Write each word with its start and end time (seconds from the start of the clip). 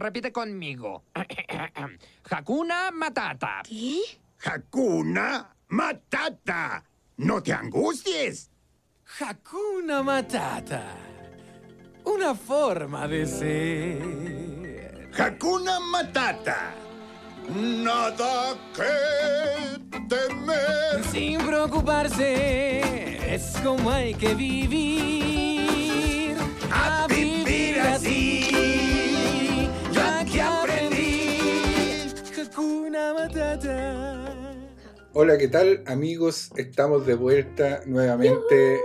repite 0.00 0.32
conmigo. 0.32 1.04
Hakuna 2.30 2.90
Matata. 2.90 3.62
¿Qué? 3.68 4.00
Hakuna 4.44 5.54
Matata. 5.68 6.82
No 7.18 7.42
te 7.42 7.52
angusties. 7.52 8.50
Hakuna 9.20 10.02
Matata. 10.02 10.82
Una 12.04 12.34
forma 12.34 13.06
de 13.06 13.26
ser. 13.26 15.10
Hakuna 15.12 15.78
Matata. 15.80 16.74
Nada 17.48 18.56
que 18.74 19.78
temer. 20.08 21.04
Sin 21.10 21.38
preocuparse, 21.44 23.34
es 23.34 23.56
como 23.62 23.90
hay 23.90 24.14
que 24.14 24.34
vivir. 24.34 25.19
Hola, 35.12 35.36
¿qué 35.36 35.48
tal 35.48 35.82
amigos? 35.88 36.52
Estamos 36.54 37.04
de 37.04 37.14
vuelta 37.14 37.80
nuevamente 37.84 38.78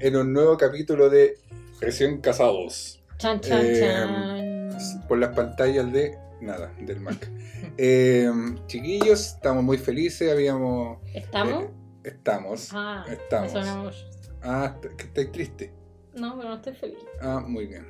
en 0.00 0.16
un 0.16 0.32
nuevo 0.32 0.56
capítulo 0.56 1.08
de 1.08 1.38
Recién 1.80 2.20
Casados. 2.20 3.00
Chan, 3.18 3.40
chan, 3.40 3.60
Eh, 3.64 4.70
chan. 4.76 5.06
Por 5.06 5.18
las 5.18 5.36
pantallas 5.36 5.92
de... 5.92 6.18
Nada, 6.40 6.74
del 6.80 6.98
Mac. 7.00 7.30
Eh, 7.80 8.28
chiquillos, 8.66 9.34
estamos 9.34 9.62
muy 9.62 9.78
felices, 9.78 10.32
habíamos... 10.32 10.98
¿Estamos? 11.14 11.66
eh, 11.66 11.70
estamos. 12.02 12.70
ah, 12.72 13.04
estamos. 13.08 14.08
Ah, 14.42 14.74
que 14.96 15.04
estáis 15.04 15.30
triste. 15.30 15.72
No, 16.16 16.36
pero 16.36 16.48
no 16.48 16.56
estoy 16.56 16.74
feliz. 16.74 16.98
Ah, 17.20 17.38
muy 17.46 17.68
bien. 17.68 17.86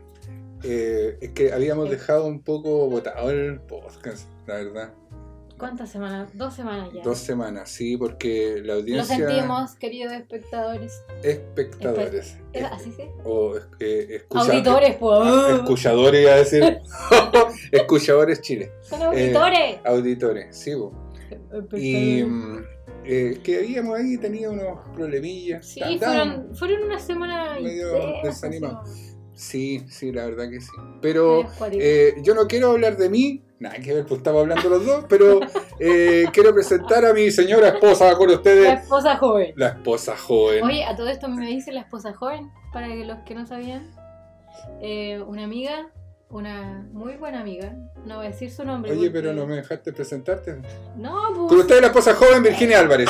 Es 0.63 1.31
que 1.31 1.55
habíamos 1.55 1.89
dejado 1.89 2.27
un 2.27 2.43
poco 2.43 2.87
botado 2.91 3.31
el 3.31 3.61
podcast, 3.61 4.29
la 4.47 4.57
verdad. 4.57 4.93
¿Cuántas 5.59 5.91
semanas? 5.91 6.31
Dos 6.35 6.55
semanas 6.55 6.91
ya. 6.95 7.03
Dos 7.03 7.19
semanas, 7.19 7.69
sí, 7.69 7.97
porque 7.97 8.61
la 8.61 8.75
Lo 8.75 8.81
audiencia... 8.81 9.17
sentimos, 9.17 9.75
queridos 9.75 10.13
espectadores. 10.13 11.03
Espectadores. 11.23 12.39
¿Es 12.53 12.65
así 12.65 12.93
sí? 12.93 13.05
O 13.25 13.57
eh, 13.81 14.07
escucha- 14.11 14.53
Auditores, 14.53 14.97
pues. 14.97 15.55
Escuchadores, 15.55 16.23
iba 16.23 16.33
a 16.33 16.37
decir. 16.37 16.63
Escuchadores 17.73 18.41
Chile. 18.41 18.73
Son 18.83 19.03
auditores. 19.03 19.81
Auditores, 19.85 20.57
sí, 20.57 20.75
bo. 20.75 20.93
Y 21.77 22.23
mm, 22.23 22.65
eh, 23.05 23.41
que 23.43 23.59
habíamos 23.59 23.99
ahí 23.99 24.17
tenido 24.19 24.53
unos 24.53 24.79
problemillas. 24.95 25.67
Sí, 25.67 25.81
fueron, 25.99 26.55
fueron 26.55 26.85
una 26.85 26.99
semana 26.99 27.59
medio 27.61 27.89
desanimados. 28.23 28.91
Sí. 29.39 29.85
Sí, 29.89 30.13
la 30.13 30.27
verdad 30.27 30.51
que 30.51 30.61
sí. 30.61 30.71
Pero 31.01 31.47
eh, 31.73 32.15
yo 32.23 32.35
no 32.35 32.47
quiero 32.47 32.73
hablar 32.73 32.97
de 32.97 33.09
mí, 33.09 33.45
nada 33.61 33.77
que 33.77 33.95
ver, 33.95 34.05
pues 34.07 34.19
estamos 34.19 34.43
hablando 34.43 34.69
los 34.69 34.85
dos, 34.85 35.05
pero 35.09 35.41
eh, 35.81 36.27
quiero 36.33 36.53
presentar 36.53 37.05
a 37.07 37.13
mi 37.15 37.31
señora 37.31 37.69
esposa 37.69 38.17
con 38.17 38.29
La 38.29 38.35
ustedes. 38.37 38.81
esposa 38.81 39.17
joven. 39.17 39.53
La 39.57 39.69
esposa 39.69 40.17
joven. 40.17 40.63
Oye, 40.65 40.85
a 40.85 40.95
todo 40.97 41.09
esto 41.09 41.29
me 41.29 41.47
dice 41.47 41.73
la 41.73 41.81
esposa 41.81 42.13
joven, 42.13 42.51
para 42.73 42.89
que 42.89 43.05
los 43.05 43.19
que 43.21 43.35
no 43.35 43.47
sabían. 43.47 43.91
Eh, 44.83 45.23
una 45.27 45.45
amiga, 45.45 45.89
una 46.31 46.87
muy 46.93 47.15
buena 47.17 47.41
amiga, 47.41 47.75
no 48.05 48.17
voy 48.17 48.27
a 48.27 48.31
decir 48.31 48.51
su 48.51 48.65
nombre. 48.65 48.91
Oye, 48.91 49.09
porque- 49.09 49.13
pero 49.23 49.33
no 49.33 49.47
me 49.47 49.57
dejaste 49.57 49.93
presentarte. 49.93 50.57
No, 50.97 51.15
Con 51.35 51.47
pues. 51.49 51.61
usted 51.61 51.81
la 51.81 51.87
esposa 51.87 52.15
joven 52.15 52.43
Virginia 52.43 52.81
Álvarez. 52.81 53.09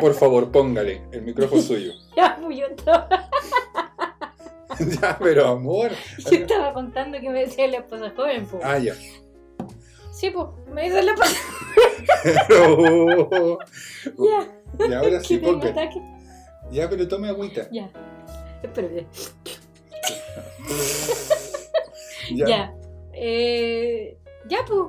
Por 0.00 0.14
favor, 0.14 0.50
póngale. 0.50 1.02
El 1.12 1.22
micrófono 1.22 1.60
suyo. 1.62 1.92
Ya, 2.16 2.36
pues 2.42 2.58
yo 2.58 2.66
estaba, 2.66 3.08
ya, 5.00 5.18
pero 5.18 5.46
amor. 5.48 5.90
yo 6.18 6.30
estaba 6.38 6.72
contando 6.72 7.20
que 7.20 7.28
me 7.30 7.40
decía 7.40 7.66
la 7.68 7.78
esposa 7.78 8.12
joven, 8.16 8.46
pues. 8.46 8.62
Ah, 8.64 8.78
ya. 8.78 8.94
Sí, 10.12 10.30
pues, 10.30 10.46
me 10.72 10.84
dice 10.84 11.02
la 11.02 11.12
esposa 11.12 11.36
Pero... 12.48 13.58
Ya, 14.18 14.86
Y 14.88 14.92
ahora 14.92 15.20
sí, 15.20 15.36
que 15.36 15.40
tengo 15.40 15.60
póngale. 15.60 15.70
ataque. 15.70 16.02
Ya, 16.70 16.88
pero 16.90 17.08
tome 17.08 17.28
agüita. 17.28 17.68
Ya. 17.70 17.90
Espérate. 18.62 19.06
Ya. 22.34 22.46
Ya. 22.46 22.74
Eh, 23.14 24.18
ya, 24.48 24.58
pues. 24.66 24.80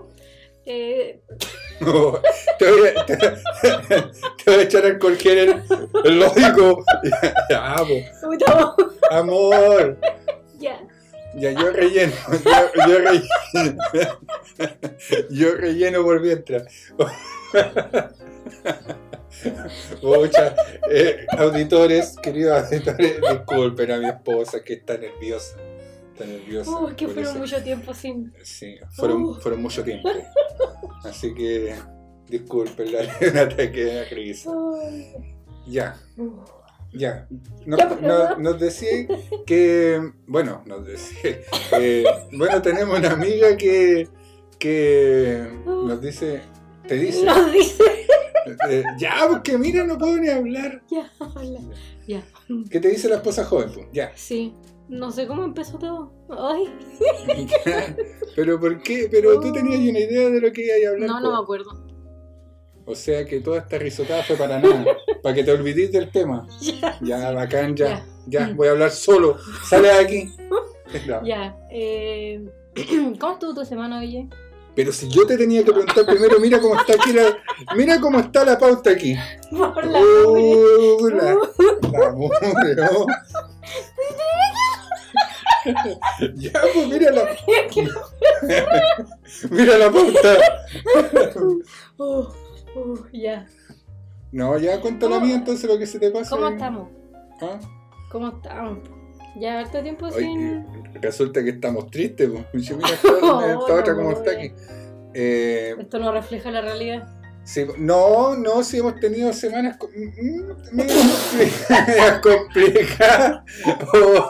Eh, 0.65 1.21
No, 1.81 2.19
te, 2.57 2.71
voy 2.71 2.89
a, 2.89 3.05
te, 3.05 3.15
te 3.17 3.31
voy 4.45 4.55
a 4.55 4.61
echar 4.61 4.85
alcohol 4.85 5.17
gel 5.17 5.63
el 6.03 6.19
lógico. 6.19 6.83
Ya, 7.49 7.75
puta, 8.21 8.75
amor. 9.11 9.97
ya. 10.59 10.79
Ya, 11.35 11.51
yo 11.51 11.71
relleno. 11.71 12.13
Yo, 12.43 12.87
yo 12.87 12.97
relleno. 12.99 13.83
Yo 15.29 15.55
relleno 15.55 16.03
por 16.03 16.21
mientras. 16.21 16.63
Muchas 20.01 20.53
auditores, 21.37 22.15
queridos 22.21 22.63
auditores, 22.63 23.21
disculpen 23.21 23.91
a 23.91 23.97
mi 23.97 24.07
esposa 24.07 24.63
que 24.63 24.73
está 24.73 24.97
nerviosa. 24.97 25.55
Está 26.19 26.25
nerviosa. 26.25 26.71
Uh, 26.71 26.87
es 26.89 26.93
que 26.95 27.05
fueron 27.07 27.31
eso. 27.31 27.39
mucho 27.39 27.63
tiempo 27.63 27.93
sin. 27.93 28.33
Sí, 28.43 28.75
fueron, 28.91 29.23
Uh. 29.23 29.35
fueron 29.35 29.61
mucho 29.61 29.83
tiempo. 29.83 30.09
Así 31.03 31.33
que 31.33 31.75
disculpen 32.27 32.91
la 32.91 32.99
un 33.31 33.37
ataque 33.37 33.85
de 33.85 34.05
risa. 34.05 34.51
Ay, 34.83 35.13
Ya, 35.67 35.95
uh. 36.17 36.31
ya. 36.93 37.27
Nos 38.37 38.59
decía 38.59 39.07
que. 39.45 40.11
Bueno, 40.27 40.61
nos 40.65 40.85
decía. 40.85 41.39
eh, 41.79 42.03
bueno, 42.33 42.61
tenemos 42.61 42.99
una 42.99 43.11
amiga 43.11 43.55
que. 43.55 44.07
que 44.57 45.47
nos 45.65 46.01
dice. 46.01 46.41
Te 46.87 46.95
dice. 46.95 47.23
Nos 47.23 47.53
dice. 47.53 47.83
eh, 48.69 48.83
ya, 48.97 49.25
porque 49.29 49.57
mira, 49.57 49.85
no 49.85 49.97
puedo 49.97 50.17
ni 50.17 50.27
hablar. 50.27 50.81
Ya, 50.91 51.09
habla. 51.19 51.59
Ya. 52.07 52.25
¿Qué 52.69 52.79
te 52.79 52.89
dice 52.89 53.07
la 53.07 53.15
esposa 53.17 53.45
joven? 53.45 53.69
Pues? 53.73 53.87
Ya. 53.93 54.11
Sí. 54.15 54.53
No 54.89 55.11
sé 55.11 55.27
cómo 55.27 55.43
empezó 55.43 55.77
todo. 55.77 56.11
Ay. 56.29 56.65
Pero 58.35 58.59
¿por 58.59 58.81
qué? 58.81 59.07
Pero 59.09 59.39
tú 59.39 59.53
tenías 59.53 59.79
una 59.79 59.99
idea 59.99 60.29
de 60.29 60.41
lo 60.41 60.51
que 60.51 60.65
iba 60.65 60.89
a 60.89 60.93
hablar. 60.93 61.09
No, 61.09 61.19
no 61.19 61.31
me 61.31 61.43
acuerdo. 61.43 61.69
O 62.85 62.95
sea 62.95 63.23
que 63.23 63.39
toda 63.39 63.59
esta 63.59 63.77
risotada 63.77 64.23
fue 64.23 64.35
para 64.35 64.59
nada. 64.59 64.83
para 65.23 65.35
que 65.35 65.43
te 65.43 65.51
olvides 65.51 65.91
del 65.91 66.09
tema. 66.09 66.47
Ya. 66.59 66.97
Ya, 67.01 67.31
bacán, 67.31 67.75
ya. 67.75 68.03
Ya. 68.25 68.47
Ya, 68.47 68.53
voy 68.55 68.67
a 68.67 68.71
hablar 68.71 68.89
solo. 68.89 69.37
Sale 69.63 69.89
de 69.89 69.93
aquí. 69.93 70.31
No. 70.49 70.57
Ya. 71.23 71.55
Eh, 71.69 72.49
¿Cómo 73.19 73.33
estuvo 73.33 73.53
tu 73.53 73.63
semana, 73.63 73.99
oye? 73.99 74.27
Pero 74.75 74.91
si 74.91 75.07
yo 75.09 75.27
te 75.27 75.37
tenía 75.37 75.63
que 75.63 75.71
preguntar 75.71 76.03
primero, 76.05 76.39
mira 76.39 76.59
cómo 76.59 76.79
está 76.79 76.93
aquí 76.93 77.13
la. 77.13 77.37
Mira 77.75 77.99
cómo 77.99 78.19
está 78.19 78.43
la 78.43 78.57
pauta 78.57 78.91
aquí. 78.91 79.15
Por 79.51 79.85
la 79.85 79.99
Uh, 80.01 81.09
la, 81.09 81.37
la. 82.75 82.91
Ya, 86.35 86.51
pues 86.73 86.87
mira 86.87 87.11
la. 87.11 87.23
mira 89.51 89.77
la 89.77 89.91
pauta. 89.91 90.37
Uh, 91.97 92.25
uh, 92.79 93.07
ya. 93.11 93.45
No, 94.31 94.57
ya 94.57 94.79
cuenta 94.79 95.09
la 95.09 95.19
mía 95.19 95.35
entonces 95.35 95.67
para 95.67 95.79
que 95.79 95.87
se 95.87 95.99
te 95.99 96.11
pase. 96.11 96.29
¿Cómo 96.29 96.47
estamos? 96.49 96.89
¿Ah? 97.41 97.59
¿Cómo 98.11 98.27
estamos? 98.29 98.79
Ya 99.39 99.59
harto 99.59 99.81
tiempo 99.81 100.07
Oye, 100.07 100.19
sin. 100.19 100.65
resulta 101.01 101.43
que 101.43 101.51
estamos 101.51 101.89
tristes, 101.91 102.29
pues. 102.29 102.45
Mira 102.71 102.89
esta, 102.89 103.09
esta 103.53 103.73
otra 103.73 103.95
como 103.95 104.11
está 104.11 104.31
aquí. 104.31 104.51
Eh, 105.13 105.75
Esto 105.79 105.99
no 105.99 106.11
refleja 106.11 106.51
la 106.51 106.61
realidad. 106.61 107.07
Sí, 107.49 107.65
no, 107.77 108.35
no, 108.35 108.63
sí 108.63 108.77
hemos 108.77 108.99
tenido 108.99 109.33
semanas 109.33 109.77
co- 109.77 109.89
mm, 109.95 110.71
medio 110.75 110.95
complicadas. 112.21 112.21
complicadas. 112.21 113.43
Oh, 113.93 114.29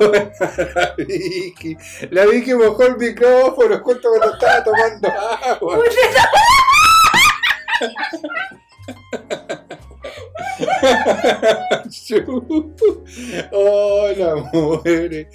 la 0.76 0.96
Vicky. 0.98 1.78
La 2.12 2.26
Vicky 2.26 2.54
mojó 2.54 2.84
el 2.84 2.98
micrófono 2.98 3.80
justo 3.84 4.10
cuando 4.10 4.34
estaba 4.34 4.64
tomando 4.64 5.08
agua. 5.10 5.80
oh, 13.52 14.08
la 14.18 14.36
muere. 14.54 15.30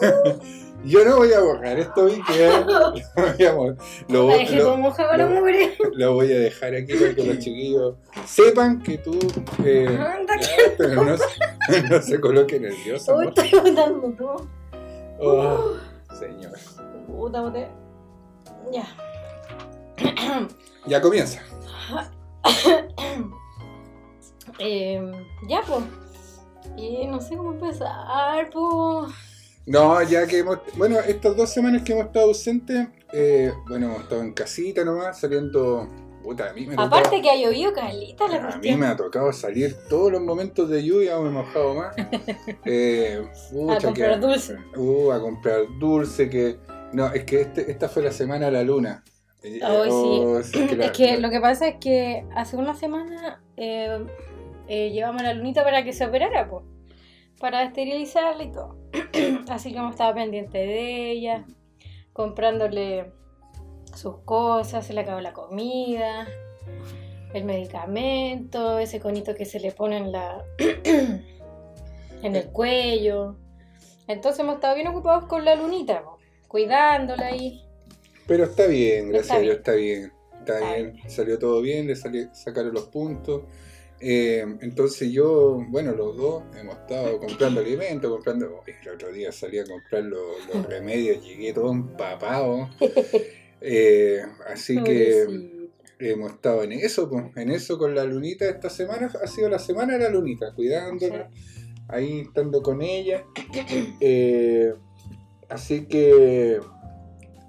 Yo 0.86 1.04
no 1.04 1.16
voy 1.16 1.32
a 1.32 1.40
borrar 1.40 1.78
esto, 1.78 2.04
Vicky. 2.06 2.22
¿eh? 2.34 2.64
Lo 4.08 4.24
voy 4.24 4.34
a. 4.42 4.46
Lo- 5.94 6.14
voy 6.14 6.32
a 6.32 6.38
dejar 6.38 6.74
aquí 6.74 6.94
para 6.94 7.14
que 7.14 7.24
los 7.24 7.38
chiquillos 7.44 7.94
sepan 8.24 8.82
que 8.82 8.98
tú. 8.98 9.18
eh, 9.64 9.86
Anda, 9.88 10.34
ya, 10.40 10.48
pero 10.78 11.04
no, 11.04 11.16
se- 11.16 11.82
no 11.90 12.02
se 12.02 12.20
coloque 12.20 12.60
nervioso. 12.60 13.16
Uy, 13.16 13.28
estoy 13.28 13.50
botando 13.60 14.10
todo. 14.16 14.46
Oh, 15.18 15.72
señor. 16.18 16.52
Puta, 17.06 17.40
boté. 17.40 17.68
Ya. 18.72 18.86
Ya 20.86 21.00
comienza. 21.00 21.40
Eh, 24.58 25.12
ya, 25.48 25.60
pues. 25.66 25.82
Y 26.76 27.06
no 27.06 27.20
sé 27.20 27.36
cómo 27.36 27.52
empezar, 27.52 28.48
pues. 28.50 29.12
No, 29.66 30.00
ya 30.02 30.26
que 30.26 30.38
hemos. 30.38 30.58
Bueno, 30.76 30.98
estas 31.00 31.36
dos 31.36 31.50
semanas 31.52 31.82
que 31.82 31.92
hemos 31.92 32.06
estado 32.06 32.26
ausentes, 32.26 32.88
eh, 33.12 33.52
bueno, 33.68 33.86
hemos 33.86 34.02
estado 34.02 34.22
en 34.22 34.32
casita 34.32 34.84
nomás, 34.84 35.18
saliendo. 35.20 35.88
Puta, 36.22 36.50
a 36.50 36.52
mí 36.54 36.66
me 36.66 36.74
Aparte 36.76 37.22
que 37.22 37.30
ha 37.30 37.36
llovido 37.36 37.72
calita 37.72 38.26
la 38.26 38.34
A 38.36 38.40
mí 38.40 38.46
cuestión. 38.50 38.80
me 38.80 38.86
ha 38.86 38.96
tocado 38.96 39.32
salir 39.32 39.76
todos 39.88 40.10
los 40.10 40.20
momentos 40.20 40.68
de 40.68 40.82
lluvia, 40.84 41.16
me 41.20 41.28
he 41.28 41.32
mojado 41.32 41.74
más. 41.74 41.94
Eh, 42.64 43.22
pucha, 43.52 43.76
A 43.76 43.80
comprar 43.80 44.20
que- 44.20 44.26
dulce. 44.26 44.56
Uh, 44.76 45.12
a 45.12 45.20
comprar 45.20 45.60
dulce, 45.78 46.28
que. 46.28 46.58
No, 46.92 47.06
es 47.12 47.24
que 47.24 47.42
este, 47.42 47.70
esta 47.70 47.88
fue 47.88 48.02
la 48.02 48.10
semana 48.12 48.46
de 48.46 48.52
la 48.52 48.62
luna. 48.62 49.04
Ay, 49.44 49.60
oh, 49.62 50.42
sí. 50.42 50.58
es 50.62 50.68
que 50.70 50.76
la- 50.76 50.84
Es 50.86 50.90
que 50.92 51.18
lo 51.18 51.30
que 51.30 51.40
pasa 51.40 51.68
es 51.68 51.76
que 51.80 52.24
hace 52.34 52.56
una 52.56 52.74
semana 52.74 53.40
eh, 53.56 54.04
eh, 54.68 54.90
llevamos 54.90 55.22
a 55.22 55.26
la 55.26 55.34
lunita 55.34 55.62
para 55.64 55.84
que 55.84 55.92
se 55.92 56.06
operara, 56.06 56.48
pues. 56.48 56.64
Para 57.38 57.62
esterilizarla 57.64 58.42
y 58.42 58.50
todo. 58.50 58.76
Así 59.48 59.72
que 59.72 59.78
hemos 59.78 59.92
estado 59.92 60.14
pendiente 60.14 60.58
de 60.58 61.10
ella, 61.10 61.44
comprándole 62.12 63.12
sus 63.94 64.18
cosas, 64.24 64.86
se 64.86 64.92
le 64.92 65.00
acabó 65.00 65.20
la 65.20 65.32
comida, 65.32 66.26
el 67.32 67.44
medicamento, 67.44 68.78
ese 68.78 69.00
conito 69.00 69.34
que 69.34 69.44
se 69.44 69.60
le 69.60 69.72
pone 69.72 69.96
en 69.98 70.12
la 70.12 70.44
en 72.22 72.36
el 72.36 72.46
cuello. 72.50 73.36
Entonces 74.08 74.40
hemos 74.40 74.56
estado 74.56 74.74
bien 74.74 74.88
ocupados 74.88 75.24
con 75.24 75.44
la 75.44 75.54
lunita, 75.56 76.02
cuidándola 76.48 77.26
ahí. 77.26 77.62
Pero 78.26 78.44
está 78.44 78.66
bien, 78.66 79.10
gracias 79.10 79.38
a 79.38 79.40
Dios, 79.40 79.56
está 79.56 79.72
bien. 79.72 80.12
Está 80.40 80.74
bien, 80.74 80.96
salió 81.08 81.38
todo 81.40 81.60
bien, 81.60 81.88
le 81.88 81.96
sali- 81.96 82.28
sacaron 82.32 82.72
los 82.72 82.84
puntos. 82.84 83.42
Eh, 84.00 84.44
entonces 84.60 85.10
yo, 85.10 85.64
bueno, 85.68 85.92
los 85.92 86.16
dos 86.16 86.44
hemos 86.58 86.76
estado 86.76 87.18
comprando 87.18 87.60
alimentos, 87.60 88.10
comprando... 88.10 88.62
El 88.66 88.88
otro 88.94 89.12
día 89.12 89.32
salí 89.32 89.58
a 89.58 89.64
comprar 89.64 90.04
los, 90.04 90.46
los 90.52 90.66
remedios, 90.66 91.24
llegué 91.24 91.52
todo 91.52 91.72
empapado. 91.72 92.68
Eh, 93.68 94.20
así 94.48 94.80
que 94.82 95.26
hemos 95.98 96.32
estado 96.32 96.62
en 96.62 96.72
eso, 96.72 97.08
pues, 97.08 97.24
en 97.36 97.50
eso 97.50 97.78
con 97.78 97.94
la 97.94 98.04
lunita 98.04 98.48
esta 98.48 98.70
semana. 98.70 99.10
Ha 99.22 99.26
sido 99.26 99.48
la 99.48 99.58
semana 99.58 99.94
de 99.94 100.00
la 100.00 100.10
lunita, 100.10 100.52
cuidándola, 100.54 101.30
ahí 101.88 102.20
estando 102.20 102.62
con 102.62 102.82
ella. 102.82 103.24
Eh, 104.00 104.74
así 105.48 105.86
que, 105.86 106.60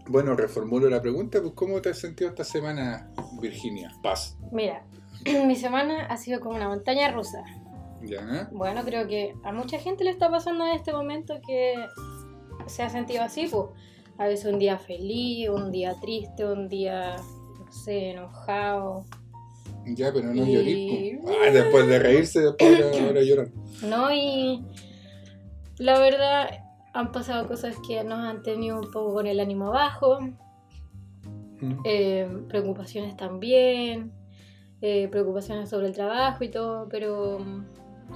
bueno, 0.08 0.36
reformulo 0.36 0.90
la 0.90 1.02
pregunta, 1.02 1.42
pues 1.42 1.54
¿cómo 1.54 1.82
te 1.82 1.90
has 1.90 2.00
sentido 2.00 2.30
esta 2.30 2.44
semana, 2.44 3.12
Virginia? 3.42 3.92
Paz. 4.02 4.38
Mira, 4.52 4.86
mi 5.48 5.56
semana 5.56 6.06
ha 6.06 6.18
sido 6.18 6.40
como 6.40 6.56
una 6.56 6.68
montaña 6.70 7.12
rusa. 7.12 7.44
¿Ya? 8.02 8.50
Bueno, 8.52 8.84
creo 8.86 9.08
que 9.08 9.34
a 9.44 9.52
mucha 9.52 9.80
gente 9.80 10.04
le 10.04 10.12
está 10.12 10.30
pasando 10.30 10.66
en 10.66 10.74
este 10.74 10.94
momento 10.94 11.40
que 11.46 11.74
se 12.68 12.84
ha 12.84 12.90
sentido 12.90 13.24
así, 13.24 13.48
pues. 13.50 13.66
A 14.20 14.26
veces 14.26 14.52
un 14.52 14.58
día 14.60 14.78
feliz, 14.80 15.50
un 15.50 15.72
día 15.72 15.96
triste, 16.02 16.44
un 16.46 16.68
día, 16.68 17.16
no 17.60 17.72
sé, 17.72 18.12
enojado. 18.12 19.06
Ya, 19.86 20.12
pero 20.12 20.34
no 20.34 20.46
Y- 20.46 21.18
pues. 21.22 21.36
Ah, 21.40 21.52
después 21.52 21.88
de 21.88 22.00
reírse, 22.00 22.40
después 22.42 22.84
ahora, 22.84 22.98
ahora 23.08 23.22
lloran. 23.22 23.52
¿No? 23.84 24.12
Y 24.12 24.64
la 25.78 26.00
verdad, 26.00 26.50
han 26.94 27.12
pasado 27.12 27.48
cosas 27.48 27.76
que 27.88 28.04
nos 28.04 28.20
han 28.20 28.42
tenido 28.42 28.80
un 28.80 28.90
poco 28.92 29.14
con 29.14 29.28
el 29.28 29.40
ánimo 29.40 29.70
bajo. 29.72 30.20
Mm. 31.60 31.80
eh, 31.86 32.30
preocupaciones 32.50 33.18
también, 33.18 34.12
eh, 34.82 35.08
preocupaciones 35.10 35.70
sobre 35.70 35.88
el 35.88 35.94
trabajo 35.94 36.44
y 36.44 36.50
todo, 36.50 36.88
pero 36.90 37.40
mm, 37.40 37.66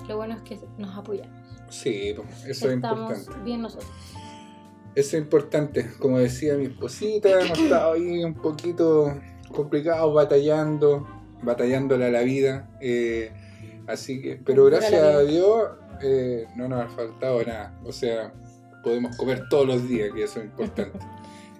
lo 0.07 0.17
bueno 0.17 0.35
es 0.35 0.41
que 0.41 0.59
nos 0.77 0.95
apoyamos. 0.97 1.31
Sí, 1.69 2.09
eso 2.45 2.67
es 2.67 2.73
Estamos 2.75 3.17
importante. 3.17 3.43
bien 3.43 3.61
nosotros. 3.61 3.89
Eso 4.93 5.15
es 5.17 5.23
importante. 5.23 5.89
Como 5.99 6.19
decía 6.19 6.55
mi 6.55 6.65
esposita, 6.65 7.41
hemos 7.41 7.57
estado 7.59 7.93
ahí 7.93 8.23
un 8.23 8.33
poquito 8.33 9.13
complicados, 9.53 10.13
batallando, 10.13 11.07
batallándole 11.43 12.05
a 12.05 12.11
la 12.11 12.21
vida. 12.21 12.69
eh, 12.81 13.31
así 13.87 14.21
que, 14.21 14.35
pero 14.45 14.65
gracias 14.65 15.01
a. 15.01 15.19
Dios 15.21 15.69
eh, 16.01 16.45
no 16.55 16.67
nos 16.67 16.81
ha 16.85 16.89
faltado 16.89 17.41
nada. 17.43 17.73
O 17.85 17.91
sea, 17.91 18.33
podemos 18.83 19.15
comer 19.17 19.47
todos 19.49 19.65
los 19.67 19.87
días, 19.87 20.09
que 20.13 20.23
eso 20.23 20.39
es 20.39 20.45
importante. 20.51 20.99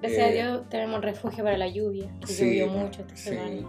Gracias 0.01 0.19
Eh, 0.21 0.29
a 0.29 0.31
Dios 0.33 0.69
tenemos 0.69 1.01
refugio 1.01 1.43
para 1.43 1.57
la 1.57 1.67
lluvia, 1.69 2.11
que 2.21 2.27
sí, 2.33 2.59
llovió 2.59 2.67
mucho 2.67 3.01
esta 3.01 3.15
sí. 3.15 3.29
semana. 3.29 3.67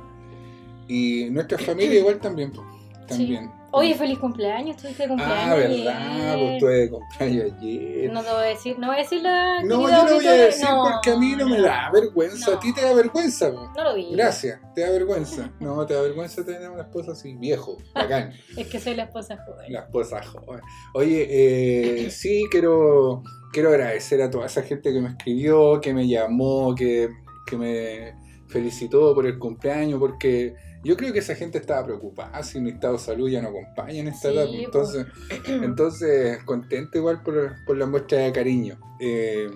Y 0.89 1.29
nuestra 1.31 1.59
familia 1.67 2.01
igual 2.01 2.19
también, 2.19 2.53
pues, 2.53 2.67
también. 3.07 3.51
Oye, 3.75 3.95
feliz 3.95 4.19
cumpleaños, 4.19 4.77
tuviste 4.77 5.09
cumpleaños. 5.09 5.47
ah, 5.47 5.55
verdad, 5.55 6.35
pues 6.39 6.59
tuve 6.59 6.75
de 6.75 6.91
cumpleaños 6.91 7.53
ayer. 7.59 8.13
No 8.13 8.23
te 8.23 8.31
voy 8.31 8.41
a 8.41 8.43
decir, 8.43 8.79
no 8.79 8.87
voy 8.89 8.97
a 8.97 8.99
decir 8.99 9.23
la. 9.23 9.63
No, 9.63 9.89
yo 9.89 10.05
no 10.05 10.15
voy 10.15 10.27
a 10.27 10.33
decir 10.33 10.67
porque 10.69 11.11
a 11.11 11.17
mí 11.17 11.35
no 11.39 11.49
me 11.49 11.59
da 11.59 11.91
vergüenza. 11.91 12.51
No. 12.51 12.57
A 12.59 12.61
ti 12.61 12.75
te 12.75 12.83
da 12.83 12.93
vergüenza. 12.93 13.51
No 13.51 13.83
lo 13.83 13.95
vi. 13.95 14.11
Gracias, 14.13 14.61
te 14.75 14.83
da 14.83 14.91
vergüenza. 14.91 15.51
No, 15.61 15.87
te 15.87 15.95
da 15.95 16.03
vergüenza 16.03 16.45
tener 16.45 16.69
una 16.69 16.83
esposa 16.83 17.13
así, 17.13 17.35
viejo, 17.35 17.79
bacán. 17.95 18.33
Es 18.59 18.67
que 18.67 18.79
soy 18.79 18.95
la 18.95 19.05
esposa 19.05 19.39
joven. 19.47 19.73
La 19.73 19.81
esposa 19.81 20.23
joven. 20.23 20.61
Oye, 20.93 21.27
eh, 21.31 22.11
sí, 22.11 22.45
quiero, 22.51 23.23
quiero 23.53 23.71
agradecer 23.71 24.21
a 24.21 24.31
toda 24.31 24.47
esa 24.47 24.63
gente 24.63 24.93
que 24.93 25.01
me 25.01 25.09
escribió, 25.09 25.81
que 25.81 25.95
me 25.95 26.07
llamó, 26.07 26.75
que, 26.75 27.09
que 27.47 27.57
me 27.57 28.15
felicitó 28.49 29.15
por 29.15 29.25
el 29.25 29.39
cumpleaños, 29.39 29.99
porque 29.99 30.55
yo 30.85 30.97
creo 30.97 31.13
que 31.13 31.21
esa 31.21 31.35
gente 31.35 31.59
estaba 31.59 31.85
preocupada 31.85 32.43
si 32.43 32.61
mi 32.61 32.71
estado 32.71 32.95
de 32.95 32.99
salud 32.99 33.29
ya 33.29 33.41
no 33.41 33.49
acompaña 33.49 34.01
en 34.01 34.09
esta 34.09 34.31
Sí, 34.31 34.37
edad. 34.37 34.47
Entonces, 34.53 35.07
entonces, 35.47 36.43
contento 36.45 36.99
igual 36.99 37.23
por, 37.23 37.55
por 37.67 37.77
la 37.77 37.87
muestra 37.87 38.19
de 38.19 38.33
cariño. 38.33 38.79
Eh, 39.01 39.49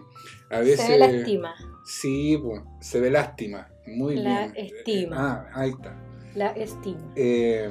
a 0.51 0.61
veces. 0.61 0.81
Se 0.87 0.93
ve 0.93 0.99
la 0.99 1.07
estima. 1.07 1.55
Sí, 1.85 2.39
pues, 2.43 2.63
se 2.81 3.01
ve 3.01 3.11
lástima. 3.11 3.69
Muy 3.87 4.17
La 4.17 4.49
bien. 4.49 4.67
estima. 4.67 5.17
Ah, 5.19 5.51
ahí 5.55 5.71
está. 5.71 5.97
La 6.35 6.49
estima. 6.53 7.13
Eh, 7.17 7.71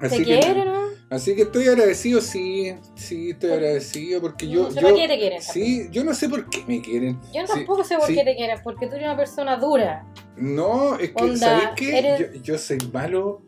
¿Te 0.00 0.06
así 0.06 0.24
que, 0.24 0.40
quiere, 0.40 0.64
no? 0.64 0.84
Así 1.10 1.34
que 1.36 1.42
estoy 1.42 1.68
agradecido, 1.68 2.20
sí, 2.20 2.74
sí, 2.94 3.30
estoy 3.30 3.52
agradecido 3.52 4.20
porque 4.20 4.48
yo, 4.48 4.64
no 4.64 4.70
sé 4.70 4.80
yo 4.80 4.88
por 4.88 4.96
qué 4.98 5.08
te 5.08 5.18
quieren. 5.18 5.42
sí, 5.42 5.88
yo 5.90 6.04
no 6.04 6.14
sé 6.14 6.28
por 6.28 6.48
qué 6.50 6.64
me 6.66 6.80
quieren. 6.82 7.20
Yo 7.32 7.46
Sí, 7.46 7.52
tampoco 7.54 7.84
sé 7.84 7.96
por 7.96 8.06
sí. 8.06 8.14
qué 8.14 8.24
te 8.24 8.34
quieren, 8.36 8.58
porque 8.64 8.86
tú 8.86 8.94
eres 8.94 9.06
una 9.06 9.16
persona 9.16 9.56
dura. 9.56 10.06
No, 10.36 10.96
es 10.98 11.12
que, 11.12 11.36
¿sabes 11.36 11.68
qué? 11.76 11.98
eres- 11.98 12.32
Yo, 12.34 12.42
yo 12.42 12.58
soy 12.58 12.78
malo 12.92 13.42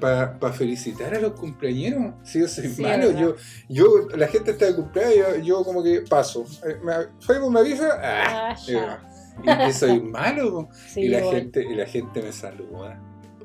para 0.00 0.52
felicitar 0.52 1.14
a 1.14 1.20
los 1.20 1.32
cumpleañeros. 1.32 2.14
Sí, 2.24 2.40
yo 2.40 2.48
soy 2.48 2.68
Sí, 2.68 2.80
malo. 2.82 3.10
Yo, 3.10 3.34
yo, 3.68 4.08
la 4.16 4.26
gente 4.28 4.52
está 4.52 4.66
de 4.66 4.74
cumpleaños, 4.76 5.16
yo, 5.38 5.42
yo 5.42 5.64
como 5.64 5.82
que 5.82 6.00
paso. 6.08 6.46
Eh, 6.66 6.76
me- 6.82 7.08
Facebook 7.26 7.52
me 7.52 7.60
avisa, 7.60 7.90
ah, 8.02 8.50
Ah, 8.52 8.56
ya. 8.66 9.02
y 9.44 9.66
que 9.66 9.72
soy 9.74 10.00
malo. 10.00 10.68
Sí, 10.88 11.00
y 11.02 11.08
la 11.08 11.20
gente 11.22 11.62
y 11.62 11.74
la 11.74 11.84
gente 11.86 12.22
me 12.22 12.32
saluda. 12.32 12.98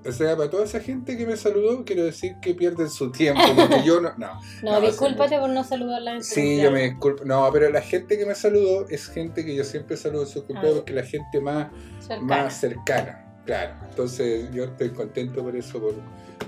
O 0.07 0.11
sea, 0.11 0.35
para 0.37 0.49
toda 0.49 0.65
esa 0.65 0.79
gente 0.79 1.17
que 1.17 1.25
me 1.25 1.35
saludó, 1.35 1.83
quiero 1.83 2.03
decir 2.03 2.35
que 2.41 2.53
pierden 2.53 2.89
su 2.89 3.11
tiempo, 3.11 3.41
porque 3.55 3.83
yo 3.83 4.01
no... 4.01 4.13
No, 4.17 4.39
No, 4.63 4.71
no, 4.73 4.81
discúlpate 4.81 5.39
por 5.39 5.49
no 5.49 5.63
saludarla 5.63 6.13
en 6.13 6.23
sí, 6.23 6.61
yo 6.61 6.71
me 6.71 6.83
disculpo. 6.83 7.25
No, 7.25 7.49
pero 7.51 7.69
la 7.69 7.81
gente 7.81 8.17
que 8.17 8.25
me 8.25 8.35
saludó 8.35 8.87
es 8.89 9.07
gente 9.07 9.43
que 9.43 9.55
yo 9.55 9.63
siempre 9.63 9.97
saludo 9.97 10.21
en 10.23 10.27
su 10.27 10.45
cumpleaños, 10.45 10.73
Ah. 10.73 10.77
porque 10.81 10.93
la 10.93 11.03
gente 11.03 11.41
más, 11.41 11.67
Cercana. 11.99 12.21
más 12.27 12.59
cercana, 12.59 13.41
claro. 13.45 13.73
Entonces 13.89 14.49
yo 14.53 14.65
estoy 14.65 14.89
contento 14.89 15.43
por 15.43 15.55
eso, 15.55 15.79
por, 15.79 15.95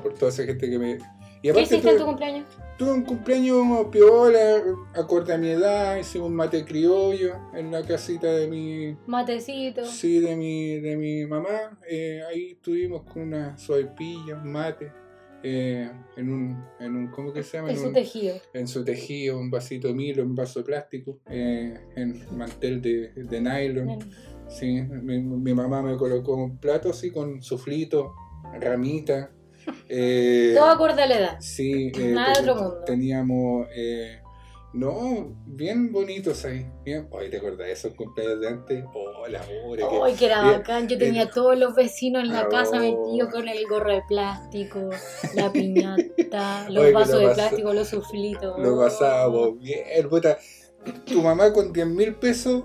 por 0.04 0.14
toda 0.14 0.32
esa 0.32 0.44
gente 0.44 0.70
que 0.70 0.78
me... 0.78 0.98
Y 1.42 1.52
¿Qué 1.52 1.62
hiciste 1.62 1.90
en 1.90 1.98
tu 1.98 2.06
cumpleaños? 2.06 2.46
Tuve 2.78 2.92
un 2.92 3.04
cumpleaños 3.04 3.88
piola, 3.92 4.62
acorde 4.94 5.34
a 5.34 5.38
mi 5.38 5.50
edad, 5.50 5.98
hicimos 5.98 6.30
un 6.30 6.36
mate 6.36 6.64
criollo 6.64 7.34
en 7.56 7.72
la 7.72 7.82
casita 7.84 8.28
de 8.28 8.48
mi, 8.48 8.96
Matecito. 9.08 9.84
Sí, 9.86 10.20
de 10.20 10.36
mi, 10.36 10.80
de 10.80 10.96
mi 10.96 11.26
mamá. 11.26 11.80
eh, 11.90 12.22
ahí 12.30 12.52
estuvimos 12.52 13.04
con 13.12 13.24
una 13.24 13.58
sopaipilla, 13.58 14.36
un 14.44 14.52
mate, 14.52 14.92
eh, 15.44 15.90
en, 16.18 16.30
un, 16.32 16.64
en 16.80 16.96
un, 16.96 17.08
¿cómo 17.08 17.34
que 17.34 17.42
se 17.44 17.58
llama? 17.58 17.70
En 17.70 17.76
En, 17.78 17.82
su 17.82 17.88
un- 17.88 17.94
tejido. 17.94 18.36
en 18.54 18.68
su 18.68 18.84
tejido, 18.84 19.40
un 19.40 19.50
vasito 19.50 19.88
de 19.88 19.94
milo, 19.94 20.24
un 20.24 20.36
vaso 20.36 20.60
de 20.60 20.66
plástico, 20.66 21.20
eh, 21.30 21.80
en 21.96 22.26
mantel 22.38 22.82
de, 22.82 23.10
de 23.16 23.42
nylon. 23.42 23.98
Sí, 24.50 24.82
mi, 24.82 25.20
mi 25.20 25.54
mamá 25.54 25.82
me 25.82 25.98
colocó 25.98 26.36
un 26.36 26.58
plato 26.58 26.90
así 26.90 27.12
con 27.12 27.42
suflito, 27.42 28.14
ramita. 28.62 29.32
Eh, 29.90 30.54
Todo 30.56 30.66
acorde 30.70 31.02
a 31.04 31.08
la 31.08 31.18
edad. 31.20 31.38
Sí, 31.40 31.92
eh, 31.96 32.12
Nada 32.12 32.34
de 32.34 32.40
otro 32.42 32.56
mundo. 32.56 32.84
Teníamos, 32.86 33.68
eh, 33.76 34.20
no, 34.74 35.36
bien 35.46 35.92
bonitos 35.92 36.46
ahí. 36.46 36.66
Bien. 36.84 37.08
Oye, 37.12 37.30
¿te 37.30 37.38
acordás 37.38 37.68
de 37.68 37.72
esos 37.72 37.94
cumpleaños 37.96 38.42
de 38.42 38.48
antes? 38.48 38.84
Oh, 38.94 39.28
la 39.28 39.42
hora 39.66 39.86
Ay, 40.06 40.14
que 40.14 40.26
era 40.26 40.42
bien, 40.44 40.54
bacán. 40.60 40.88
Yo 40.88 40.98
tenía 40.98 41.24
a 41.24 41.30
todos 41.30 41.58
los 41.58 41.74
vecinos 41.76 42.24
en 42.24 42.30
la 42.34 42.44
Oh. 42.46 42.50
casa 42.50 42.80
metidos 42.80 43.30
con 43.32 43.48
el 43.48 43.66
gorro 43.68 43.92
de 43.92 44.02
plástico, 44.08 44.90
la 45.36 45.52
piñata, 45.54 46.70
los 46.70 46.84
Oye, 46.84 46.92
vasos 46.94 47.22
lo 47.22 47.28
de 47.30 47.34
plástico, 47.36 47.74
los 47.74 47.88
suflitos. 47.90 48.60
Lo 48.60 48.78
pasábamos 48.78 49.60
bien, 49.60 50.08
puta. 50.10 50.38
Tu 51.06 51.22
mamá 51.22 51.52
con 51.52 51.74
10 51.74 51.88
mil 51.88 52.16
pesos 52.16 52.64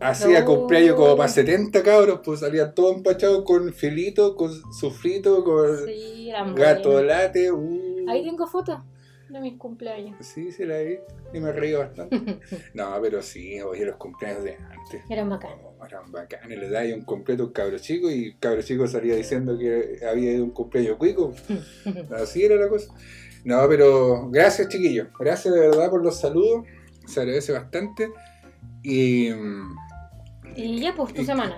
hacía 0.00 0.40
No. 0.40 0.46
cumpleaños 0.46 0.94
como 0.96 1.16
para 1.16 1.28
70 1.28 1.82
cabros, 1.82 2.20
pues 2.24 2.40
salía 2.40 2.72
todo 2.74 2.92
empachado 2.92 3.44
con 3.44 3.72
filito, 3.72 4.36
con 4.36 4.50
sufrito, 4.72 5.42
con 5.44 5.86
Sí, 5.86 6.30
gato 6.54 7.02
late. 7.02 7.50
uh. 7.52 8.06
Ahí 8.08 8.22
tengo 8.24 8.46
fotos. 8.46 8.80
de 9.30 9.40
mis 9.40 9.58
cumpleaños. 9.58 10.14
Sí, 10.20 10.52
sí 10.52 10.64
la 10.64 10.78
vi 10.78 10.98
y 11.32 11.40
me 11.40 11.50
reí 11.50 11.72
bastante. 11.72 12.38
No, 12.74 12.94
pero 13.02 13.20
sí, 13.22 13.60
oye, 13.62 13.84
los 13.84 13.96
cumpleaños 13.96 14.44
de 14.44 14.56
antes. 14.56 15.02
Eran 15.10 15.28
bacanos. 15.30 15.58
Oh, 15.80 15.84
eran 15.86 16.12
bacanes, 16.12 16.56
le 16.58 16.68
dais 16.68 16.94
un 16.94 17.04
completo 17.04 17.44
un 17.46 17.52
cabro 17.52 17.78
chico 17.78 18.10
y 18.10 18.34
cabro 18.36 18.62
chico 18.62 18.86
salía 18.86 19.16
diciendo 19.16 19.58
que 19.58 19.98
había 20.08 20.32
ido 20.32 20.44
un 20.44 20.50
cumpleaños 20.50 20.98
cuico. 20.98 21.32
Así 22.16 22.44
era 22.44 22.56
la 22.56 22.68
cosa. 22.68 22.94
No, 23.44 23.66
pero 23.68 24.28
gracias 24.30 24.68
chiquillos, 24.68 25.08
gracias 25.18 25.52
de 25.52 25.60
verdad 25.60 25.90
por 25.90 26.02
los 26.04 26.20
saludos, 26.20 26.66
se 27.06 27.20
agradece 27.20 27.52
bastante. 27.52 28.10
Y... 28.84 29.30
Y 30.56 30.80
ya, 30.80 30.94
pues, 30.94 31.12
tu 31.14 31.22
Y- 31.22 31.26
semana. 31.26 31.56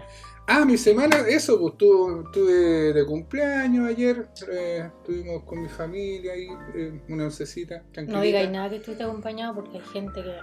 Ah, 0.49 0.65
mi 0.65 0.77
semana, 0.79 1.17
eso, 1.29 1.59
pues 1.59 1.77
tu- 1.77 2.23
tuve 2.33 2.93
de 2.93 3.05
cumpleaños 3.05 3.89
ayer, 3.89 4.29
eh, 4.53 4.89
estuvimos 4.99 5.43
con 5.43 5.61
mi 5.61 5.69
familia 5.69 6.35
ahí, 6.35 6.47
eh, 6.77 7.01
una 7.09 7.25
oncecita, 7.25 7.83
tranquilita. 7.93 8.13
No 8.13 8.21
digáis 8.23 8.51
nada 8.51 8.71
que 8.71 8.77
estuviste 8.77 9.03
acompañado 9.03 9.57
porque 9.57 9.79
hay 9.79 9.85
gente 9.93 10.23
que. 10.23 10.35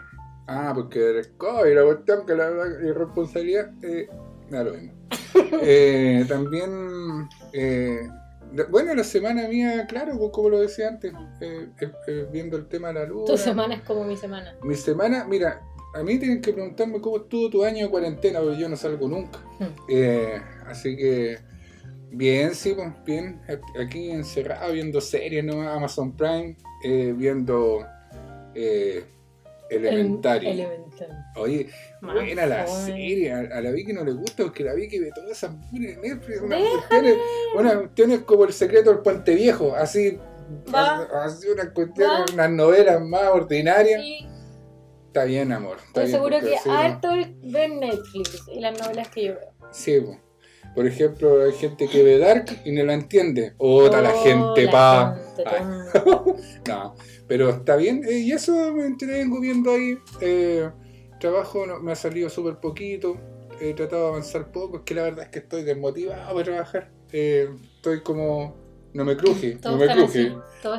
Ah, 0.48 0.74
porque 0.75 1.00
el 1.19 1.31
COVID, 1.38 1.74
la 1.74 1.83
cuestión 1.86 2.25
que 2.25 2.36
la, 2.36 2.50
la 2.50 2.65
irresponsabilidad, 2.89 3.72
eh, 3.81 4.10
lo 4.50 4.74
mismo. 4.74 4.93
Eh, 5.63 6.25
también, 6.27 7.27
eh, 7.53 8.07
bueno, 8.69 8.93
la 8.93 9.03
semana 9.03 9.48
mía, 9.48 9.86
claro, 9.88 10.17
pues, 10.17 10.31
como 10.31 10.50
lo 10.50 10.60
decía 10.60 10.89
antes, 10.89 11.13
eh, 11.41 11.69
viendo 12.31 12.57
el 12.57 12.67
tema 12.67 12.89
de 12.89 12.93
la 12.95 13.05
luz. 13.05 13.25
Tu 13.25 13.38
semana 13.38 13.75
es 13.75 13.81
como 13.81 14.03
mi 14.03 14.17
semana. 14.17 14.53
Mi 14.63 14.75
semana, 14.75 15.24
mira, 15.25 15.62
a 15.93 16.03
mí 16.03 16.17
tienen 16.17 16.41
que 16.41 16.53
preguntarme 16.53 17.00
cómo 17.01 17.17
estuvo 17.17 17.50
tu 17.50 17.63
año 17.63 17.85
de 17.85 17.91
cuarentena, 17.91 18.39
porque 18.39 18.59
yo 18.59 18.69
no 18.69 18.75
salgo 18.75 19.07
nunca. 19.07 19.39
Hmm. 19.59 19.65
Eh, 19.89 20.41
así 20.67 20.95
que, 20.97 21.38
bien, 22.12 22.55
sí, 22.55 22.73
pues, 22.75 22.89
bien. 23.05 23.41
Aquí 23.79 24.12
encerrado 24.12 24.73
viendo 24.73 25.00
series, 25.01 25.43
¿no? 25.43 25.62
Amazon 25.69 26.15
Prime, 26.15 26.55
eh, 26.83 27.13
viendo 27.15 27.85
eh, 28.55 29.03
Elementary. 29.69 30.47
El- 30.47 30.59
Elementary. 30.59 31.12
Oye, 31.35 31.69
buena 32.01 32.45
la 32.45 32.67
serie. 32.67 33.31
A, 33.33 33.39
a 33.39 33.62
la 33.62 33.71
Vicky 33.71 33.93
no 33.93 34.03
le 34.03 34.12
gusta 34.12 34.43
porque 34.43 34.63
la 34.63 34.73
Vicky 34.73 35.00
ve 35.00 35.12
todas 35.15 35.31
esas 35.31 35.51
mujeres 35.55 35.97
Netflix. 36.00 36.41
Unas 36.41 36.62
cuestiones, 36.62 37.17
unas 37.57 37.75
cuestiones 37.75 38.19
como 38.19 38.43
el 38.45 38.53
secreto 38.53 38.91
del 38.91 39.00
puente 39.00 39.33
viejo. 39.33 39.75
Así, 39.75 40.19
así 41.13 41.47
unas 41.50 41.69
cuestiones, 41.69 42.31
unas 42.33 42.51
novelas 42.51 43.01
más 43.01 43.29
ordinarias. 43.31 44.01
Sí, 44.01 44.27
Está 45.13 45.25
bien, 45.25 45.51
amor. 45.51 45.77
Está 45.77 46.03
estoy 46.03 46.05
bien, 46.05 46.12
seguro 46.17 46.39
que 46.39 46.55
así 46.55 46.70
harto 46.72 47.10
ven 47.43 47.79
Netflix 47.79 48.48
y 48.51 48.60
las 48.60 48.79
novelas 48.82 49.10
que 49.10 49.25
yo 49.25 49.34
veo. 49.36 49.53
Sí, 49.72 50.01
po. 50.01 50.17
por 50.74 50.88
ejemplo, 50.88 51.43
hay 51.43 51.51
gente 51.51 51.88
que 51.88 52.01
ve 52.01 52.17
Dark 52.17 52.46
y 52.65 52.72
no 52.72 52.84
la 52.84 52.96
entiende. 52.96 53.53
Otra 53.60 54.01
la 54.01 54.12
Oh, 54.12 54.24
gente, 54.24 54.63
la 54.65 54.72
pa. 54.72 55.20
gente, 55.36 55.43
Ay. 55.46 56.01
tonta. 56.03 56.34
No, 56.67 56.96
pero 57.27 57.50
está 57.51 57.75
bien. 57.75 58.01
eh, 58.10 58.17
y 58.22 58.32
eso 58.32 58.74
me 58.74 58.88
entretengo 58.88 59.39
viendo 59.39 59.72
ahí. 59.72 60.00
eh, 60.20 60.67
trabajo 61.20 61.67
no- 61.67 61.79
me 61.79 61.91
ha 61.91 61.96
salido 61.96 62.27
súper 62.29 62.55
poquito. 62.58 63.15
He 63.62 63.75
tratado 63.75 64.01
de 64.05 64.08
avanzar 64.10 64.51
poco. 64.51 64.77
Es 64.77 64.84
que 64.84 64.96
la 64.96 65.03
verdad 65.03 65.25
es 65.25 65.29
que 65.29 65.39
estoy 65.39 65.63
desmotivado 65.63 66.34
para 66.34 66.43
trabajar. 66.43 66.91
Eh, 67.12 67.48
estoy 67.75 68.01
como. 68.01 68.55
No 68.93 69.05
me 69.05 69.15
cruje. 69.15 69.58
Todos 69.62 69.79
no 69.79 69.86
me 69.86 69.93
cruje. 69.93 70.29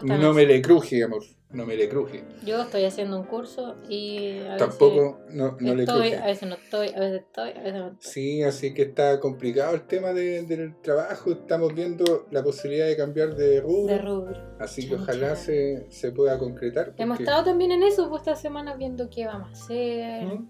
No 0.03 0.29
así. 0.29 0.35
me 0.37 0.45
le 0.47 0.61
cruje, 0.61 1.05
amor. 1.05 1.23
No 1.51 1.65
me 1.67 1.77
le 1.77 1.89
cruje. 1.89 2.25
Yo 2.45 2.63
estoy 2.63 2.85
haciendo 2.85 3.17
un 3.17 3.27
curso 3.27 3.77
y 3.89 4.39
a 4.41 4.57
Tampoco 4.57 5.21
no, 5.31 5.53
no 5.61 5.75
veces 5.75 5.77
le 5.77 5.83
estoy, 5.85 6.09
cruje. 6.11 6.17
a 6.17 6.27
veces 6.27 6.49
no 6.49 6.55
estoy, 6.57 6.89
a 6.89 6.99
veces 7.01 7.21
estoy, 7.23 7.51
a 7.51 7.59
veces 7.63 7.75
no 7.75 7.87
estoy. 7.93 8.11
Sí, 8.13 8.43
así 8.43 8.75
que 8.75 8.83
está 8.83 9.21
complicado 9.21 9.75
el 9.77 9.83
tema 9.87 10.13
de- 10.13 10.43
del 10.43 10.75
trabajo. 10.81 11.31
Estamos 11.31 11.73
viendo 11.73 12.27
la 12.33 12.43
posibilidad 12.43 12.87
de 12.87 12.97
cambiar 12.97 13.37
de 13.37 13.61
rubro. 13.61 13.95
De 13.95 13.99
rubro. 14.01 14.57
así 14.59 14.89
que 14.89 14.97
ojalá 14.97 15.37
se, 15.37 15.87
se 15.91 16.11
pueda 16.11 16.39
concretar. 16.39 16.93
Hemos 16.97 17.21
estado 17.21 17.45
también 17.45 17.71
en 17.71 17.85
eso, 17.85 18.09
pues 18.09 18.23
esta 18.23 18.35
semana 18.35 18.75
viendo 18.75 19.09
qué 19.09 19.27
vamos 19.27 19.49
a 19.51 19.53
hacer, 19.53 20.25
¿Mm? 20.25 20.49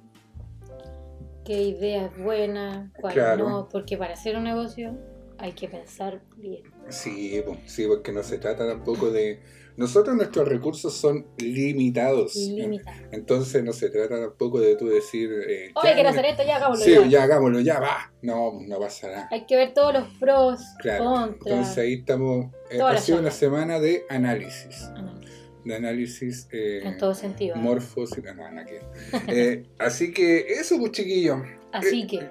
qué 1.44 1.62
idea 1.64 2.06
es 2.06 2.16
buena, 2.24 2.90
cuál 2.98 3.12
Claro. 3.12 3.46
no, 3.48 3.68
porque 3.70 3.98
para 3.98 4.14
hacer 4.14 4.36
un 4.36 4.44
negocio 4.44 4.96
hay 5.36 5.52
que 5.52 5.68
pensar 5.68 6.22
bien. 6.36 6.62
Sí, 6.88 7.42
po, 7.44 7.58
sí, 7.66 7.84
porque 7.86 8.10
no 8.12 8.22
se 8.22 8.38
trata 8.38 8.66
tampoco 8.66 9.10
de... 9.10 9.40
Nosotros 9.76 10.14
nuestros 10.16 10.48
recursos 10.48 10.94
son 10.94 11.26
limitados. 11.38 12.36
Limita. 12.36 12.92
Entonces 13.10 13.64
no 13.64 13.72
se 13.72 13.90
trata 13.90 14.20
tampoco 14.20 14.60
de 14.60 14.76
tú 14.76 14.86
decir... 14.88 15.30
eh, 15.48 15.70
Oye, 15.74 15.94
quiero 15.94 16.08
hacer 16.10 16.24
esto, 16.26 16.42
ya 16.46 16.56
hagámoslo. 16.56 16.84
Sí, 16.84 16.92
ya. 16.92 17.06
ya 17.08 17.22
hagámoslo, 17.24 17.60
ya 17.60 17.80
va. 17.80 18.12
No, 18.22 18.52
no 18.60 18.78
pasa 18.78 19.08
nada. 19.08 19.28
Hay 19.32 19.46
que 19.46 19.56
ver 19.56 19.74
todos 19.74 19.92
los 19.94 20.08
pros, 20.18 20.60
Claro. 20.80 21.04
contras. 21.04 21.38
Entonces 21.46 21.78
ahí 21.78 21.94
estamos... 21.94 22.46
eh, 22.70 22.80
ha 22.80 22.96
sido 22.98 23.18
una 23.18 23.30
semana 23.32 23.80
de 23.80 24.04
análisis. 24.08 24.88
No, 24.94 25.20
De 25.64 25.74
análisis... 25.74 26.48
eh, 26.52 26.80
en 26.84 26.96
todo 26.98 27.14
sentido. 27.14 27.56
morfos 27.56 28.16
y 28.16 28.22
no, 28.22 28.32
nada 28.34 28.64
que- 28.64 28.80
Eh, 29.28 29.64
así 29.78 30.12
que 30.12 30.38
eso, 30.60 30.78
pues 30.78 30.92
chiquillos. 30.92 31.38
Así 31.72 32.06
que, 32.06 32.28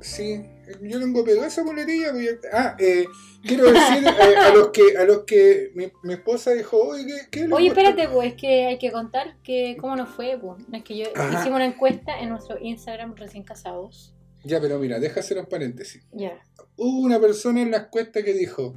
Sí, 0.00 0.44
yo 0.82 1.00
tengo 1.00 1.24
pegado 1.24 1.46
esa 1.46 1.62
muletilla. 1.64 2.12
ya- 2.14 2.48
Ah, 2.52 2.76
eh, 2.78 3.06
quiero 3.42 3.64
decir 3.72 4.04
eh, 4.06 4.36
a 4.36 4.50
los 4.54 4.68
que 4.68 4.96
a 4.96 5.04
los 5.04 5.24
que 5.24 5.70
mi, 5.74 5.90
mi 6.02 6.14
esposa 6.14 6.52
dijo, 6.52 6.78
oye, 6.78 7.04
¿qué, 7.30 7.46
qué 7.46 7.52
oye, 7.52 7.68
gusta?" 7.68 7.80
espérate, 7.82 8.08
pues, 8.12 8.34
que 8.34 8.66
hay 8.66 8.78
que 8.78 8.90
contar 8.92 9.36
que 9.42 9.76
cómo 9.80 9.96
nos 9.96 10.08
fue, 10.10 10.38
pues. 10.40 10.66
No 10.68 10.76
es 10.78 10.84
que 10.84 10.96
yo 10.96 11.06
Ajá. 11.14 11.40
hicimos 11.40 11.56
una 11.56 11.66
encuesta 11.66 12.18
en 12.20 12.28
nuestro 12.30 12.58
Instagram 12.60 13.14
recién 13.16 13.44
casados. 13.44 14.14
Ya, 14.44 14.60
pero 14.60 14.78
mira, 14.78 14.98
hacer 14.98 15.38
un 15.38 15.46
paréntesis. 15.46 16.02
Ya. 16.12 16.38
Hubo 16.76 17.00
una 17.00 17.18
persona 17.18 17.62
en 17.62 17.70
la 17.70 17.78
encuesta 17.78 18.22
que 18.22 18.34
dijo, 18.34 18.74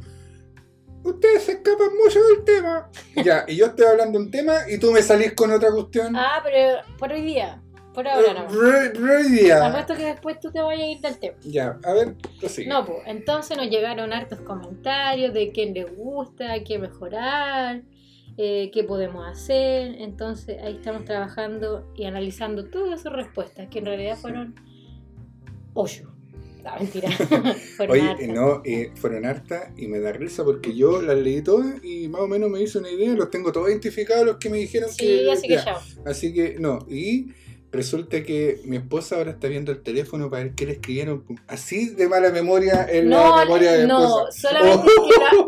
ustedes 1.03 1.43
se 1.43 1.51
escapan 1.53 1.89
mucho 2.01 2.19
del 2.23 2.43
tema. 2.45 2.89
Ya, 3.23 3.45
y 3.47 3.55
yo 3.57 3.65
estoy 3.67 3.85
hablando 3.85 4.17
de 4.19 4.25
un 4.25 4.31
tema 4.31 4.69
y 4.69 4.77
tú 4.77 4.91
me 4.91 5.01
salís 5.01 5.33
con 5.33 5.51
otra 5.51 5.71
cuestión. 5.71 6.15
Ah, 6.15 6.41
pero 6.43 6.79
por 6.97 7.11
hoy 7.11 7.21
día. 7.21 7.61
Por 7.97 8.07
ahora 8.07 8.47
no. 8.47 9.27
Día. 9.27 9.65
Apuesto 9.65 9.95
que 9.95 10.05
después 10.05 10.39
tú 10.39 10.51
te 10.51 10.61
vayas 10.61 10.83
a 10.83 10.87
ir 10.87 10.99
del 10.99 11.17
tema. 11.17 11.35
Ya, 11.41 11.79
a 11.83 11.93
ver, 11.93 12.13
prosigue. 12.39 12.69
No, 12.69 12.85
pues, 12.85 12.99
entonces 13.07 13.57
nos 13.57 13.71
llegaron 13.71 14.13
hartos 14.13 14.39
comentarios 14.41 15.33
de 15.33 15.51
qué 15.51 15.65
les 15.65 15.97
gusta, 15.97 16.63
qué 16.63 16.77
mejorar, 16.77 17.81
eh, 18.37 18.69
qué 18.71 18.83
podemos 18.83 19.27
hacer. 19.27 19.95
Entonces 19.97 20.61
ahí 20.61 20.75
estamos 20.75 21.05
trabajando 21.05 21.91
y 21.95 22.05
analizando 22.05 22.65
todas 22.65 23.01
sus 23.01 23.11
respuestas, 23.11 23.67
que 23.69 23.79
en 23.79 23.85
realidad 23.87 24.15
fueron 24.15 24.53
ocho. 25.73 26.13
No, 26.63 26.75
mentira. 26.79 27.09
fueron 27.77 27.97
Oye, 27.97 28.09
hartas. 28.09 28.23
eh, 28.23 28.27
no, 28.27 28.61
eh, 28.63 28.91
fueron 28.93 29.25
hartas 29.25 29.71
y 29.75 29.87
me 29.87 29.99
da 29.99 30.11
risa 30.11 30.43
porque 30.43 30.75
yo 30.75 31.01
las 31.01 31.17
leí 31.17 31.41
todas 31.41 31.83
y 31.83 32.09
más 32.09 32.21
o 32.21 32.27
menos 32.27 32.51
me 32.51 32.61
hice 32.61 32.77
una 32.77 32.91
idea, 32.91 33.15
los 33.15 33.31
tengo 33.31 33.51
todos 33.51 33.69
identificados 33.69 34.23
los 34.23 34.37
que 34.37 34.51
me 34.51 34.57
dijeron 34.57 34.87
Sí, 34.91 34.97
que... 34.97 35.31
así 35.31 35.47
que 35.47 35.55
ya. 35.55 35.79
Así 36.05 36.31
que 36.31 36.57
no, 36.59 36.85
y 36.87 37.33
resulta 37.71 38.23
que 38.23 38.61
mi 38.65 38.77
esposa 38.77 39.15
ahora 39.17 39.31
está 39.31 39.47
viendo 39.47 39.71
el 39.71 39.81
teléfono 39.83 40.29
para 40.29 40.43
ver 40.43 40.53
qué 40.55 40.65
le 40.65 40.71
escribieron. 40.73 41.23
Así 41.47 41.89
de 41.89 42.07
mala 42.07 42.29
memoria 42.31 42.87
en 42.89 43.09
No, 43.09 43.35
la 43.37 43.43
memoria 43.45 43.71
de 43.73 43.81
mi 43.83 43.87
no, 43.87 43.99
esposa. 44.27 44.49
solamente 44.49 44.91
Oh. 44.97 45.07
que 45.07 45.19
la- 45.23 45.47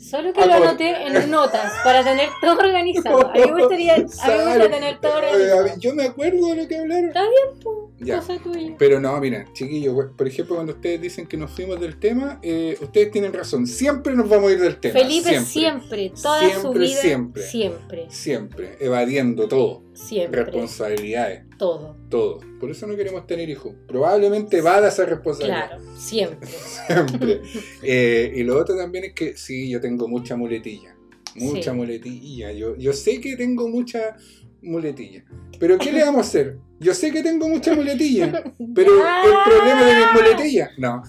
Solo 0.00 0.32
que 0.32 0.46
lo 0.46 0.54
anoté 0.54 1.06
en 1.06 1.30
notas 1.30 1.70
para 1.84 2.02
tener 2.02 2.28
todo 2.40 2.58
organizado. 2.58 3.28
A 3.28 3.32
mí 3.34 3.40
me 3.40 3.60
gustaría, 3.60 3.94
a 3.94 3.98
mí 3.98 4.04
me 4.04 4.44
gusta 4.46 4.70
tener 4.70 5.00
todo 5.00 5.18
Eh, 5.22 5.26
organizado. 5.52 5.80
yo 5.80 5.94
me 5.94 6.04
acuerdo 6.04 6.46
de 6.48 6.56
lo 6.62 6.68
que 6.68 6.76
hablaron. 6.78 7.08
Está 7.08 7.20
bien, 7.22 7.60
po, 7.62 7.81
Ya. 8.04 8.18
cosa 8.18 8.38
tuya. 8.42 8.74
Pero 8.78 9.00
no, 9.00 9.18
mira, 9.20 9.46
chiquillos, 9.52 9.94
por 10.16 10.26
ejemplo, 10.26 10.56
cuando 10.56 10.72
ustedes 10.72 11.00
dicen 11.00 11.26
que 11.26 11.36
nos 11.36 11.50
fuimos 11.50 11.80
del 11.80 11.98
tema, 11.98 12.38
eh, 12.42 12.76
ustedes 12.80 13.10
tienen 13.10 13.32
razón. 13.32 13.66
Siempre 13.66 14.14
nos 14.14 14.28
vamos 14.28 14.50
a 14.50 14.54
ir 14.54 14.60
del 14.60 14.76
tema. 14.78 14.98
Felipe 14.98 15.40
siempre, 15.40 16.10
toda 16.20 16.40
su 16.54 16.60
Siempre, 16.60 16.80
vida, 16.86 17.00
siempre. 17.00 17.42
siempre, 17.42 18.06
Siempre, 18.10 18.76
evadiendo 18.80 19.48
todo. 19.48 19.82
siempre, 19.94 20.44
Responsabilidades, 20.44 21.44
todo. 21.58 21.96
todo. 22.08 22.40
Por 22.58 22.70
eso 22.70 22.86
no 22.86 22.96
queremos 22.96 23.26
tener 23.26 23.48
hijos. 23.50 23.74
Probablemente 23.86 24.60
va 24.60 24.76
a 24.78 24.88
esa 24.88 25.04
responsabilidad. 25.04 25.68
Claro, 25.78 25.96
siempre. 25.96 26.48
Siempre. 26.86 27.40
Eh, 27.82 28.32
y 28.36 28.42
lo 28.42 28.58
otro 28.58 28.76
también 28.76 29.04
es 29.04 29.12
que 29.14 29.36
sí, 29.36 29.68
yo 29.70 29.80
tengo 29.80 30.08
mucha 30.08 30.36
muletilla. 30.36 30.96
Mucha 31.36 31.70
Sí. 31.70 31.76
muletilla. 31.76 32.52
Yo, 32.52 32.76
yo 32.76 32.92
sé 32.92 33.20
que 33.20 33.36
tengo 33.36 33.68
mucha 33.68 34.16
muletilla. 34.62 35.24
Pero 35.58 35.78
¿qué 35.78 35.92
le 35.92 36.04
vamos 36.04 36.18
a 36.26 36.28
hacer? 36.28 36.56
Yo 36.80 36.94
sé 36.94 37.10
que 37.12 37.22
tengo 37.22 37.48
mucha 37.48 37.74
muletilla. 37.74 38.42
Pero 38.74 38.90
el 38.92 39.34
problema 39.44 39.84
de 39.84 39.94
mis 39.96 40.12
muletillas. 40.14 40.70
No. 40.78 41.02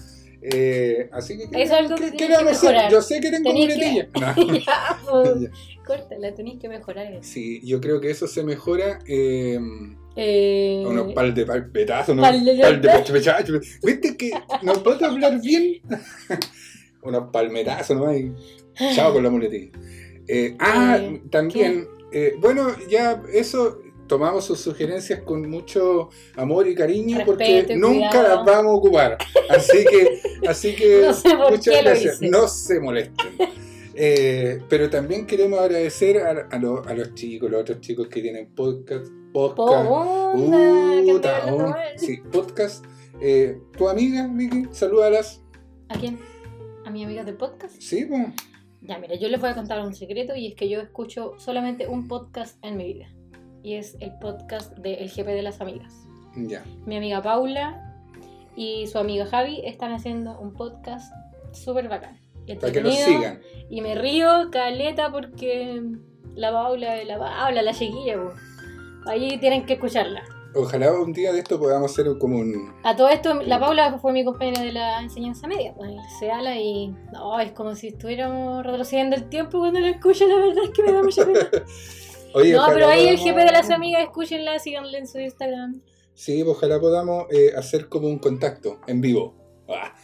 Eh, 0.46 1.08
así 1.12 1.38
que 1.38 1.48
¿qué, 1.50 1.62
es 1.62 1.70
algo 1.70 1.94
que 1.94 2.02
qué- 2.02 2.10
le 2.10 2.16
que 2.16 2.28
vamos 2.28 2.48
a 2.48 2.50
hacer? 2.50 2.70
mejorar. 2.72 2.92
Yo 2.92 3.00
sé 3.00 3.20
que 3.20 3.30
tengo 3.30 3.50
Tenés 3.50 3.68
que- 3.68 3.74
muletilla. 3.76 4.08
No. 4.36 4.58
ya, 4.58 4.98
pues, 5.10 5.50
córtala, 5.86 6.34
tenés 6.34 6.58
que 6.60 6.68
mejorar 6.68 7.06
eso. 7.12 7.22
Sí, 7.22 7.60
yo 7.64 7.80
creo 7.80 8.00
que 8.00 8.10
eso 8.10 8.26
se 8.26 8.42
mejora. 8.44 8.98
Eh, 9.06 9.58
Eh, 10.16 10.84
unos 10.86 11.12
pal 11.12 11.34
de 11.34 11.44
palpetazos, 11.46 12.10
unos 12.10 12.24
Pal 12.28 12.44
de- 12.44 12.58
pal 12.60 12.80
de. 12.80 13.60
¿Viste 13.82 14.16
que 14.16 14.30
no 14.62 14.74
puedo 14.82 15.04
hablar 15.06 15.40
bien? 15.40 15.80
unos 17.02 17.30
palmetazos, 17.32 17.96
¿no? 17.96 18.14
Y 18.16 18.32
chao 18.94 19.12
con 19.12 19.22
la 19.22 19.30
muletilla. 19.30 19.70
Eh, 20.28 20.54
ah, 20.58 20.98
Eh, 21.00 21.22
también, 21.30 21.86
eh, 22.14 22.34
bueno, 22.40 22.68
ya 22.88 23.22
eso, 23.32 23.80
tomamos 24.06 24.44
sus 24.44 24.60
sugerencias 24.60 25.20
con 25.22 25.48
mucho 25.50 26.08
amor 26.36 26.66
y 26.68 26.74
cariño 26.74 27.18
porque 27.26 27.66
y 27.68 27.74
nunca 27.76 28.22
las 28.22 28.44
vamos 28.44 28.72
a 28.72 28.76
ocupar. 28.76 29.18
Así 29.50 29.84
que, 29.84 30.20
así 30.48 30.74
que 30.76 31.00
No 31.06 31.12
sé 31.14 31.36
por 31.36 31.50
muchas 31.50 31.82
gracias. 31.82 32.20
No 32.22 32.48
se 32.48 32.80
molesten. 32.80 33.36
Eh, 33.96 34.60
pero 34.68 34.90
también 34.90 35.26
queremos 35.26 35.60
agradecer 35.60 36.18
a, 36.18 36.48
a 36.50 36.58
lo- 36.58 36.84
a 36.84 36.94
los 36.94 37.14
chicos, 37.14 37.50
los 37.50 37.60
otros 37.60 37.80
chicos 37.80 38.08
que 38.08 38.20
tienen 38.22 38.48
podcast. 38.54 39.06
Podcast. 39.32 39.86
Oh, 39.88 40.34
mal. 40.36 41.78
sí, 41.96 42.18
podcast. 42.32 42.84
Eh, 43.20 43.58
tu 43.76 43.88
amiga, 43.88 44.28
Vicky, 44.32 44.66
salúdalas. 44.72 45.40
¿A 45.88 45.98
quién? 45.98 46.18
¿A 46.84 46.90
mi 46.90 47.04
amiga 47.04 47.22
del 47.24 47.36
podcast? 47.36 47.76
Sí, 47.80 48.04
pues. 48.04 48.26
Ya, 48.86 48.98
mira, 48.98 49.14
yo 49.16 49.28
les 49.28 49.40
voy 49.40 49.50
a 49.50 49.54
contar 49.54 49.80
un 49.80 49.94
secreto 49.94 50.36
y 50.36 50.46
es 50.48 50.54
que 50.54 50.68
yo 50.68 50.80
escucho 50.80 51.32
solamente 51.38 51.88
un 51.88 52.06
podcast 52.06 52.62
en 52.62 52.76
mi 52.76 52.92
vida. 52.92 53.08
Y 53.62 53.74
es 53.74 53.96
el 54.00 54.12
podcast 54.20 54.76
de 54.78 54.94
El 54.94 55.08
GP 55.10 55.26
de 55.28 55.42
las 55.42 55.60
Amigas. 55.62 55.94
Ya. 56.36 56.62
Mi 56.84 56.96
amiga 56.98 57.22
Paula 57.22 57.94
y 58.56 58.86
su 58.88 58.98
amiga 58.98 59.24
Javi 59.24 59.62
están 59.64 59.92
haciendo 59.92 60.38
un 60.38 60.52
podcast 60.52 61.10
súper 61.52 61.88
bacán. 61.88 62.18
y 62.46 62.54
Para 62.56 62.72
que 62.72 62.78
entretenido. 62.80 63.06
sigan. 63.06 63.40
Y 63.70 63.80
me 63.80 63.94
río 63.94 64.50
caleta 64.52 65.10
porque 65.10 65.80
la 66.34 66.52
Paula, 66.52 67.02
la 67.04 67.18
Paula, 67.18 67.62
la 67.62 67.72
chiquilla, 67.72 68.16
po. 68.16 68.32
Ahí 69.06 69.38
tienen 69.38 69.64
que 69.64 69.74
escucharla. 69.74 70.22
Ojalá 70.54 70.92
un 70.92 71.12
día 71.12 71.32
de 71.32 71.40
esto 71.40 71.58
podamos 71.58 71.90
hacer 71.90 72.06
como 72.18 72.38
un. 72.38 72.72
A 72.84 72.94
todo 72.94 73.08
esto, 73.08 73.34
la 73.42 73.58
Paula 73.58 73.98
fue 73.98 74.12
mi 74.12 74.24
compañera 74.24 74.62
de 74.62 74.72
la 74.72 75.00
enseñanza 75.00 75.46
media, 75.48 75.74
pues, 75.74 75.90
el 75.90 75.98
CEALA, 76.18 76.56
y 76.56 76.94
no, 77.12 77.40
es 77.40 77.52
como 77.52 77.74
si 77.74 77.88
estuviéramos 77.88 78.64
retrocediendo 78.64 79.16
el 79.16 79.28
tiempo 79.28 79.58
cuando 79.58 79.80
la 79.80 79.90
escucho, 79.90 80.26
la 80.28 80.36
verdad 80.36 80.64
es 80.64 80.70
que 80.70 80.82
me 80.82 80.92
da 80.92 81.02
mucha 81.02 81.24
pena. 81.26 81.48
Oye, 82.34 82.52
no, 82.52 82.66
pero 82.72 82.86
ahí 82.88 83.08
el 83.08 83.16
GP 83.16 83.36
de 83.36 83.52
las 83.52 83.70
amigas, 83.70 84.02
escúchenla, 84.02 84.58
síganle 84.58 84.98
en 84.98 85.06
su 85.06 85.18
Instagram. 85.18 85.82
Sí, 86.14 86.42
ojalá 86.42 86.80
podamos 86.80 87.26
eh, 87.30 87.52
hacer 87.56 87.88
como 87.88 88.08
un 88.08 88.18
contacto 88.18 88.80
en 88.86 89.00
vivo. 89.00 89.34
Ah, 89.68 89.94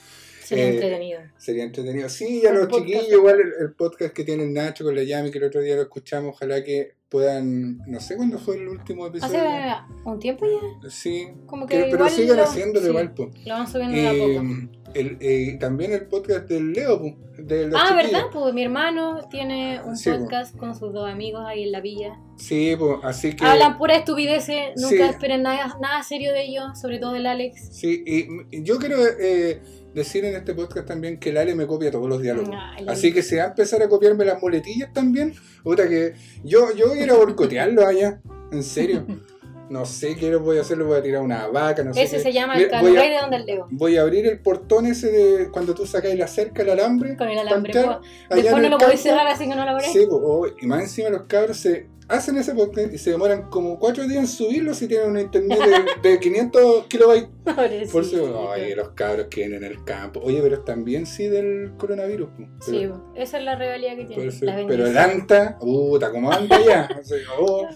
Sería 0.50 0.64
Eh, 0.66 0.74
entretenido. 0.74 1.20
sería 1.38 1.64
entretenido. 1.64 2.08
Sí, 2.08 2.42
Un 2.46 2.54
los 2.54 2.66
podcast. 2.66 2.86
chiquillos, 2.86 3.12
igual 3.12 3.40
el, 3.40 3.52
el 3.66 3.72
podcast 3.74 4.12
que 4.12 4.24
tiene 4.24 4.42
el 4.44 4.52
Nacho 4.52 4.84
con 4.84 4.94
la 4.96 5.02
Yami, 5.04 5.30
que 5.30 5.38
el 5.38 5.44
otro 5.44 5.60
día 5.60 5.76
lo 5.76 5.82
escuchamos, 5.82 6.34
ojalá 6.34 6.62
que 6.64 6.94
puedan. 7.08 7.78
No 7.88 8.00
sé 8.00 8.16
cuándo 8.16 8.38
fue 8.38 8.56
el 8.56 8.68
último 8.68 9.06
episodio. 9.06 9.40
Hace 9.40 9.82
un 10.04 10.18
tiempo 10.18 10.46
ya, 10.46 10.90
Sí, 10.90 11.28
como 11.46 11.66
que 11.66 11.76
que- 11.76 11.82
pero 11.84 11.96
igual 11.96 12.10
sigan 12.10 12.36
lo- 12.36 12.42
haciéndolo 12.44 12.84
sí, 12.84 12.88
igual, 12.90 13.14
pues. 13.14 13.46
Lo 13.46 13.54
van 13.54 13.66
subiendo 13.68 13.96
de 13.96 14.06
a 14.08 14.12
Eh, 14.12 14.18
poco. 14.18 14.90
el, 14.94 15.16
eh, 15.20 15.56
también 15.58 15.92
el 15.92 16.06
podcast 16.06 16.48
del 16.48 16.72
Leo, 16.72 16.98
de 17.36 17.70
Ah, 17.74 17.88
chiquillos. 17.88 17.96
¿verdad? 17.96 18.22
Pues 18.32 18.54
mi 18.54 18.62
hermano 18.62 19.26
tiene 19.28 19.80
un 19.84 19.96
Sí, 19.96 20.08
po. 20.10 20.18
podcast 20.18 20.56
con 20.56 20.74
sus 20.76 20.92
dos 20.92 21.08
amigos 21.08 21.42
ahí 21.46 21.64
en 21.64 21.72
la 21.72 21.80
villa. 21.80 22.16
Sí, 22.36 22.76
pues, 22.78 22.98
así 23.02 23.34
que. 23.34 23.44
Hablan 23.44 23.76
pura 23.76 23.96
estupideces, 23.96 24.70
nunca 24.76 24.88
Sí. 25.06 25.10
esperen 25.10 25.42
nada, 25.42 25.76
nada 25.80 26.02
serio 26.04 26.32
de 26.32 26.44
ellos, 26.44 26.78
sobre 26.80 26.98
todo 26.98 27.12
del 27.12 27.26
Alex. 27.26 27.70
Sí, 27.72 28.04
y 28.06 28.62
yo 28.62 28.78
quiero 28.78 28.96
eh, 29.20 29.60
decir 29.94 30.24
en 30.24 30.36
este 30.36 30.54
podcast 30.54 30.86
también 30.86 31.18
que 31.18 31.30
el 31.30 31.36
Ale 31.36 31.54
me 31.54 31.66
copia 31.66 31.90
todos 31.90 32.08
los 32.08 32.22
diálogos. 32.22 32.54
Ay, 32.56 32.84
la 32.84 32.92
Así 32.92 33.12
que 33.12 33.22
si 33.22 33.36
va 33.36 33.44
a 33.44 33.46
empezar 33.48 33.82
a 33.82 33.88
copiarme 33.88 34.24
las 34.24 34.40
muletillas 34.40 34.92
también, 34.92 35.34
que 35.64 36.14
yo, 36.44 36.74
yo 36.74 36.88
voy 36.88 37.00
a 37.00 37.04
ir 37.04 37.10
a 37.10 37.14
boicotearlo 37.14 37.86
allá, 37.86 38.20
en 38.52 38.62
serio. 38.62 39.06
No 39.70 39.86
sé 39.86 40.16
qué 40.16 40.34
voy 40.34 40.58
a 40.58 40.62
hacer, 40.62 40.78
le 40.78 40.82
voy 40.82 40.98
a 40.98 41.02
tirar 41.02 41.22
una 41.22 41.46
vaca, 41.46 41.84
no 41.84 41.94
sé. 41.94 42.02
Ese 42.02 42.16
qué. 42.16 42.22
se 42.24 42.32
llama 42.32 42.56
el 42.56 42.74
a, 42.74 42.82
de 42.82 43.18
donde 43.20 43.36
el 43.36 43.46
Leo. 43.46 43.68
voy 43.70 43.98
a 43.98 44.02
abrir 44.02 44.26
el 44.26 44.40
portón 44.40 44.86
ese 44.86 45.12
de 45.12 45.48
cuando 45.50 45.74
tú 45.74 45.86
sacáis 45.86 46.18
la 46.18 46.26
cerca, 46.26 46.62
el 46.62 46.70
alambre. 46.70 47.16
Con 47.16 47.28
el 47.28 47.38
alambre. 47.38 47.72
Después 47.72 48.62
no 48.62 48.68
lo 48.68 48.78
podéis 48.78 49.00
cerrar 49.00 49.28
así 49.28 49.48
que 49.48 49.54
no 49.54 49.64
lo 49.64 49.70
abréis. 49.70 49.92
Sí, 49.92 50.04
oh, 50.10 50.48
y 50.60 50.66
más 50.66 50.82
encima 50.82 51.10
los 51.10 51.22
cabros 51.22 51.58
se 51.58 51.86
hacen 52.10 52.36
ese 52.36 52.54
podcast 52.54 52.92
y 52.92 52.98
se 52.98 53.10
demoran 53.10 53.48
como 53.50 53.78
cuatro 53.78 54.04
días 54.06 54.18
en 54.20 54.26
subirlo 54.28 54.74
si 54.74 54.86
tienen 54.88 55.10
una 55.10 55.20
internet 55.22 55.58
de, 56.02 56.10
de 56.10 56.18
500 56.20 56.86
kilobytes. 56.86 57.28
Pobrecito. 57.44 57.92
Por 57.92 58.02
eso, 58.04 58.50
ay, 58.52 58.74
los 58.74 58.90
cabros 58.90 59.28
que 59.30 59.40
vienen 59.46 59.64
en 59.64 59.72
el 59.72 59.84
campo. 59.84 60.20
Oye, 60.22 60.40
pero 60.42 60.60
también 60.62 61.06
sí 61.06 61.28
del 61.28 61.72
coronavirus. 61.78 62.28
Pero, 62.36 62.50
Sí, 62.60 62.88
esa 63.16 63.38
es 63.38 63.44
la 63.44 63.56
rivalidad 63.56 63.96
que 63.96 64.04
por 64.04 64.14
tiene. 64.14 64.28
eso- 64.28 64.44
la 64.44 64.66
pero 64.66 64.86
el 64.86 64.98
anta, 64.98 65.56
puta, 65.58 66.10
como 66.10 66.30
anda 66.32 66.58
ya. 66.66 66.88
Sea, 67.02 67.18
oh. 67.38 67.66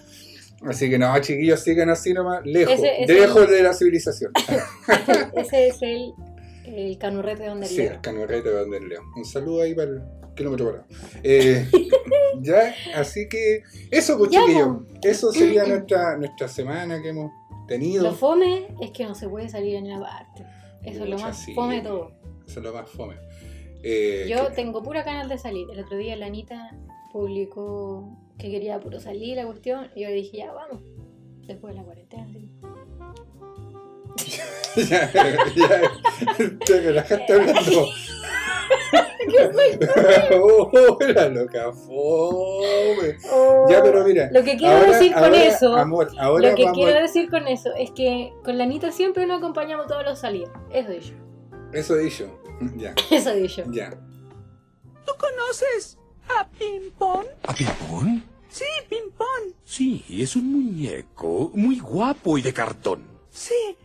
Así 0.65 0.89
que 0.89 0.97
no, 0.97 1.17
chiquillos, 1.19 1.59
sigan 1.59 1.89
así 1.89 2.13
nomás, 2.13 2.43
lejos, 2.45 2.73
Ese- 2.73 3.03
ese- 3.03 3.13
lejos 3.13 3.49
de 3.49 3.61
la 3.63 3.73
civilización. 3.73 4.31
Ese 5.35 5.67
es 5.67 5.81
el, 5.81 6.13
el 6.67 6.97
canurrete 6.97 7.43
de 7.43 7.49
donde 7.49 7.65
el 7.67 7.71
Sí, 7.71 7.81
el 7.81 8.01
canurrete 8.01 8.49
de 8.49 8.59
donde 8.59 8.77
el 8.77 8.89
león. 8.89 9.05
Un 9.15 9.25
saludo 9.25 9.61
ahí 9.61 9.73
para 9.73 9.89
el 9.91 10.01
kilómetro 10.35 10.65
parado. 10.65 10.85
Eh, 11.23 11.67
ya, 12.41 12.73
así 12.95 13.27
que 13.29 13.63
eso, 13.91 14.17
pues 14.17 14.31
Ya, 14.31 14.41
chiquillos. 14.41 14.77
Eso 15.01 15.31
sería 15.31 15.65
nuestra, 15.65 16.17
nuestra 16.17 16.47
semana 16.47 17.01
que 17.01 17.09
hemos 17.09 17.31
tenido. 17.67 18.03
Lo 18.03 18.13
fome 18.13 18.67
es 18.81 18.91
que 18.91 19.05
no 19.05 19.15
se 19.15 19.27
puede 19.29 19.49
salir 19.49 19.75
en 19.75 19.89
la 19.89 19.99
parte. 19.99 20.45
Eso 20.83 21.03
es 21.03 21.09
lo 21.09 21.17
más 21.17 21.43
sí. 21.43 21.53
fome 21.53 21.77
de 21.77 21.81
todo. 21.81 22.11
Eso 22.47 22.59
es 22.59 22.65
lo 22.65 22.73
más 22.73 22.89
fome. 22.89 23.15
Eh, 23.83 24.25
Yo 24.29 24.47
que- 24.49 24.53
tengo 24.55 24.83
pura 24.83 25.03
ganas 25.03 25.29
de 25.29 25.37
salir. 25.37 25.67
El 25.71 25.79
otro 25.79 25.97
día 25.97 26.15
la 26.15 26.25
Anita 26.27 26.75
publicó 27.11 28.17
que 28.37 28.51
quería 28.51 28.79
puro 28.79 28.99
salir 28.99 29.37
la 29.37 29.45
cuestión. 29.45 29.87
Y 29.95 30.01
yo 30.03 30.09
le 30.09 30.15
dije, 30.15 30.37
ya 30.37 30.51
vamos. 30.51 30.81
Después 31.47 31.73
de 31.73 31.79
la 31.79 31.85
cuarentena. 31.85 32.27
Ya, 34.75 35.11
ya, 35.55 35.81
te 36.65 36.81
relajaste 36.81 37.33
hablando. 37.33 37.87
oh, 40.41 40.97
la 41.13 41.29
loca 41.29 41.71
fome. 41.73 43.17
Ya, 43.69 43.81
pero 43.83 44.03
mira. 44.03 44.29
Lo 44.31 44.43
que 44.43 44.57
quiero 44.57 44.75
ahora- 44.77 44.91
decir 44.97 45.13
con 45.13 45.23
ahora, 45.23 45.43
eso, 45.45 45.75
Amor, 45.75 46.11
ahora 46.19 46.49
lo 46.49 46.55
que 46.55 46.63
vamos 46.63 46.77
quiero 46.77 46.97
a- 46.97 47.01
decir 47.01 47.29
con 47.29 47.47
eso 47.47 47.73
es 47.75 47.91
que 47.91 48.31
con 48.43 48.57
la 48.57 48.63
Anita 48.65 48.91
siempre 48.91 49.25
nos 49.25 49.37
acompañamos 49.39 49.87
todos 49.87 50.03
los 50.05 50.19
salidos. 50.19 50.49
Eso 50.71 50.91
dicho. 50.91 51.13
Eso 51.73 51.95
dicho. 51.95 52.39
Ya, 52.75 52.93
Eso 53.11 53.33
dicho. 53.33 53.63
ya. 53.71 53.89
¿Tú 55.05 55.13
conoces 55.19 55.97
a 56.29 56.47
Pimpón? 56.47 57.25
¿A 57.43 57.53
Pimpón? 57.53 58.23
Sí, 58.49 58.63
Pimpón. 58.89 59.27
Sí, 59.63 60.03
es 60.09 60.35
un 60.35 60.51
muñeco 60.51 61.51
muy 61.53 61.79
guapo 61.79 62.37
y 62.37 62.41
de 62.41 62.53
cartón. 62.53 63.03
Sí. 63.29 63.77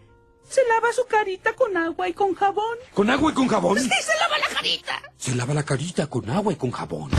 Se 0.50 0.60
lava 0.68 0.92
su 0.92 1.06
carita 1.06 1.52
con 1.54 1.76
agua 1.76 2.08
y 2.08 2.12
con 2.12 2.34
jabón. 2.34 2.76
¿Con 2.92 3.08
agua 3.08 3.30
y 3.30 3.34
con 3.34 3.46
jabón? 3.48 3.78
Sí, 3.78 3.88
se 3.88 4.18
lava 4.18 4.36
la 4.38 4.48
carita. 4.54 5.02
Se 5.16 5.34
lava 5.36 5.54
la 5.54 5.62
carita 5.62 6.06
con 6.08 6.28
agua 6.28 6.52
y 6.52 6.56
con 6.56 6.70
jabón. 6.72 7.10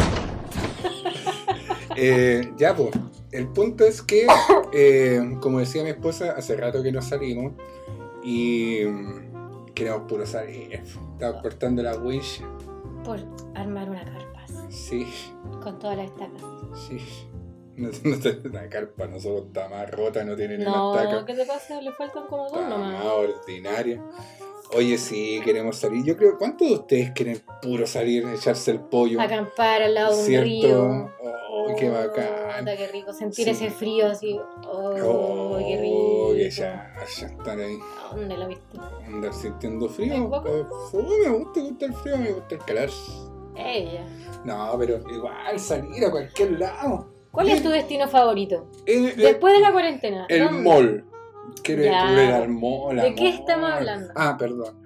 Eh, 1.96 2.54
ya, 2.58 2.76
pues. 2.76 2.90
El 3.32 3.48
punto 3.48 3.86
es 3.86 4.02
que, 4.02 4.28
eh, 4.74 5.38
como 5.42 5.60
decía 5.60 5.84
mi 5.84 5.90
esposa, 5.92 6.34
hace 6.38 6.56
rato 6.58 6.84
que 6.84 6.92
no 6.92 7.02
salimos 7.02 7.54
y 8.24 8.82
mm, 8.86 9.68
queremos 9.74 10.02
puro 10.10 10.26
salir. 10.26 10.74
Estamos 11.14 11.42
cortando 11.42 11.82
la 11.82 11.96
wish. 11.98 12.42
Por 13.06 13.20
armar 13.56 13.90
una 13.90 14.04
carpa 14.04 14.46
Sí, 14.70 15.08
con 15.64 15.80
todas 15.80 15.96
las 15.98 16.08
estacas. 16.08 16.42
sí. 16.88 16.98
La 18.52 18.70
carpa 18.70 19.08
no 19.08 19.20
solo 19.20 19.46
está 19.48 19.68
más 19.70 19.90
rota, 19.92 20.24
no 20.24 20.36
tiene 20.36 20.58
ni 20.58 20.64
No, 20.66 20.92
una 20.92 21.04
estaca. 21.04 21.26
¿qué 21.26 21.34
te 21.34 21.46
pasa? 21.46 21.82
Le 21.82 21.92
faltan 21.94 22.26
como 22.28 22.44
dos 22.50 22.54
Está 22.54 22.68
nomás. 22.70 22.94
más 23.04 23.06
ordinaria. 23.14 24.02
Oye, 24.74 24.98
sí, 24.98 25.42
queremos 25.44 25.76
salir. 25.78 26.06
Yo 26.06 26.16
creo, 26.16 26.38
¿cuántos 26.38 26.68
de 26.70 26.74
ustedes 26.76 27.12
quieren 27.12 27.42
puro 27.62 27.86
salir, 27.86 28.26
echarse 28.30 28.72
el 28.72 28.80
pollo? 28.80 29.20
Acampar 29.20 29.82
al 29.82 29.94
lado 29.96 30.14
de 30.16 30.20
un 30.22 30.26
¿Cierto? 30.26 30.46
río. 30.46 31.12
Oh, 31.54 31.76
qué 31.78 31.90
bacán. 31.90 32.60
Puta, 32.60 32.78
qué 32.78 32.88
rico. 32.88 33.12
Sentir 33.12 33.46
Sí. 33.46 33.52
ese 33.52 33.70
frío 33.70 34.08
así. 34.08 34.40
Oh, 34.66 34.96
Oh, 35.04 35.58
qué 35.58 35.78
rico. 35.82 36.34
que 36.36 36.50
ya, 36.50 36.94
ya 37.20 37.28
están 37.28 37.60
ahí. 37.60 37.78
¿A 38.10 38.16
¿Dónde 38.16 38.38
lo 38.38 38.48
viste? 38.48 38.78
Andar 39.06 39.34
sintiendo 39.34 39.88
¿Un 39.88 39.92
frío. 39.94 40.30
poco? 40.30 40.48
Eh, 40.48 40.64
me 41.28 41.30
gusta, 41.30 41.60
me 41.60 41.68
gusta 41.68 41.86
el 41.88 41.94
frío, 41.94 42.18
me 42.18 42.32
gusta 42.32 42.56
el 42.56 42.62
calor. 42.64 42.90
Ella. 43.58 44.06
No, 44.46 44.76
pero 44.80 45.00
igual 45.12 45.60
salir 45.60 46.06
a 46.06 46.12
cualquier 46.12 46.52
lado. 46.58 47.11
¿Cuál 47.32 47.50
es 47.50 47.64
tu 47.64 47.70
destino 47.70 48.08
favorito? 48.08 48.70
Después 48.86 49.54
de 49.54 49.60
la 49.60 49.72
cuarentena. 49.72 50.26
el 50.30 50.44
¿dónde? 50.44 50.62
mall. 50.62 51.06
Quiero 51.64 51.84
ir 51.84 51.90
al 51.92 52.50
mall. 52.50 52.98
¿De 52.98 53.16
qué 53.16 53.30
estamos 53.30 53.70
hablando? 53.72 54.12
Ah, 54.16 54.36
perdón. 54.38 54.82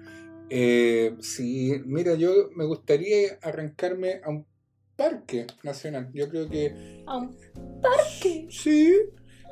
Eh, 0.48 1.14
sí, 1.20 1.80
mira, 1.84 2.14
yo 2.14 2.50
me 2.54 2.64
gustaría 2.64 3.38
arrancarme 3.42 4.20
a 4.24 4.30
un 4.30 4.46
parque 4.94 5.46
nacional. 5.62 6.08
Yo 6.14 6.28
creo 6.28 6.48
que 6.48 7.02
A 7.06 7.16
un 7.16 7.36
parque. 7.82 8.46
sí. 8.50 8.94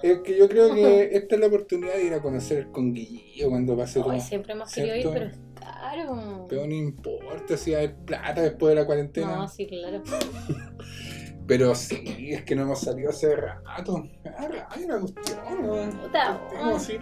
Es 0.03 0.19
que 0.19 0.37
yo 0.37 0.49
creo 0.49 0.75
que 0.75 1.11
esta 1.17 1.37
es 1.37 1.41
la 1.41 1.47
oportunidad 1.47 1.95
de 1.95 2.05
ir 2.05 2.13
a 2.13 2.21
conocer 2.21 2.59
el 2.59 2.71
Conguillío 2.71 3.49
cuando 3.49 3.77
pase 3.77 4.01
todo. 4.01 4.11
Ay, 4.11 4.21
siempre 4.21 4.53
hemos 4.53 4.71
querido 4.71 4.97
ir, 4.97 5.09
pero 5.11 5.27
es 5.27 5.39
caro. 5.55 6.47
Pero 6.49 6.67
no 6.67 6.75
importa 6.75 7.57
si 7.57 7.75
hay 7.75 7.89
plata 7.89 8.43
después 8.43 8.75
de 8.75 8.81
la 8.83 8.87
cuarentena. 8.87 9.37
No, 9.37 9.49
sí, 9.49 9.67
claro. 9.67 10.03
Pero 11.47 11.75
sí, 11.75 12.31
es 12.31 12.43
que 12.45 12.55
no 12.55 12.63
hemos 12.63 12.81
salido 12.81 13.11
hace 13.11 13.37
rato. 13.37 14.09
Ah, 14.25 14.49
Hay 14.71 14.85
una 14.85 15.01
cuestión. 15.01 15.39
¿no? 15.63 16.79
Sí. 16.81 16.99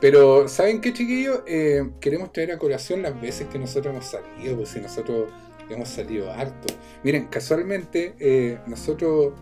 Pero, 0.00 0.48
¿saben 0.48 0.80
qué, 0.80 0.92
chiquillos? 0.92 1.42
Eh, 1.46 1.90
queremos 2.00 2.32
traer 2.32 2.52
a 2.52 2.58
colación 2.58 3.02
las 3.02 3.20
veces 3.20 3.48
que 3.48 3.58
nosotros 3.58 3.92
hemos 3.92 4.06
salido, 4.06 4.56
pues 4.56 4.68
si 4.68 4.80
nosotros 4.80 5.30
hemos 5.68 5.88
salido 5.88 6.30
harto. 6.32 6.74
Miren, 7.02 7.26
casualmente, 7.26 8.14
eh, 8.18 8.58
nosotros 8.66 9.34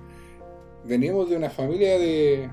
venimos 0.84 1.28
de 1.28 1.36
una 1.36 1.50
familia 1.50 1.98
de, 1.98 2.50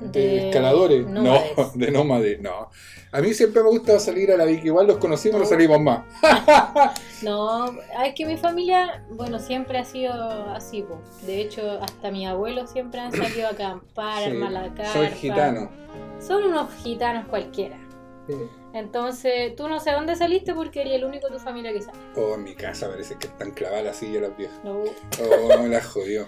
de, 0.00 0.20
De 0.20 0.48
escaladores. 0.48 1.06
nómades. 1.06 1.56
No, 1.56 1.70
de 1.74 1.90
nómades, 1.90 2.40
no. 2.40 2.70
A 3.12 3.20
mí 3.20 3.32
siempre 3.32 3.62
me 3.62 3.68
ha 3.68 3.70
gustado 3.70 3.98
salir 3.98 4.30
a 4.32 4.36
la 4.36 4.44
Vicky, 4.44 4.66
igual 4.66 4.86
los 4.88 4.98
conocimos, 4.98 5.40
no 5.40 5.46
Oh. 5.46 5.48
salimos 5.48 5.80
más. 5.80 6.02
No, 7.22 7.70
es 8.04 8.14
que 8.14 8.26
mi 8.26 8.36
familia, 8.36 9.02
bueno, 9.10 9.38
siempre 9.38 9.78
ha 9.78 9.84
sido 9.84 10.12
así, 10.50 10.82
po. 10.82 11.00
De 11.24 11.40
hecho, 11.40 11.78
hasta 11.80 12.10
mis 12.10 12.26
abuelos 12.28 12.68
siempre 12.70 13.00
han 13.00 13.10
salido 13.10 13.46
a 13.46 13.52
acampar, 13.52 14.22
Sí, 14.24 14.30
armar 14.32 14.52
la 14.52 14.74
carpa. 14.74 14.92
Soy 14.92 15.06
gitano. 15.08 15.70
Son 16.20 16.44
unos 16.44 16.70
gitanos 16.82 17.26
cualquiera. 17.28 17.78
Entonces, 18.78 19.56
tú 19.56 19.68
no 19.68 19.80
sé 19.80 19.92
dónde 19.92 20.16
saliste 20.16 20.52
porque 20.54 20.82
eres 20.82 20.94
el 20.94 21.04
único 21.04 21.28
de 21.28 21.34
tu 21.34 21.38
familia 21.38 21.72
que 21.72 21.80
sale. 21.80 21.98
Oh, 22.14 22.34
en 22.34 22.44
mi 22.44 22.54
casa 22.54 22.88
parece 22.90 23.16
que 23.16 23.26
están 23.26 23.52
clavadas 23.52 23.84
las 23.84 23.96
sillas 23.96 24.22
las 24.22 24.36
viejas. 24.36 24.58
No. 24.64 24.82
Oh, 24.82 25.66
la 25.66 25.82
jodió. 25.82 26.26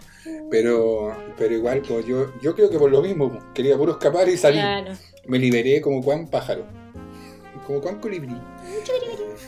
Pero, 0.51 1.15
pero 1.37 1.55
igual, 1.55 1.83
pues 1.87 2.07
yo, 2.07 2.33
yo 2.41 2.55
creo 2.55 2.71
que 2.71 2.79
por 2.79 2.91
lo 2.91 3.03
mismo, 3.03 3.31
pues, 3.31 3.45
quería 3.55 3.77
puro 3.77 3.93
escapar 3.93 4.29
y 4.29 4.39
salir. 4.39 4.61
Claro. 4.61 4.93
Me 5.27 5.39
liberé 5.39 5.83
como 5.83 6.03
cuán 6.03 6.27
pájaro. 6.29 6.65
Como 7.67 7.83
cuán 7.83 8.01
colibrí. 8.01 8.35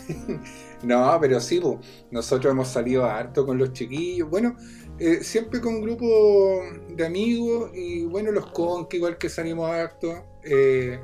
no, 0.83 1.19
pero 1.23 1.41
sí, 1.41 1.59
pues, 1.59 1.79
nosotros 2.11 2.53
hemos 2.53 2.69
salido 2.69 3.07
harto 3.07 3.47
con 3.47 3.57
los 3.57 3.73
chiquillos. 3.73 4.29
Bueno, 4.29 4.57
eh, 4.99 5.21
siempre 5.23 5.63
con 5.63 5.81
grupo 5.81 6.61
de 6.91 7.07
amigos 7.07 7.71
y 7.73 8.05
bueno, 8.05 8.31
los 8.31 8.47
con 8.51 8.87
que 8.87 8.99
igual 8.99 9.17
que 9.17 9.31
salimos 9.31 9.71
harto. 9.71 10.23
eh, 10.43 11.01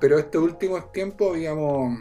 pero 0.00 0.18
estos 0.18 0.42
últimos 0.42 0.92
tiempos 0.92 1.34
habíamos 1.34 1.98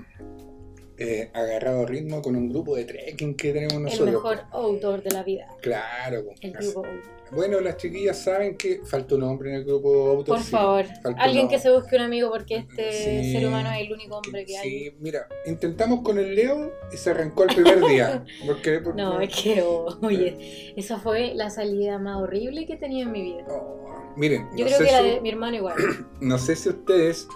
eh, 1.00 1.30
agarrado 1.34 1.86
ritmo 1.86 2.22
con 2.22 2.36
un 2.36 2.50
grupo 2.50 2.76
de 2.76 2.86
trekking 2.86 3.36
que 3.36 3.54
tenemos 3.54 3.74
El 3.76 3.84
nosotros. 3.84 4.12
mejor 4.14 4.40
autor 4.52 5.04
de 5.04 5.12
la 5.12 5.24
vida. 5.24 5.48
Claro. 5.62 6.24
El 6.42 6.52
grupo 6.54 6.80
Outdoor. 6.86 7.18
Bueno, 7.30 7.60
las 7.60 7.76
chiquillas 7.76 8.18
saben 8.24 8.56
que 8.56 8.80
falta 8.86 9.16
un 9.16 9.24
hombre 9.24 9.50
en 9.50 9.56
el 9.58 9.66
grupo 9.66 10.10
auto. 10.12 10.32
Por 10.32 10.40
favor, 10.42 10.86
alguien 11.18 11.50
que 11.50 11.60
se 11.60 11.70
busque 11.70 11.98
un 11.98 12.04
amigo 12.04 12.32
porque 12.32 12.56
este 12.56 12.92
Sí. 13.24 13.34
ser 13.34 13.46
humano 13.46 13.70
es 13.74 13.82
el 13.86 13.92
único 13.92 14.16
hombre 14.18 14.46
que 14.46 14.58
hay. 14.58 14.70
Sí, 14.70 14.96
mira, 15.02 15.28
intentamos 15.46 16.02
con 16.04 16.18
el 16.18 16.34
Leo 16.34 16.72
y 16.92 16.96
se 16.96 17.10
arrancó 17.10 17.44
el 17.44 17.54
primer 17.54 17.82
día. 17.86 18.24
Porque, 18.48 18.80
porque- 18.80 19.02
No, 19.02 19.20
es 19.20 19.36
que, 19.44 19.62
oh, 19.62 20.00
oye, 20.02 20.74
esa 20.78 21.00
fue 21.00 21.34
la 21.36 21.50
salida 21.50 22.00
más 22.00 22.16
horrible 22.22 22.66
que 22.66 22.74
he 22.74 22.78
tenido 22.78 23.08
en 23.08 23.12
mi 23.12 23.22
vida. 23.22 23.46
Oh, 23.50 24.14
miren, 24.16 24.48
Yo 24.56 24.64
no, 24.64 24.72
creo 24.78 24.80
que 24.80 24.92
la 24.94 25.02
si, 25.02 25.10
de 25.10 25.22
mi 25.22 25.30
hermano 25.30 25.58
igual. 25.58 25.76
no 26.22 26.38
sé 26.38 26.56
si 26.56 26.70
ustedes 26.70 27.28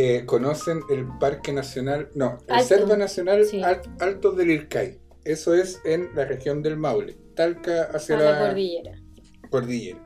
eh, 0.00 0.24
conocen 0.26 0.80
el 0.90 1.06
Parque 1.18 1.52
Nacional, 1.52 2.08
no, 2.14 2.38
Alto. 2.48 2.54
Reserva 2.54 2.96
Nacional 2.96 3.44
Sí. 3.46 3.62
Al- 3.62 3.82
Altos 3.98 4.36
del 4.36 4.50
Ircay. 4.52 5.00
Eso 5.24 5.54
es 5.54 5.80
en 5.84 6.10
la 6.14 6.24
región 6.24 6.62
del 6.62 6.76
Maule, 6.76 7.16
Talca 7.34 7.88
hacia 7.92 8.16
A 8.16 8.18
la, 8.20 8.30
la 8.32 8.46
cordillera. 8.46 8.92
cordillera. 9.50 9.98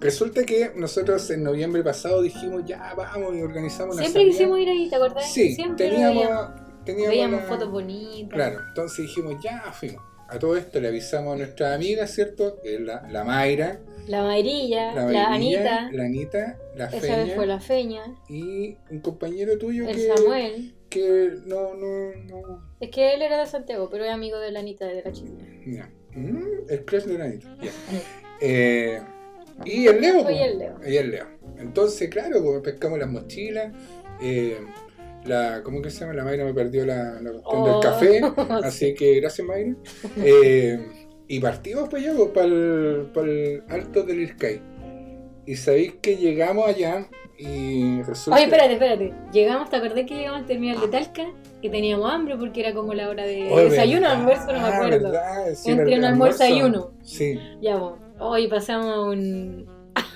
Resulta 0.00 0.44
que 0.44 0.72
nosotros 0.76 1.28
en 1.30 1.42
noviembre 1.42 1.82
pasado 1.82 2.22
dijimos 2.22 2.62
ya 2.64 2.94
vamos 2.96 3.34
y 3.36 3.42
organizamos 3.42 3.96
una 3.96 4.04
Siempre 4.04 4.22
salida. 4.22 4.38
quisimos 4.38 4.58
ir 4.60 4.68
ahí, 4.68 4.88
¿te 4.88 4.96
acordás? 4.96 5.32
Sí, 5.32 5.54
Siempre 5.54 5.88
teníamos, 5.90 6.22
veíamos, 6.24 6.50
teníamos 6.84 7.10
veíamos 7.10 7.40
la- 7.42 7.46
fotos 7.48 7.70
bonitas. 7.70 8.30
Claro, 8.34 8.60
entonces 8.68 8.98
dijimos, 9.06 9.34
ya 9.42 9.60
fuimos. 9.72 10.02
A 10.28 10.38
todo 10.38 10.56
esto 10.56 10.80
le 10.80 10.88
avisamos 10.88 11.34
a 11.34 11.36
nuestra 11.38 11.74
amiga, 11.74 12.06
¿cierto? 12.06 12.60
Que 12.62 12.74
es 12.76 12.80
la, 12.80 13.06
la 13.10 13.24
Mayra, 13.24 13.78
La 14.06 14.22
Mayrilla, 14.22 14.92
la, 14.94 15.32
Anita, 15.32 15.90
la 15.90 16.04
Anita, 16.04 16.58
la 16.76 16.86
esa 16.86 17.00
Feña 17.00 17.16
vez 17.24 17.34
fue 17.34 17.46
la 17.46 17.60
Feña, 17.60 18.02
y 18.28 18.76
un 18.90 19.00
compañero 19.00 19.56
tuyo 19.58 19.88
el 19.88 19.96
que, 19.96 20.08
Samuel. 20.14 20.74
que 20.90 21.32
no, 21.46 21.74
no, 21.74 22.12
no. 22.26 22.68
Es 22.80 22.90
que 22.90 23.14
él 23.14 23.22
era 23.22 23.38
de 23.40 23.46
Santiago, 23.46 23.88
pero 23.90 24.04
es 24.04 24.10
amigo 24.10 24.38
de 24.38 24.52
la 24.52 24.60
Anita 24.60 24.86
de 24.86 25.02
la 25.02 25.12
Chile. 25.12 25.62
ya. 25.66 25.90
Mm, 26.14 26.68
el 26.70 26.84
crush 26.84 27.04
de 27.04 27.18
la 27.18 27.24
Anita. 27.24 27.56
ya. 27.62 27.70
Eh, 28.40 29.00
y 29.64 29.86
el 29.86 30.00
Leo. 30.00 30.22
Po. 30.22 30.28
el 30.28 30.58
Leo. 30.58 30.76
Y 30.86 30.96
el 30.96 31.10
Leo. 31.10 31.26
Entonces, 31.58 32.08
claro, 32.10 32.42
pues 32.42 32.60
pescamos 32.62 32.98
las 32.98 33.08
mochilas. 33.08 33.72
eh, 34.20 34.58
la, 35.24 35.62
¿Cómo 35.62 35.82
que 35.82 35.90
se 35.90 36.00
llama? 36.00 36.14
La 36.14 36.24
Mayra 36.24 36.44
me 36.44 36.54
perdió 36.54 36.86
la, 36.86 37.20
la 37.20 37.30
cuestión 37.32 37.42
Oh. 37.62 37.80
del 37.80 37.80
café. 37.80 38.20
Así 38.66 38.94
que 38.94 39.20
gracias, 39.20 39.46
Mayra. 39.46 39.74
Eh, 40.16 40.78
y 41.28 41.40
partimos 41.40 41.88
para 41.88 42.02
allá, 42.02 42.12
pues, 42.16 42.30
para 43.12 43.26
el, 43.26 43.62
Alto 43.68 44.02
del 44.02 44.20
Ircay. 44.20 44.60
Y 45.46 45.56
sabéis 45.56 45.94
que 46.00 46.16
llegamos 46.16 46.66
allá 46.68 47.06
y 47.38 48.02
resulta. 48.02 48.36
Oye, 48.36 48.44
espérate, 48.44 48.72
espérate. 48.74 49.14
Llegamos, 49.32 49.70
¿te 49.70 49.76
acordás 49.76 50.04
que 50.06 50.14
llegamos 50.14 50.40
al 50.40 50.46
terminal 50.46 50.80
de 50.80 50.88
Talca? 50.88 51.26
Que 51.62 51.70
teníamos 51.70 52.10
hambre 52.10 52.36
porque 52.36 52.60
era 52.60 52.74
como 52.74 52.94
la 52.94 53.08
hora 53.08 53.24
de 53.24 53.48
Oh, 53.50 53.58
desayuno, 53.60 54.02
verdad, 54.02 54.16
almuerzo, 54.18 54.46
no 54.52 54.60
me 54.60 54.68
acuerdo. 54.68 55.04
verdad, 55.10 55.54
sí, 55.54 55.70
era 55.70 55.80
Entre 55.80 55.94
el 55.94 55.98
un 56.00 56.04
almuerzo 56.06 56.46
y 56.46 56.62
uno. 56.62 56.90
Sí. 57.02 57.38
Ya, 57.60 57.76
vos. 57.76 57.98
Hoy 58.20 58.48
pasamos 58.48 59.08
un, 59.14 59.66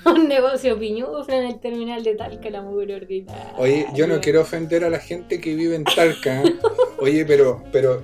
un 0.17 0.27
negocio 0.27 0.77
piñufla 0.77 1.37
en 1.37 1.47
el 1.47 1.59
terminal 1.59 2.03
de 2.03 2.15
Talca, 2.15 2.49
la 2.49 2.61
mugre 2.61 2.95
ordinaria. 2.95 3.53
Oye, 3.57 3.87
yo 3.95 4.07
no 4.07 4.19
quiero 4.19 4.41
ofender 4.41 4.83
a 4.83 4.89
la 4.89 4.99
gente 4.99 5.39
que 5.39 5.55
vive 5.55 5.75
en 5.75 5.83
Talca. 5.83 6.43
¿eh? 6.43 6.55
Oye, 6.99 7.25
pero, 7.25 7.63
pero 7.71 8.01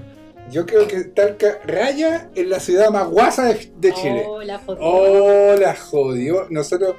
yo 0.52 0.66
creo 0.66 0.88
que 0.88 1.04
Talca 1.06 1.60
raya 1.66 2.30
en 2.36 2.50
la 2.50 2.60
ciudad 2.60 2.90
más 2.90 3.10
guasa 3.10 3.46
de, 3.46 3.72
de 3.78 3.94
Chile. 3.94 4.24
Oh, 4.28 4.42
la 4.42 4.60
foto. 4.60 4.82
Oh, 4.82 5.56
la 5.56 5.76
jodió. 5.76 6.48
Nosotros. 6.50 6.96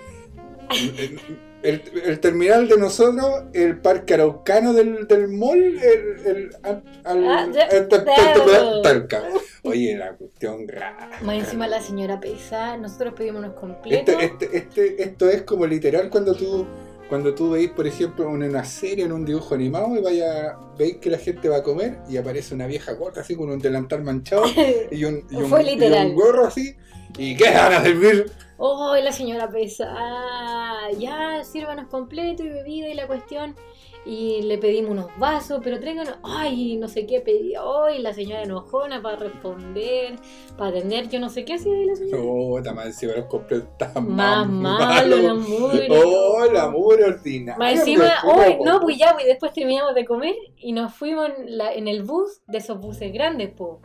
El, 1.62 1.82
el 2.06 2.20
terminal 2.20 2.68
de 2.68 2.78
nosotros, 2.78 3.44
el 3.52 3.78
parque 3.80 4.14
araucano 4.14 4.72
del, 4.72 5.06
del 5.06 5.28
mall, 5.28 5.58
el, 5.58 6.26
el, 6.26 6.50
al- 6.62 6.82
al- 7.04 7.28
Ah. 7.28 8.82
Talca. 8.82 9.22
Oye, 9.64 9.96
la 9.96 10.14
cuestión 10.14 10.66
rara. 10.66 11.10
Más 11.22 11.36
encima 11.36 11.66
la 11.66 11.82
señora 11.82 12.18
pesa, 12.18 12.76
nosotros 12.76 13.14
pedimos 13.14 13.42
unos 13.44 13.54
completos. 13.58 14.14
Este, 14.20 14.44
este, 14.46 14.56
este, 14.56 15.02
esto 15.02 15.28
es 15.28 15.42
como 15.42 15.66
literal 15.66 16.08
cuando 16.10 16.34
tú 16.34 16.66
cuando 17.10 17.34
tú 17.34 17.50
veis, 17.50 17.70
por 17.70 17.88
ejemplo, 17.88 18.24
en 18.24 18.44
una 18.44 18.64
serie, 18.64 19.04
en 19.04 19.10
un 19.10 19.24
dibujo 19.24 19.56
animado, 19.56 19.96
y 19.96 20.00
vaya, 20.00 20.56
veis 20.78 20.98
que 20.98 21.10
la 21.10 21.18
gente 21.18 21.48
va 21.48 21.56
a 21.56 21.62
comer 21.64 21.98
y 22.08 22.16
aparece 22.16 22.54
una 22.54 22.68
vieja 22.68 22.92
gorda 22.92 23.22
así 23.22 23.34
con 23.34 23.50
un 23.50 23.58
delantal 23.58 24.04
manchado 24.04 24.44
y 24.92 25.04
un, 25.04 25.24
y 25.28 25.34
un, 25.34 25.46
Fue 25.46 25.64
y 25.64 25.76
un 25.82 26.14
gorro 26.14 26.46
así. 26.46 26.76
¿Y 27.18 27.36
qué 27.36 27.50
van 27.50 27.72
a 27.72 27.82
servir? 27.82 28.30
Oh, 28.62 28.94
la 28.94 29.10
señora 29.10 29.48
pesa. 29.48 29.86
Ah, 29.96 30.88
ya, 30.98 31.42
sírvanos 31.44 31.86
completo 31.88 32.42
y 32.44 32.48
bebida 32.50 32.88
y 32.88 32.94
la 32.94 33.06
cuestión. 33.06 33.56
Y 34.04 34.42
le 34.42 34.56
pedimos 34.58 34.90
unos 34.92 35.06
vasos, 35.18 35.60
pero 35.64 35.78
tráiganos. 35.80 36.14
Ay, 36.22 36.76
no 36.76 36.86
sé 36.88 37.06
qué 37.06 37.20
pedí. 37.20 37.54
Ay, 37.54 38.00
la 38.00 38.12
señora 38.12 38.42
enojona 38.42 39.00
para 39.02 39.16
responder, 39.16 40.16
para 40.58 40.70
atender. 40.76 41.08
Yo 41.08 41.20
no 41.20 41.28
sé 41.30 41.44
qué 41.46 41.54
hacía 41.54 41.72
ahí 41.74 41.84
la 41.86 41.94
señora. 41.96 42.22
Oh, 42.22 42.58
está 42.58 42.72
mal, 42.74 42.92
si 42.92 43.06
los 43.06 43.24
completos 43.26 43.68
estaban 43.72 44.08
Más 44.14 44.46
malo, 44.48 45.16
la 45.16 45.34
mugre. 45.34 45.88
Oh, 45.90 46.44
la 46.52 46.68
mugre 46.68 47.04
ordinaria. 47.04 47.58
Más 47.58 47.78
encima, 47.80 48.10
¿cómo? 48.22 48.42
no, 48.64 48.80
pues 48.80 48.98
ya, 48.98 49.12
pues 49.14 49.26
después 49.26 49.52
terminamos 49.52 49.94
de 49.94 50.04
comer 50.04 50.34
y 50.56 50.72
nos 50.72 50.94
fuimos 50.94 51.28
en, 51.38 51.56
la- 51.58 51.72
en 51.74 51.88
el 51.88 52.02
bus 52.02 52.40
de 52.46 52.58
esos 52.58 52.78
buses 52.78 53.12
grandes, 53.12 53.50
po. 53.50 53.80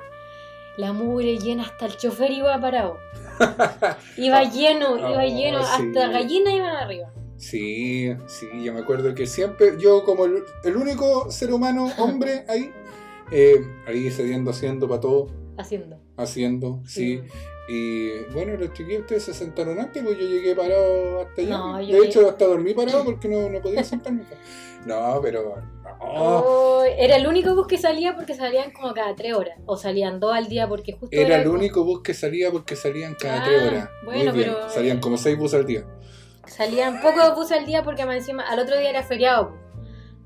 La 0.78 0.92
mugre 0.92 1.38
llena 1.38 1.64
hasta 1.64 1.86
el 1.86 1.96
chofer 1.98 2.32
iba 2.32 2.60
parado. 2.60 2.98
Iba 4.18 4.44
lleno, 4.44 4.98
iba 4.98 5.24
Oh, 5.24 5.28
lleno, 5.28 5.62
sí. 5.64 5.70
hasta 5.72 6.08
gallinas 6.10 6.54
iban 6.54 6.76
arriba. 6.76 7.12
Sí, 7.38 8.14
sí, 8.28 8.48
yo 8.64 8.74
me 8.74 8.80
acuerdo 8.80 9.14
que 9.14 9.28
siempre, 9.28 9.76
yo 9.78 10.04
como 10.04 10.26
el, 10.26 10.44
el 10.64 10.78
único 10.78 11.30
ser 11.32 11.52
humano, 11.54 11.90
hombre, 11.98 12.46
ahí, 12.50 12.72
eh, 13.32 13.58
ahí 13.88 14.10
cediendo, 14.10 14.52
haciendo 14.52 14.88
para 14.88 15.02
todo, 15.02 15.28
Haciendo. 15.58 16.00
haciendo, 16.18 16.82
sí. 16.86 17.18
Mm. 17.18 17.28
Y 17.68 18.20
bueno, 18.32 18.56
los 18.58 18.74
chiquillos 18.74 19.02
ustedes 19.02 19.24
se 19.24 19.34
sentaron 19.34 19.80
antes, 19.80 20.04
pues 20.04 20.18
yo 20.18 20.26
llegué 20.28 20.56
parado 20.56 21.22
hasta 21.22 21.42
allá. 21.42 21.58
No, 21.58 21.78
de 21.78 21.86
llegué- 21.86 22.06
hecho, 22.06 22.30
hasta 22.30 22.46
dormí 22.46 22.74
parado 22.76 23.04
porque 23.04 23.28
no, 23.28 23.50
no 23.50 23.62
podía 23.62 23.84
sentarme. 23.84 24.24
No, 24.86 25.20
pero. 25.20 25.56
No. 25.84 25.98
Oh, 26.00 26.84
era 26.84 27.16
el 27.16 27.26
único 27.26 27.56
bus 27.56 27.66
que 27.66 27.80
salía 27.80 28.14
porque 28.16 28.36
salían 28.36 28.70
como 28.72 28.94
cada 28.94 29.16
tres 29.16 29.34
horas. 29.34 29.58
O 29.66 29.78
salían 29.78 30.20
dos 30.20 30.32
al 30.36 30.48
día 30.48 30.68
porque 30.68 30.94
justo 30.94 31.08
Era 31.18 31.38
el 31.38 31.46
como- 31.46 31.58
único 31.58 31.84
bus 31.84 32.04
que 32.04 32.14
salía 32.14 32.52
porque 32.52 32.76
salían 32.76 33.16
cada 33.16 33.42
Ah, 33.42 33.44
tres 33.46 33.64
horas. 33.64 33.90
bueno, 34.04 34.32
Muy 34.32 34.44
bien. 34.44 34.54
pero- 34.56 34.70
Salían 34.70 35.00
como 35.00 35.18
seis 35.18 35.36
buses 35.40 35.60
al 35.62 35.66
día. 35.66 35.86
Salían 36.46 37.02
pocos 37.02 37.34
buses 37.34 37.58
al 37.58 37.66
día 37.66 37.82
porque 37.82 38.06
más 38.06 38.18
encima 38.18 38.44
al 38.44 38.60
otro 38.60 38.78
día 38.78 38.92
era 38.92 39.02
feriado. 39.02 39.58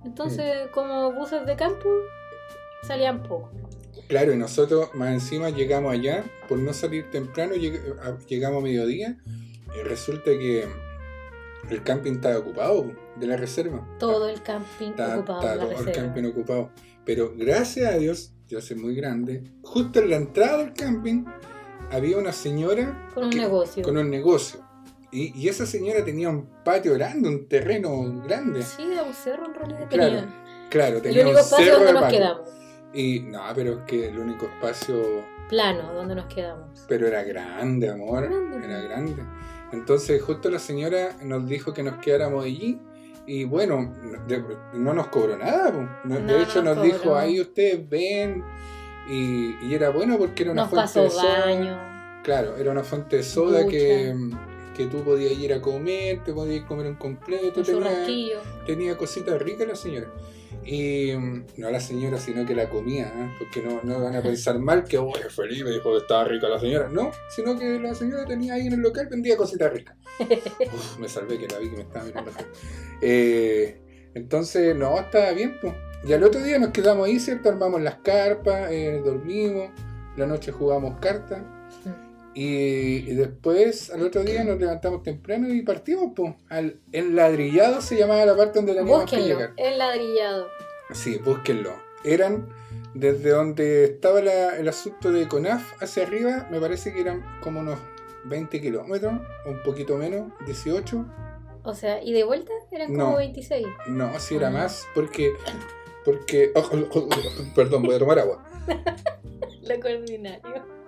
Entonces, 0.03 0.67
Mm. 0.67 0.71
como 0.73 1.13
buses 1.13 1.45
de 1.45 1.55
campo, 1.55 1.87
salían 2.83 3.23
pocos. 3.23 3.51
Claro, 4.09 4.33
y 4.33 4.37
nosotros 4.37 4.89
más 4.95 5.13
encima 5.13 5.49
llegamos 5.51 5.93
allá, 5.93 6.25
por 6.49 6.57
no 6.59 6.73
salir 6.73 7.09
temprano, 7.11 7.53
lleg- 7.53 8.25
llegamos 8.27 8.59
a 8.59 8.63
mediodía 8.63 9.17
y 9.79 9.83
resulta 9.83 10.25
que 10.31 10.67
el 11.69 11.83
camping 11.83 12.13
estaba 12.13 12.39
ocupado 12.39 12.91
de 13.17 13.27
la 13.27 13.37
reserva. 13.37 13.87
Todo 13.99 14.27
el 14.27 14.41
camping 14.41 14.89
Está, 14.89 15.15
ocupado. 15.17 15.39
está 15.41 15.53
en 15.53 15.59
la 15.59 15.75
todo 15.75 15.87
el 15.87 15.91
camping 15.95 16.23
ocupado. 16.25 16.71
Pero 17.05 17.33
gracias 17.37 17.93
a 17.93 17.97
Dios, 17.97 18.33
Dios 18.47 18.69
es 18.71 18.77
muy 18.77 18.95
grande, 18.95 19.43
justo 19.63 19.99
en 19.99 20.09
la 20.09 20.15
entrada 20.15 20.57
del 20.57 20.73
camping 20.73 21.25
había 21.91 22.17
una 22.17 22.31
señora 22.31 23.09
Con 23.13 23.25
un 23.25 23.29
que- 23.29 23.37
negocio. 23.39 23.83
con 23.83 23.95
un 23.97 24.09
negocio. 24.09 24.59
Y, 25.11 25.39
y 25.39 25.49
esa 25.49 25.65
señora 25.67 26.03
tenía 26.03 26.29
un 26.29 26.47
patio 26.63 26.93
grande, 26.95 27.29
un 27.29 27.47
terreno 27.47 28.21
grande. 28.23 28.61
Sí, 28.63 28.83
era 28.91 29.03
un 29.03 29.13
cerro 29.13 29.45
en 29.47 29.53
realidad. 29.55 29.87
Claro, 29.89 30.15
tenía. 30.15 30.67
Claro, 30.69 30.95
El 30.97 31.01
tenía 31.03 31.23
único 31.25 31.39
un 31.39 31.45
cerro 31.45 31.71
donde 31.73 31.85
de 31.87 31.93
nos 31.93 32.01
patio. 32.03 32.17
quedamos. 32.19 32.49
Y 32.93 33.19
no, 33.21 33.41
pero 33.55 33.73
es 33.73 33.79
que 33.85 34.07
el 34.09 34.17
único 34.19 34.45
espacio 34.47 35.23
Plano, 35.47 35.93
donde 35.93 36.15
nos 36.15 36.25
quedamos. 36.25 36.85
Pero 36.87 37.07
era 37.07 37.23
grande, 37.23 37.89
amor. 37.89 38.23
Grande. 38.29 38.65
Era 38.67 38.81
grande. 38.81 39.23
Entonces 39.71 40.21
justo 40.21 40.49
la 40.49 40.59
señora 40.59 41.15
nos 41.23 41.47
dijo 41.47 41.73
que 41.73 41.83
nos 41.83 41.95
quedáramos 41.97 42.45
allí 42.45 42.79
y 43.27 43.43
bueno, 43.45 43.93
de- 44.27 44.43
no 44.73 44.93
nos 44.93 45.07
cobró 45.07 45.37
nada. 45.37 45.71
No- 46.03 46.19
de 46.19 46.41
hecho 46.43 46.61
nos 46.63 46.77
nos 46.77 46.83
dijo, 46.85 47.15
ahí 47.15 47.39
ustedes 47.39 47.87
ven 47.87 48.43
y, 49.07 49.55
y 49.65 49.73
era 49.73 49.89
bueno 49.89 50.17
porque 50.17 50.43
era 50.43 50.51
una 50.51 50.61
Nos 50.63 50.69
fuente 50.71 50.83
pasó 50.87 51.03
de 51.03 51.09
soda. 51.09 51.45
baño. 51.45 52.21
Claro, 52.23 52.57
era 52.57 52.71
una 52.71 52.83
fuente 52.83 53.17
de 53.17 53.23
soda 53.23 53.65
que, 53.67 54.15
que 54.75 54.85
tú 54.87 55.03
podías 55.03 55.31
ir 55.33 55.53
a 55.53 55.61
comer, 55.61 56.23
te 56.23 56.33
podías 56.33 56.65
comer 56.65 56.87
un 56.87 56.95
completo, 56.95 57.59
Un 57.59 57.65
tenía, 57.65 58.39
tenía 58.65 58.97
cositas 58.97 59.39
ricas 59.41 59.67
la 59.67 59.75
señora. 59.75 60.07
Y 60.65 61.13
mm, 61.15 61.45
no 61.57 61.71
la 61.71 61.79
señora, 61.79 62.17
sino 62.17 62.45
que 62.45 62.53
la 62.53 62.69
comía, 62.69 63.07
¿eh? 63.07 63.31
porque 63.39 63.61
no, 63.61 63.81
no 63.83 64.01
van 64.01 64.15
a 64.15 64.21
pensar 64.21 64.59
mal 64.59 64.83
que, 64.83 64.99
feliz 65.29 65.63
me 65.63 65.71
dijo 65.71 65.91
que 65.91 65.97
estaba 65.99 66.25
rica 66.25 66.47
la 66.47 66.59
señora. 66.59 66.89
No, 66.89 67.11
sino 67.35 67.57
que 67.57 67.79
la 67.79 67.93
señora 67.95 68.25
tenía 68.25 68.55
ahí 68.55 68.67
en 68.67 68.73
el 68.73 68.81
local, 68.81 69.07
vendía 69.09 69.37
cositas 69.37 69.71
ricas. 69.71 69.95
Uf, 70.19 70.97
me 70.99 71.07
salvé 71.07 71.37
que 71.37 71.47
la 71.47 71.59
vi 71.59 71.69
que 71.69 71.77
me 71.77 71.83
estaba 71.83 72.05
mirando. 72.05 72.31
Eh, 73.01 73.81
entonces, 74.13 74.75
no, 74.75 74.99
estaba 74.99 75.31
bien, 75.31 75.57
pues. 75.61 75.73
Y 76.03 76.13
al 76.13 76.23
otro 76.23 76.41
día 76.41 76.59
nos 76.59 76.69
quedamos 76.69 77.07
ahí, 77.07 77.19
¿cierto? 77.19 77.49
Armamos 77.49 77.81
las 77.81 77.95
carpas, 77.95 78.71
eh, 78.71 79.01
dormimos, 79.03 79.69
la 80.15 80.25
noche 80.25 80.51
jugamos 80.51 80.99
cartas. 80.99 81.41
Y, 82.41 83.09
y 83.11 83.15
después, 83.15 83.89
al 83.91 84.01
otro 84.03 84.23
día, 84.23 84.43
nos 84.45 84.57
levantamos 84.59 85.03
temprano 85.03 85.49
y 85.53 85.61
partimos, 85.61 86.13
pues. 86.15 86.33
Al 86.49 86.79
enladrillado 86.93 87.81
se 87.81 87.97
llamaba 87.97 88.25
la 88.25 88.37
parte 88.37 88.59
donde 88.59 88.73
teníamos 88.75 89.09
que 89.09 89.17
llegar. 89.21 89.51
el 89.57 89.77
ladrillado. 89.77 90.47
Sí, 90.93 91.17
búsquenlo. 91.17 91.73
Eran 92.05 92.47
desde 92.93 93.31
donde 93.31 93.83
estaba 93.83 94.21
la- 94.21 94.57
el 94.57 94.67
asunto 94.69 95.11
de 95.11 95.27
CONAF 95.27 95.73
hacia 95.83 96.03
arriba, 96.03 96.47
me 96.49 96.59
parece 96.61 96.93
que 96.93 97.01
eran 97.01 97.23
como 97.41 97.59
unos 97.59 97.77
20 98.23 98.61
kilómetros, 98.61 99.13
un 99.45 99.61
poquito 99.63 99.97
menos, 99.97 100.31
18. 100.45 101.05
O 101.63 101.73
sea, 101.75 102.01
¿y 102.01 102.13
de 102.13 102.23
vuelta? 102.23 102.53
Eran 102.71 102.87
como 102.87 103.11
No. 103.11 103.15
26. 103.17 103.67
No, 103.87 104.17
si 104.19 104.35
era 104.35 104.47
Ah. 104.47 104.51
más, 104.51 104.87
porque. 104.95 105.33
porque 106.05 106.51
oh, 106.55 106.69
oh, 106.71 106.87
oh, 106.93 107.09
oh, 107.11 107.53
perdón, 107.53 107.83
voy 107.83 107.95
a 107.95 107.99
tomar 107.99 108.17
agua. 108.19 108.43
Lo 109.61 109.79
coordinario. 109.81 110.78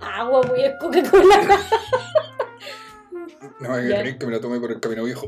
Agua, 0.00 0.40
voy 0.46 0.64
a 0.64 0.76
Coca-Cola. 0.78 1.58
No 3.60 3.70
me 3.70 3.88
Ya. 3.88 4.00
creer 4.00 4.18
que 4.18 4.26
me 4.26 4.32
la 4.32 4.40
tomé 4.40 4.58
por 4.60 4.70
el 4.72 4.80
camino 4.80 5.04
viejo. 5.04 5.26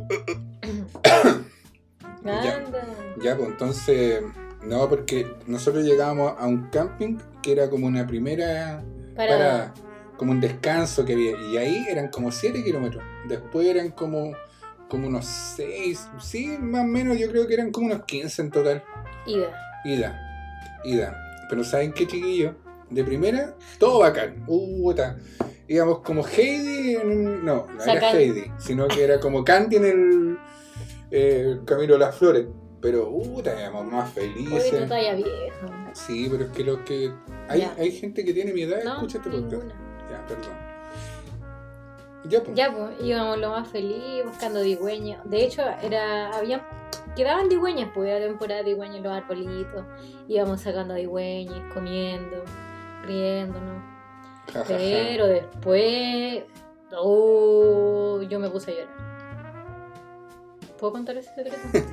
Ya. 2.25 2.62
Ya, 3.21 3.37
pues 3.37 3.49
entonces. 3.49 4.23
No, 4.64 4.88
porque 4.88 5.27
nosotros 5.49 5.85
llegábamos 5.85 6.35
a 6.38 6.47
un 6.47 6.68
camping 6.71 7.18
que 7.42 7.51
era 7.51 7.68
como 7.68 7.88
una 7.88 8.07
primera 8.07 8.81
Para. 9.16 9.31
para 9.37 9.75
como 10.16 10.31
un 10.31 10.40
descanso 10.40 11.05
que 11.05 11.14
había. 11.14 11.33
Y 11.51 11.57
ahí 11.57 11.85
eran 11.90 12.09
como 12.09 12.31
7 12.31 12.62
kilómetros. 12.62 13.03
Después 13.27 13.66
eran 13.66 13.90
como, 13.90 14.35
como 14.88 15.09
unos 15.09 15.25
6. 15.27 16.11
Sí, 16.21 16.57
más 16.61 16.83
o 16.83 16.87
menos 16.87 17.18
yo 17.18 17.29
creo 17.29 17.49
que 17.49 17.55
eran 17.55 17.73
como 17.73 17.87
unos 17.88 18.05
15 18.05 18.42
en 18.42 18.51
total. 18.53 18.85
Ida. 19.27 19.51
Ida. 19.85 20.21
Ida. 20.85 21.16
Pero 21.51 21.64
¿saben 21.64 21.92
qué, 21.92 22.07
chiquillo? 22.07 22.55
De 22.93 23.05
primera, 23.05 23.57
todo 23.79 24.01
bacán. 24.01 24.45
Uh, 24.47 24.93
ta. 24.95 25.17
Íbamos 25.69 26.01
como 26.01 26.27
Heidi 26.27 26.97
en 26.97 27.45
No, 27.45 27.67
no 27.67 27.83
era 27.83 28.13
Heidi, 28.13 28.51
sino 28.59 28.87
que 28.89 29.05
era 29.05 29.19
como 29.19 29.45
Candy 29.45 29.77
en 29.77 29.85
el 29.85 30.39
eh, 31.11 31.61
Camino 31.65 31.95
de 31.95 31.99
las 31.99 32.15
Flores. 32.15 32.47
Pero, 32.83 33.09
uh, 33.09 33.41
íbamos 33.41 33.87
más 33.87 34.17
Oye, 34.17 34.33
felices. 34.33 34.89
talla 34.89 35.15
vieja. 35.15 35.91
Sí, 35.95 36.29
pero 36.31 36.45
es 36.45 36.51
que 36.51 36.65
los 36.65 36.79
que. 36.81 37.13
Hay, 37.49 37.63
hay 37.79 37.93
gente 37.93 38.25
que 38.25 38.35
tiene 38.35 38.53
mi 38.53 38.63
edad, 38.63 38.83
No, 38.83 38.95
escucha 38.95 39.19
este 39.19 39.31
podcast. 39.31 39.67
Ya, 40.11 40.27
perdón. 40.27 40.73
Ya, 42.25 42.43
pues. 42.43 42.57
Ya, 42.57 42.73
pues, 42.73 42.91
íbamos 43.01 43.39
lo 43.39 43.51
más 43.51 43.69
feliz 43.69 44.25
buscando 44.25 44.61
digüeñas. 44.61 45.21
De 45.31 45.45
hecho, 45.45 45.63
era, 45.83 46.31
había, 46.37 46.67
quedaban 47.15 47.49
digüeñas, 47.49 47.91
pues 47.95 48.11
era 48.11 48.27
temporada 48.27 48.63
de 48.63 48.71
digüeñas 48.71 48.97
en 48.97 49.03
los 49.05 49.13
arbolitos. 49.13 49.85
Íbamos 50.27 50.61
sacando 50.61 50.95
digüeñas, 50.95 51.73
comiendo, 51.73 52.45
riéndonos. 53.03 53.83
Ja, 54.53 54.65
ja, 54.65 54.65
ja. 54.65 54.77
Pero 54.77 55.27
después, 55.27 56.45
oh, 56.97 58.21
yo 58.29 58.38
me 58.38 58.49
puse 58.51 58.73
a 58.73 58.75
llorar. 58.75 59.12
¿Puedo 60.79 60.93
contar 60.93 61.17
ese 61.17 61.35
secreto? 61.35 61.57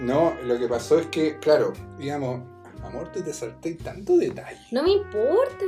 No, 0.00 0.34
lo 0.44 0.58
que 0.58 0.66
pasó 0.66 0.98
es 0.98 1.08
que, 1.08 1.36
claro, 1.40 1.74
digamos, 1.98 2.40
amor, 2.82 3.12
tú 3.12 3.20
te 3.22 3.34
salté 3.34 3.74
tanto 3.74 4.16
detalle. 4.16 4.58
No 4.70 4.82
me 4.82 4.92
importa. 4.92 5.64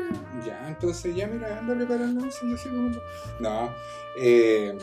Ya, 0.46 0.68
entonces 0.68 1.14
ya 1.14 1.26
mira, 1.26 1.60
así 1.60 2.68
como. 2.70 2.92
No, 3.40 3.70
eh, 4.18 4.74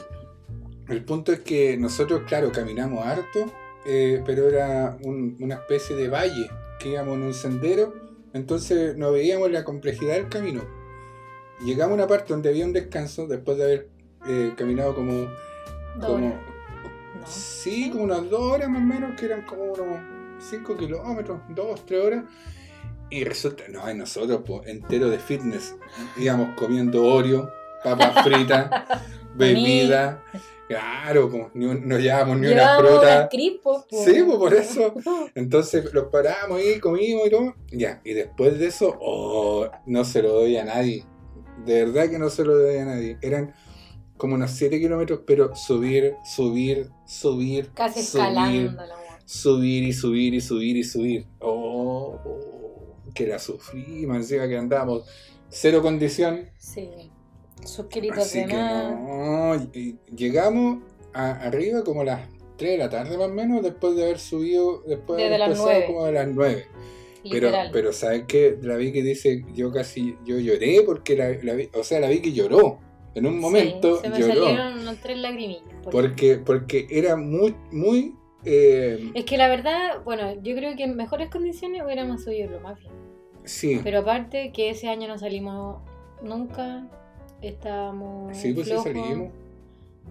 el 0.87 1.03
punto 1.03 1.31
es 1.31 1.39
que 1.39 1.77
nosotros, 1.77 2.21
claro, 2.27 2.51
caminamos 2.51 3.03
harto, 3.03 3.45
eh, 3.87 4.21
pero 4.23 4.49
era 4.49 4.95
un- 5.01 5.35
una 5.39 5.55
especie 5.55 5.95
de 5.95 6.09
valle, 6.09 6.47
que 6.79 6.89
íbamos 6.89 7.15
en 7.15 7.23
un 7.23 7.33
sendero, 7.33 7.91
entonces 8.33 8.95
no 8.97 9.11
veíamos 9.11 9.51
la 9.51 9.63
complejidad 9.63 10.15
del 10.15 10.29
camino. 10.29 10.63
Llegamos 11.63 11.91
a 11.91 11.95
una 11.95 12.07
parte 12.07 12.33
donde 12.33 12.49
había 12.49 12.65
un 12.65 12.73
descanso 12.73 13.27
después 13.27 13.57
de 13.57 13.63
haber 13.63 13.89
eh, 14.27 14.53
caminado 14.55 14.95
como. 14.95 15.13
Dos 15.97 16.05
como. 16.05 16.19
No. 16.19 16.35
Sí, 17.25 17.89
como 17.91 18.05
unas 18.05 18.29
dos 18.29 18.39
horas 18.39 18.69
más 18.69 18.81
o 18.81 18.85
menos, 18.85 19.19
que 19.19 19.25
eran 19.25 19.45
como 19.45 19.63
unos 19.63 19.99
5 20.39 20.77
kilómetros, 20.77 21.41
2, 21.49 21.85
3 21.85 22.05
horas. 22.05 22.25
Y 23.09 23.23
resulta, 23.23 23.63
no, 23.69 23.89
y 23.89 23.95
nosotros, 23.95 24.41
pues, 24.45 24.67
entero 24.67 25.09
de 25.09 25.17
fitness, 25.17 25.75
íbamos 26.15 26.55
comiendo 26.55 27.03
Oreo, 27.03 27.51
papas 27.83 28.23
fritas, 28.23 28.69
bebida. 29.35 30.23
Claro, 30.67 31.29
pues, 31.31 31.47
ni 31.55 31.65
un- 31.65 31.87
no 31.87 31.97
llevábamos 31.97 32.39
ni 32.39 32.47
una 32.47 32.55
Llevábamos 32.57 32.91
fruta. 32.91 33.19
las 33.21 33.29
crispos, 33.29 33.85
po. 33.89 34.03
Sí, 34.05 34.21
pues 34.23 34.37
por 34.37 34.53
eso. 34.53 34.93
Entonces 35.35 35.91
los 35.93 36.05
paramos 36.09 36.59
ahí, 36.59 36.79
comimos 36.79 37.25
y 37.25 37.29
todo. 37.31 37.55
Ya, 37.71 38.01
y 38.03 38.13
después 38.13 38.59
de 38.59 38.67
eso, 38.67 38.95
oh, 39.01 39.67
no 39.87 40.05
se 40.05 40.21
lo 40.21 40.33
doy 40.33 40.57
a 40.57 40.65
nadie. 40.65 41.05
De 41.65 41.85
verdad 41.85 42.09
que 42.09 42.19
no 42.19 42.29
se 42.29 42.45
lo 42.45 42.55
doy 42.55 42.77
a 42.77 42.85
nadie. 42.85 43.17
Eran 43.21 43.53
como 44.15 44.35
unos 44.35 44.51
7 44.51 44.79
kilómetros, 44.79 45.21
pero 45.25 45.55
subir, 45.55 46.13
subir, 46.23 46.89
subir, 47.07 47.69
Casi 47.73 48.03
subir, 48.03 48.21
escalando 48.27 48.85
la 48.85 48.95
weá. 48.95 49.19
subir 49.25 49.83
y 49.85 49.93
subir 49.93 50.33
y 50.35 50.41
subir 50.41 50.77
y 50.77 50.83
subir. 50.83 51.25
Oh, 51.39 52.19
oh, 52.25 52.95
que 53.15 53.25
la 53.25 53.39
sufrí, 53.39 54.03
encima 54.03 54.47
que 54.47 54.55
andábamos 54.57 55.03
cero 55.49 55.81
condición. 55.81 56.47
Sí. 56.59 57.11
Sus 57.65 57.85
kilitos 57.87 58.17
Así 58.19 58.39
de 58.39 58.45
que 58.47 58.55
más. 58.55 58.99
no, 58.99 59.71
llegamos 60.15 60.79
a- 61.13 61.31
arriba 61.47 61.83
como 61.83 62.01
a 62.01 62.05
las 62.05 62.21
3 62.57 62.71
de 62.71 62.77
la 62.77 62.89
tarde 62.89 63.17
más 63.17 63.27
o 63.29 63.33
menos, 63.33 63.61
después 63.63 63.95
de 63.95 64.03
haber 64.03 64.19
subido, 64.19 64.81
después 64.87 65.17
de 65.17 65.25
haber 65.27 65.39
las 65.39 65.49
pasado 65.49 65.69
nueve. 65.69 65.85
como 65.87 66.05
a 66.05 66.11
las 66.11 66.27
9. 66.27 66.65
Pero, 67.29 67.51
pero 67.73 67.91
¿sabes 67.93 68.23
qué? 68.27 68.57
La 68.61 68.77
vi 68.77 68.91
que 68.93 69.03
dice, 69.03 69.43
yo 69.53 69.71
casi, 69.71 70.15
yo 70.25 70.39
lloré 70.39 70.81
porque 70.85 71.17
la, 71.17 71.31
la 71.43 71.53
vi, 71.53 71.69
o 71.73 71.83
sea, 71.83 71.99
la 71.99 72.07
vi 72.07 72.21
que 72.21 72.31
lloró. 72.31 72.79
En 73.15 73.25
un 73.25 73.39
momento 73.39 73.95
Sí, 73.97 74.01
se 74.03 74.09
me 74.09 74.19
lloró. 74.19 74.33
salieron 74.45 74.79
unas 74.79 75.01
tres 75.01 75.17
lagrimillas. 75.17 75.63
por 75.83 75.91
Porque, 75.91 76.37
porque 76.37 76.87
era 76.89 77.15
muy, 77.17 77.55
muy... 77.71 78.13
eh, 78.45 79.11
Es 79.15 79.25
que 79.25 79.37
la 79.37 79.49
verdad, 79.49 80.01
bueno, 80.05 80.33
yo 80.41 80.55
creo 80.55 80.75
que 80.77 80.83
en 80.83 80.95
mejores 80.95 81.29
condiciones 81.29 81.81
hubiéramos 81.83 82.23
subido 82.23 82.49
lo 82.51 82.61
más 82.61 82.79
bien. 82.79 82.93
sí, 83.43 83.81
Pero 83.83 83.99
aparte 83.99 84.51
que 84.53 84.69
ese 84.69 84.87
año 84.87 85.07
no 85.09 85.17
salimos 85.17 85.81
nunca, 86.23 86.87
estábamos. 87.41 88.35
sí, 88.37 88.53
pues 88.53 88.67
sí 88.67 88.73
salimos. 88.83 89.31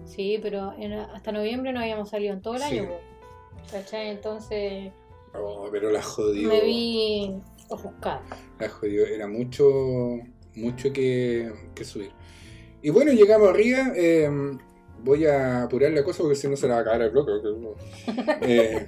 Sí, 0.05 0.39
pero 0.41 0.73
en- 0.77 0.93
hasta 0.93 1.31
noviembre 1.31 1.71
no 1.73 1.79
habíamos 1.81 2.09
salido 2.09 2.33
en 2.33 2.41
todo 2.41 2.55
el 2.55 2.61
Sí. 2.61 2.79
año. 2.79 2.89
po. 2.89 2.99
¿Cachai? 3.71 4.09
Entonces 4.09 4.91
Oh, 5.33 5.67
pero 5.71 5.91
la 5.91 6.01
jodió. 6.01 6.47
me 6.49 6.61
vi 6.61 7.35
ofuscada. 7.69 8.21
La 8.59 8.67
jodió, 8.69 9.05
era 9.05 9.27
mucho, 9.27 9.69
mucho 10.55 10.91
que, 10.91 11.51
que 11.75 11.83
subir. 11.83 12.11
Y 12.81 12.89
bueno, 12.89 13.11
llegamos 13.11 13.49
arriba. 13.49 13.91
eh, 13.95 14.29
voy 15.03 15.25
a 15.25 15.63
apurar 15.63 15.91
la 15.91 16.03
cosa 16.03 16.23
porque 16.23 16.35
si 16.35 16.47
no 16.47 16.55
se 16.57 16.67
la 16.67 16.73
va 16.75 16.79
a 16.79 16.81
acabar 16.81 17.01
el 17.03 17.09
bloque. 17.11 17.31
Eh, 18.41 18.87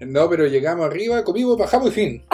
no, 0.00 0.28
pero 0.30 0.46
llegamos 0.46 0.86
arriba, 0.86 1.22
comimos, 1.24 1.56
bajamos 1.58 1.88
y 1.88 1.92
fin. 1.92 2.24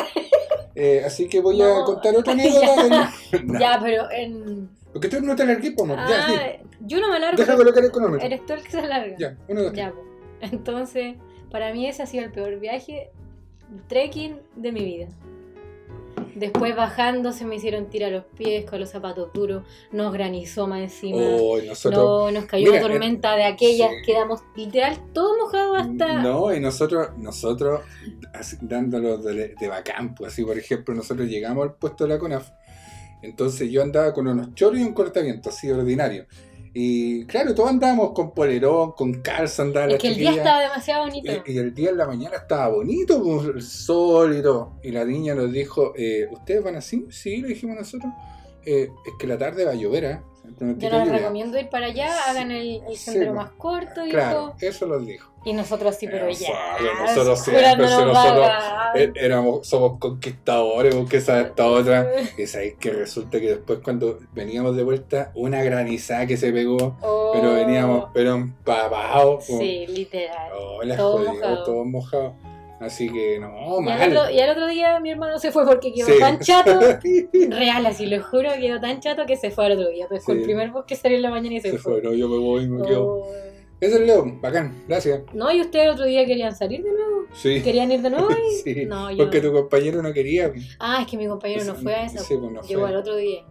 Eh, 0.80 1.02
así 1.04 1.26
que 1.28 1.40
voy 1.40 1.60
a 1.60 1.66
No. 1.80 1.84
contar 1.84 2.14
otra 2.14 2.32
anécdota. 2.34 3.12
No, 3.44 3.58
Ya, 3.58 3.80
pero 3.82 4.08
en. 4.12 4.70
Porque 4.92 5.08
tú 5.08 5.20
no 5.20 5.36
te 5.36 5.42
alargues, 5.42 5.72
pues, 5.76 5.90
amor. 5.90 6.08
Ya, 6.08 6.26
sí. 6.26 6.34
Ah, 6.36 6.68
yo 6.80 7.00
no 7.00 7.10
me 7.10 7.16
alargo. 7.16 7.36
Deja 7.36 7.56
colocar 7.56 7.84
el 7.84 7.90
cronómetro. 7.90 8.26
Eres 8.26 8.46
tú 8.46 8.54
el 8.54 8.62
que 8.62 8.70
se 8.70 8.78
alarga. 8.78 9.16
Ya, 9.18 9.36
uno, 9.48 9.62
dos. 9.62 9.72
Ya, 9.72 9.92
po. 9.92 10.04
Entonces, 10.40 11.16
para 11.50 11.72
mí 11.72 11.86
ese 11.86 12.02
ha 12.02 12.06
sido 12.06 12.24
el 12.24 12.32
peor 12.32 12.58
viaje, 12.58 13.10
trekking 13.88 14.40
de 14.56 14.72
mi 14.72 14.84
vida. 14.84 15.08
Después 16.34 16.76
bajando 16.76 17.32
se 17.32 17.44
me 17.44 17.56
hicieron 17.56 17.90
tirar 17.90 18.12
los 18.12 18.24
pies 18.24 18.68
con 18.68 18.78
los 18.78 18.90
zapatos 18.90 19.32
duros, 19.32 19.64
nos 19.90 20.12
granizó 20.12 20.68
más 20.68 20.80
encima. 20.80 21.18
Oh, 21.20 21.58
nosotros. 21.60 22.00
no, 22.00 22.30
nos 22.30 22.44
cayó 22.44 22.70
Mira, 22.70 22.84
una 22.84 22.92
tormenta 22.92 23.34
de 23.34 23.44
aquellas, 23.44 23.90
sí. 23.90 23.96
quedamos 24.06 24.42
literal 24.54 25.00
todos 25.12 25.36
mojados 25.36 25.78
hasta... 25.78 26.22
No, 26.22 26.54
y 26.54 26.60
nosotros, 26.60 27.08
nosotros 27.16 27.80
así, 28.32 28.56
dándolo 28.60 29.18
de, 29.18 29.54
de 29.58 29.68
bacán, 29.68 30.14
pues 30.14 30.32
así, 30.32 30.44
por 30.44 30.56
ejemplo, 30.56 30.94
nosotros 30.94 31.26
llegamos 31.28 31.64
al 31.64 31.74
puesto 31.74 32.04
de 32.04 32.10
la 32.10 32.18
CONAF, 32.20 32.50
entonces 33.22 33.70
yo 33.70 33.82
andaba 33.82 34.12
con 34.12 34.26
unos 34.26 34.54
chorros 34.54 34.80
y 34.80 34.84
un 34.84 34.92
cortaviento, 34.94 35.48
así 35.50 35.70
ordinario. 35.70 36.26
Y 36.74 37.24
claro, 37.24 37.54
todos 37.54 37.70
andábamos 37.70 38.12
con 38.12 38.32
polerón, 38.34 38.92
con 38.92 39.14
calza, 39.22 39.62
andaban 39.62 39.90
Es 39.92 39.98
que 39.98 40.08
el 40.08 40.16
día 40.16 40.30
estaba 40.32 40.60
demasiado 40.60 41.04
bonito. 41.06 41.32
Y, 41.46 41.52
y 41.54 41.58
el 41.58 41.74
día 41.74 41.90
en 41.90 41.96
la 41.96 42.06
mañana 42.06 42.36
estaba 42.36 42.68
bonito, 42.68 43.22
pues, 43.22 43.46
el 43.48 43.62
sol 43.62 44.36
y 44.38 44.42
todo. 44.42 44.78
Y 44.82 44.90
la 44.92 45.04
niña 45.04 45.34
nos 45.34 45.50
dijo, 45.50 45.92
eh, 45.96 46.28
¿ustedes 46.30 46.62
van 46.62 46.76
así? 46.76 47.06
Sí, 47.10 47.38
le 47.40 47.48
dijimos 47.48 47.76
nosotros. 47.76 48.12
"Eh, 48.64 48.90
es 49.06 49.12
que 49.18 49.26
la 49.26 49.38
tarde 49.38 49.64
va 49.64 49.72
a 49.72 49.74
llover, 49.74 50.04
¿eh? 50.04 50.20
Yo 50.60 50.66
les 50.90 51.04
lluvia". 51.04 51.04
recomiendo 51.18 51.58
ir 51.58 51.68
para 51.68 51.86
allá, 51.86 52.10
hagan 52.28 52.50
el, 52.50 52.82
el 52.88 52.96
sendero 52.96 53.34
más 53.34 53.50
corto 53.52 54.04
y 54.06 54.10
Claro, 54.10 54.38
todo. 54.38 54.54
eso 54.60 54.86
los 54.86 55.06
dijo. 55.06 55.32
Y 55.44 55.52
nosotros 55.52 55.94
sí, 55.96 56.06
pero 56.08 56.26
Nosotros- 56.26 56.48
ya. 56.48 57.02
nosotros 57.06 57.42
jurando 57.44 57.88
siempre, 57.88 58.04
nos 58.06 58.24
nosotros-. 58.24 58.52
Eh, 58.96 59.12
Éramos, 59.16 59.66
somos 59.68 59.98
conquistadores, 59.98 60.94
porque 60.94 61.18
esa 61.18 61.40
esta 61.40 61.66
otra. 61.66 62.06
Y 62.36 62.46
sabéis 62.46 62.74
que 62.78 62.90
resulta 62.90 63.40
que 63.40 63.48
después 63.50 63.78
cuando 63.82 64.18
veníamos 64.32 64.76
de 64.76 64.82
vuelta, 64.82 65.30
una 65.34 65.62
granizada 65.62 66.26
que 66.26 66.36
se 66.36 66.52
pegó, 66.52 66.96
Oh, 67.00 67.30
pero 67.32 67.54
veníamos, 67.54 68.10
pero 68.12 68.34
empapados. 68.34 69.44
Sí, 69.44 69.86
literal. 69.88 70.50
Oh, 70.54 70.80
Todo 70.96 71.18
jodió, 71.18 71.84
mojado. 71.84 72.34
Así 72.80 73.10
que 73.10 73.40
no, 73.40 73.48
y, 73.80 73.88
al 73.90 73.98
mal. 73.98 74.16
otro, 74.16 74.30
y 74.30 74.40
al 74.40 74.50
otro 74.50 74.66
día 74.68 75.00
mi 75.00 75.10
hermano 75.10 75.38
se 75.40 75.50
fue 75.50 75.64
porque 75.66 75.92
quedó 75.92 76.06
Sí. 76.06 76.18
tan 76.20 76.38
chato. 76.38 76.78
Real, 77.50 77.84
así 77.86 78.06
lo 78.06 78.22
juro, 78.22 78.50
quedó 78.60 78.80
tan 78.80 79.00
chato 79.00 79.26
que 79.26 79.36
se 79.36 79.50
fue 79.50 79.66
al 79.66 79.72
otro 79.72 79.88
día. 79.88 80.06
Pues 80.08 80.24
fue 80.24 80.34
el 80.34 80.42
primer 80.42 80.70
bus 80.70 80.84
que 80.86 80.94
salió 80.94 81.16
en 81.16 81.22
la 81.22 81.30
mañana 81.30 81.56
y 81.56 81.60
se, 81.60 81.72
Se 81.72 81.78
fue. 81.78 81.94
fue, 81.94 82.02
no, 82.02 82.14
yo 82.14 82.28
me 82.28 82.38
voy, 82.38 82.68
me 82.68 82.86
quedo. 82.86 83.04
Oh. 83.06 83.26
Ese 83.80 83.94
es 83.94 84.00
Leo, 84.00 84.24
bacán, 84.40 84.82
gracias. 84.88 85.22
No, 85.32 85.52
y 85.52 85.60
ustedes 85.60 85.86
el 85.86 85.90
otro 85.92 86.04
día 86.04 86.24
querían 86.26 86.54
salir 86.54 86.82
de 86.82 86.90
nuevo. 86.92 87.26
Sí. 87.32 87.60
¿Querían 87.62 87.90
ir 87.92 88.00
de 88.02 88.10
nuevo? 88.10 88.28
Sí, 88.64 88.84
No, 88.86 89.10
yo. 89.10 89.18
Porque 89.18 89.40
tu 89.40 89.52
compañero 89.52 90.02
no 90.02 90.12
quería. 90.12 90.52
Ah, 90.80 90.98
es 91.02 91.06
que 91.10 91.16
mi 91.16 91.26
compañero 91.28 91.64
no 91.64 91.74
fue 91.74 91.94
a 91.94 92.04
esa. 92.06 92.18
Sí, 92.20 92.36
pues 92.36 92.52
no 92.52 92.62
Llegó 92.62 92.80
fue. 92.82 92.88
al 92.90 92.96
otro 92.96 93.16
día. 93.16 93.44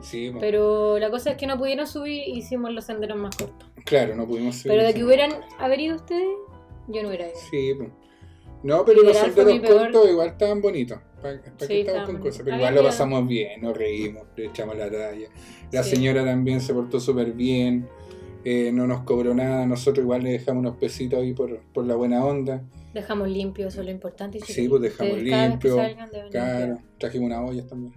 Sí, 0.00 0.30
pues, 0.30 0.40
Pero 0.40 0.98
la 0.98 1.10
cosa 1.10 1.30
es 1.32 1.36
que 1.36 1.46
no 1.46 1.56
pudieron 1.58 1.86
subir 1.86 2.22
y 2.26 2.38
hicimos 2.38 2.70
los 2.72 2.84
senderos 2.84 3.16
más 3.18 3.36
cortos. 3.36 3.68
claro, 3.84 4.14
no 4.14 4.26
pudimos 4.26 4.56
subir. 4.56 4.72
Pero 4.76 4.86
de 4.86 4.94
que 4.94 5.04
hubieran 5.04 5.32
haber 5.58 5.80
ido 5.80 5.96
ustedes, 5.96 6.26
yo 6.88 7.02
no 7.02 7.08
hubiera 7.08 7.28
ido. 7.28 7.36
Sí, 7.50 7.72
pues. 7.76 7.88
No, 8.62 8.84
pero 8.84 9.02
los 9.02 9.16
peor- 9.16 9.60
cortos 9.62 10.08
igual 10.10 10.28
estaban 10.28 10.60
bonitos. 10.60 10.98
¿Para 11.20 11.36
Sí, 11.58 11.84
que 11.84 11.92
con 12.06 12.18
cosas? 12.18 12.42
Pero 12.44 12.56
igual 12.56 12.74
lo 12.74 12.82
pasamos 12.82 13.26
bien, 13.28 13.60
nos 13.60 13.76
reímos, 13.76 14.24
le 14.36 14.46
echamos 14.46 14.76
la 14.76 14.90
talla. 14.90 15.28
La 15.70 15.82
Sí. 15.82 15.96
señora 15.96 16.24
también 16.24 16.60
se 16.60 16.72
portó 16.74 16.98
súper 17.00 17.32
bien, 17.32 17.88
eh, 18.44 18.70
no 18.72 18.86
nos 18.86 19.02
cobró 19.04 19.34
nada. 19.34 19.66
Nosotros 19.66 20.02
igual 20.04 20.22
le 20.24 20.30
dejamos 20.32 20.60
unos 20.60 20.76
pesitos 20.76 21.20
ahí 21.20 21.32
por, 21.32 21.60
por 21.72 21.86
la 21.86 21.94
buena 21.94 22.24
onda. 22.24 22.62
Dejamos 22.92 23.28
limpio, 23.28 23.68
eso 23.68 23.80
es 23.80 23.86
lo 23.86 23.92
importante. 23.92 24.38
Sí, 24.40 24.68
pues 24.68 24.82
dejamos 24.82 25.18
limpio, 25.22 25.76
Claro, 26.30 26.78
trajimos 26.98 27.26
una 27.26 27.42
olla 27.44 27.66
también. 27.66 27.94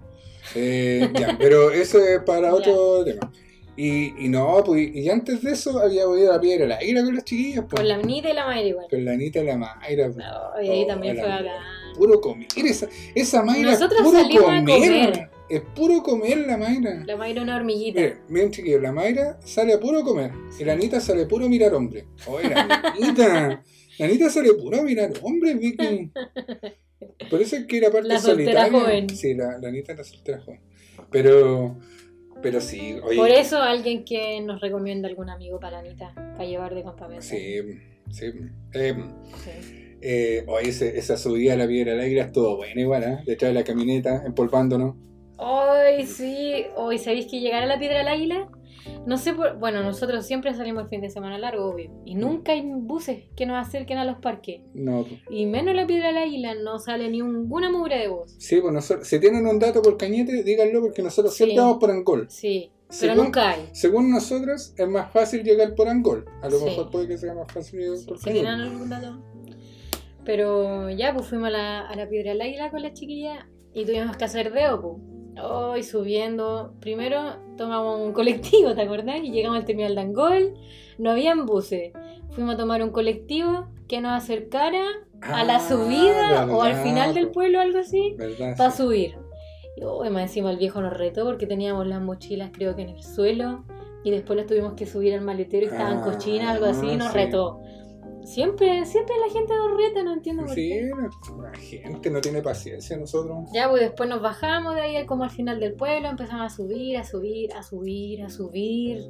Eh, 0.54 1.10
ya, 1.20 1.36
pero 1.40 1.72
eso 1.72 1.98
es 2.00 2.22
para 2.22 2.54
otro 2.54 3.04
tema. 3.04 3.32
Y, 3.78 4.26
y 4.26 4.30
no, 4.30 4.64
pues, 4.66 4.90
y 4.96 5.10
antes 5.10 5.42
de 5.42 5.52
eso 5.52 5.78
había 5.80 6.04
ido 6.04 6.32
a 6.32 6.36
la 6.36 6.40
piedra 6.42 6.66
la 6.66 6.82
ira 6.84 7.04
con 7.04 7.14
las 7.14 7.26
chiquillas, 7.26 7.66
pues, 7.70 7.82
Con 7.82 7.88
la 7.90 7.96
Anita 7.96 8.30
y 8.30 8.34
la 8.34 8.46
Mayra 8.46 8.68
igual. 8.70 8.86
con 8.90 9.04
la 9.06 9.12
Anita 9.12 9.40
y 9.40 9.46
la 9.46 9.58
Mayra. 9.58 10.06
pues. 10.06 10.16
No, 10.18 10.62
y 10.64 10.70
ahí 10.70 10.84
Oh, 10.84 10.88
también 10.88 11.18
fue 11.18 11.28
bacán. 11.28 11.52
Puro 11.98 12.22
comer, 12.22 12.48
esa, 12.56 12.88
esa 13.16 13.44
Mayra 13.44 13.72
Nosotros 13.72 14.00
es 14.00 14.06
puro 14.06 14.20
salimos 14.22 14.44
a 14.50 14.60
comer. 14.60 14.80
comer. 15.12 15.30
Es 15.50 15.62
puro 15.76 16.02
comer 16.04 16.38
la 16.48 16.58
Mayra. 16.58 17.04
La 17.06 17.18
Mayra 17.18 17.42
una 17.44 17.56
hormiguita. 17.58 18.00
Miren, 18.00 18.18
miren 18.30 18.52
chiquillos, 18.52 18.82
la 18.82 18.92
Mayra 18.94 19.40
sale 19.44 19.74
a 19.74 19.80
puro 19.80 20.04
comer 20.04 20.32
y 20.60 20.64
la 20.64 20.74
Anita 20.74 21.00
sale 21.02 21.24
a 21.24 21.28
puro 21.28 21.48
mirar 21.50 21.74
hombre. 21.74 22.06
Oye, 22.28 22.50
la 22.50 22.94
Anita, 22.96 23.64
la 24.00 24.06
Anita 24.06 24.30
sale 24.30 24.50
a 24.50 24.54
puro 24.58 24.82
mirar 24.84 25.12
hombre, 25.22 25.54
Vicky. 25.54 26.12
Por 27.30 27.42
eso 27.42 27.58
es 27.58 27.66
que 27.66 27.78
era 27.78 27.92
parte 27.92 28.08
La 28.08 28.20
solitaria. 28.20 28.72
joven. 28.72 29.10
Sí, 29.10 29.34
la, 29.34 29.58
la 29.60 29.68
Anita 29.68 29.92
es 29.92 29.98
la 29.98 30.04
soltera 30.06 30.40
joven. 30.42 30.62
Pero, 31.12 31.78
pero 32.42 32.62
sí, 32.62 32.98
oye. 33.04 33.18
Por 33.18 33.30
eso 33.30 33.62
alguien 33.62 34.04
que 34.06 34.40
nos 34.42 34.62
recomienda 34.62 35.08
algún 35.08 35.30
amigo 35.30 35.60
para 35.60 35.80
Anita, 35.80 36.14
para 36.16 36.46
llevar 36.46 36.76
de 36.76 36.84
campamento. 36.84 37.24
Sí, 37.26 37.58
sí. 38.12 38.26
Eh, 38.74 38.94
Sí. 39.44 39.98
eh, 40.02 40.44
oye, 40.48 40.70
ese- 40.70 40.98
esa 40.98 41.18
subida 41.18 41.54
a 41.54 41.58
la 41.58 41.68
piedra 41.68 41.94
del 41.94 42.02
aire 42.02 42.22
estuvo 42.22 42.58
buena 42.58 42.80
igual, 42.82 43.04
¿eh? 43.04 43.18
Detrás 43.26 43.50
de 43.50 43.54
la 43.60 43.64
camioneta, 43.64 44.24
empolvándonos. 44.26 44.96
Hoy 45.38 46.06
sí, 46.06 46.66
hoy 46.78 46.98
sabéis 46.98 47.28
que 47.30 47.40
llegar 47.42 47.64
a 47.64 47.66
la 47.66 47.78
Piedra 47.78 47.98
del 48.00 48.08
Águila, 48.08 48.48
no 49.06 49.18
sé 49.18 49.34
por, 49.34 49.58
bueno, 49.58 49.84
nosotros 49.84 50.26
siempre 50.26 50.54
salimos 50.54 50.84
el 50.84 50.90
fin 50.90 51.02
de 51.02 51.10
semana 51.10 51.38
largo, 51.38 51.66
obvio, 51.66 51.92
y 52.06 52.16
nunca 52.16 52.52
hay 52.54 52.62
buses 52.66 53.24
que 53.36 53.46
nos 53.46 53.66
acerquen 53.68 53.98
a 53.98 54.06
los 54.06 54.18
parques. 54.20 54.62
No. 54.74 55.06
Y 55.30 55.46
menos 55.46 55.76
la 55.76 55.86
Piedra 55.88 56.08
del 56.08 56.18
Águila, 56.18 56.56
no 56.56 56.80
sale 56.80 57.10
ni 57.10 57.22
ninguna 57.22 57.70
mugre 57.72 57.98
de 57.98 58.08
bus. 58.08 58.36
sí, 58.38 58.60
pues 58.62 58.74
nosotros, 58.74 59.08
si 59.08 59.20
tienen 59.20 59.46
un 59.48 59.60
dato 59.60 59.82
por 59.82 59.98
cañete, 59.98 60.44
díganlo 60.44 60.82
porque 60.82 61.02
nosotros 61.02 61.34
Sí. 61.34 61.44
siempre 61.46 61.62
vamos 61.64 61.78
por 61.80 61.92
Angol. 61.92 62.28
Sí, 62.30 62.72
pero 62.88 62.94
Según- 63.14 63.18
nunca 63.26 63.50
hay. 63.52 63.70
Según 63.74 64.12
nosotros, 64.12 64.74
es 64.78 64.88
más 64.88 65.12
fácil 65.12 65.44
llegar 65.44 65.74
por 65.76 65.88
Angol. 65.88 66.26
A 66.42 66.50
lo 66.50 66.60
Sí. 66.60 66.66
mejor 66.66 66.90
puede 66.92 67.08
que 67.08 67.18
sea 67.18 67.34
más 67.34 67.52
fácil 67.52 67.80
llegar 67.80 67.98
Sí, 67.98 68.06
por 68.08 68.18
si 68.20 68.26
tienen 68.32 68.48
algún 68.48 68.90
dato. 68.90 69.22
Pero 70.24 70.90
ya, 70.90 71.14
pues 71.14 71.28
fuimos 71.28 71.48
a 71.48 71.52
la, 71.52 71.82
a 71.88 71.96
la 71.96 72.10
Piedra 72.10 72.32
del 72.32 72.42
Águila 72.42 72.72
con 72.72 72.82
las 72.82 72.94
chiquillas 72.94 73.46
y 73.74 73.86
tuvimos 73.86 74.18
que 74.18 74.26
hacer 74.26 74.52
deo, 74.54 74.82
pues. 74.82 75.15
Hoy 75.42 75.84
subiendo, 75.84 76.74
primero 76.80 77.20
tomamos 77.58 78.00
un 78.00 78.14
colectivo, 78.14 78.74
¿te 78.74 78.82
acordás? 78.82 79.18
Y 79.24 79.32
llegamos 79.32 79.60
al 79.60 79.66
terminal 79.66 79.96
de 79.96 80.02
Angol, 80.02 80.54
no 80.98 81.12
habían 81.12 81.46
buses. 81.46 81.92
Fuimos 82.32 82.56
a 82.56 82.58
tomar 82.58 82.82
un 82.82 82.90
colectivo 82.92 83.68
que 83.88 84.00
nos 84.02 84.12
acercara 84.14 84.84
a 85.22 85.44
la 85.44 85.58
Ah, 85.58 85.60
subida 85.60 86.46
o 86.52 86.62
al 86.62 86.76
final 86.76 87.14
del 87.14 87.30
pueblo, 87.32 87.60
algo 87.60 87.80
así, 87.80 88.16
¿Verdad? 88.18 88.56
para 88.58 88.72
Sí. 88.72 88.78
subir. 88.84 89.18
Y 89.78 89.84
hoy 89.84 90.10
más 90.10 90.24
encima 90.24 90.52
el 90.52 90.58
viejo 90.58 90.82
nos 90.82 90.96
retó 90.96 91.26
porque 91.26 91.48
teníamos 91.48 91.86
las 91.86 92.02
mochilas 92.02 92.52
creo 92.54 92.76
que 92.76 92.84
en 92.84 92.90
el 92.90 93.04
suelo 93.04 93.66
y 94.06 94.12
después 94.12 94.38
las 94.38 94.46
tuvimos 94.48 94.74
que 94.74 94.86
subir 94.86 95.14
al 95.14 95.22
maletero 95.22 95.66
y 95.66 95.70
estaban 95.70 96.00
Ah, 96.00 96.04
cochinas, 96.06 96.56
algo 96.56 96.66
así, 96.68 96.88
y 96.88 96.96
nos 96.96 97.10
sí. 97.12 97.14
retó. 97.18 97.60
Siempre, 98.26 98.86
siempre 98.86 99.14
la 99.26 99.32
gente 99.32 99.54
nos 99.54 99.78
reta, 99.78 100.04
no 100.04 100.14
entiendo 100.14 100.44
por 100.44 100.54
Sí, 100.56 100.70
qué. 100.70 100.92
la 101.42 101.54
gente 101.58 102.10
no 102.10 102.22
tiene 102.22 102.42
paciencia, 102.42 102.98
nosotros. 102.98 103.50
Ya, 103.54 103.70
pues 103.70 103.82
después 103.84 104.10
nos 104.10 104.22
bajamos 104.22 104.74
de 104.76 104.82
ahí 104.82 105.06
como 105.06 105.24
al 105.24 105.30
final 105.30 105.60
del 105.60 105.74
pueblo, 105.76 106.10
empezamos 106.10 106.52
a 106.52 106.56
subir, 106.56 106.98
a 106.98 107.04
subir, 107.04 107.54
a 107.54 107.62
subir, 107.64 108.24
a 108.24 108.30
subir. 108.30 109.04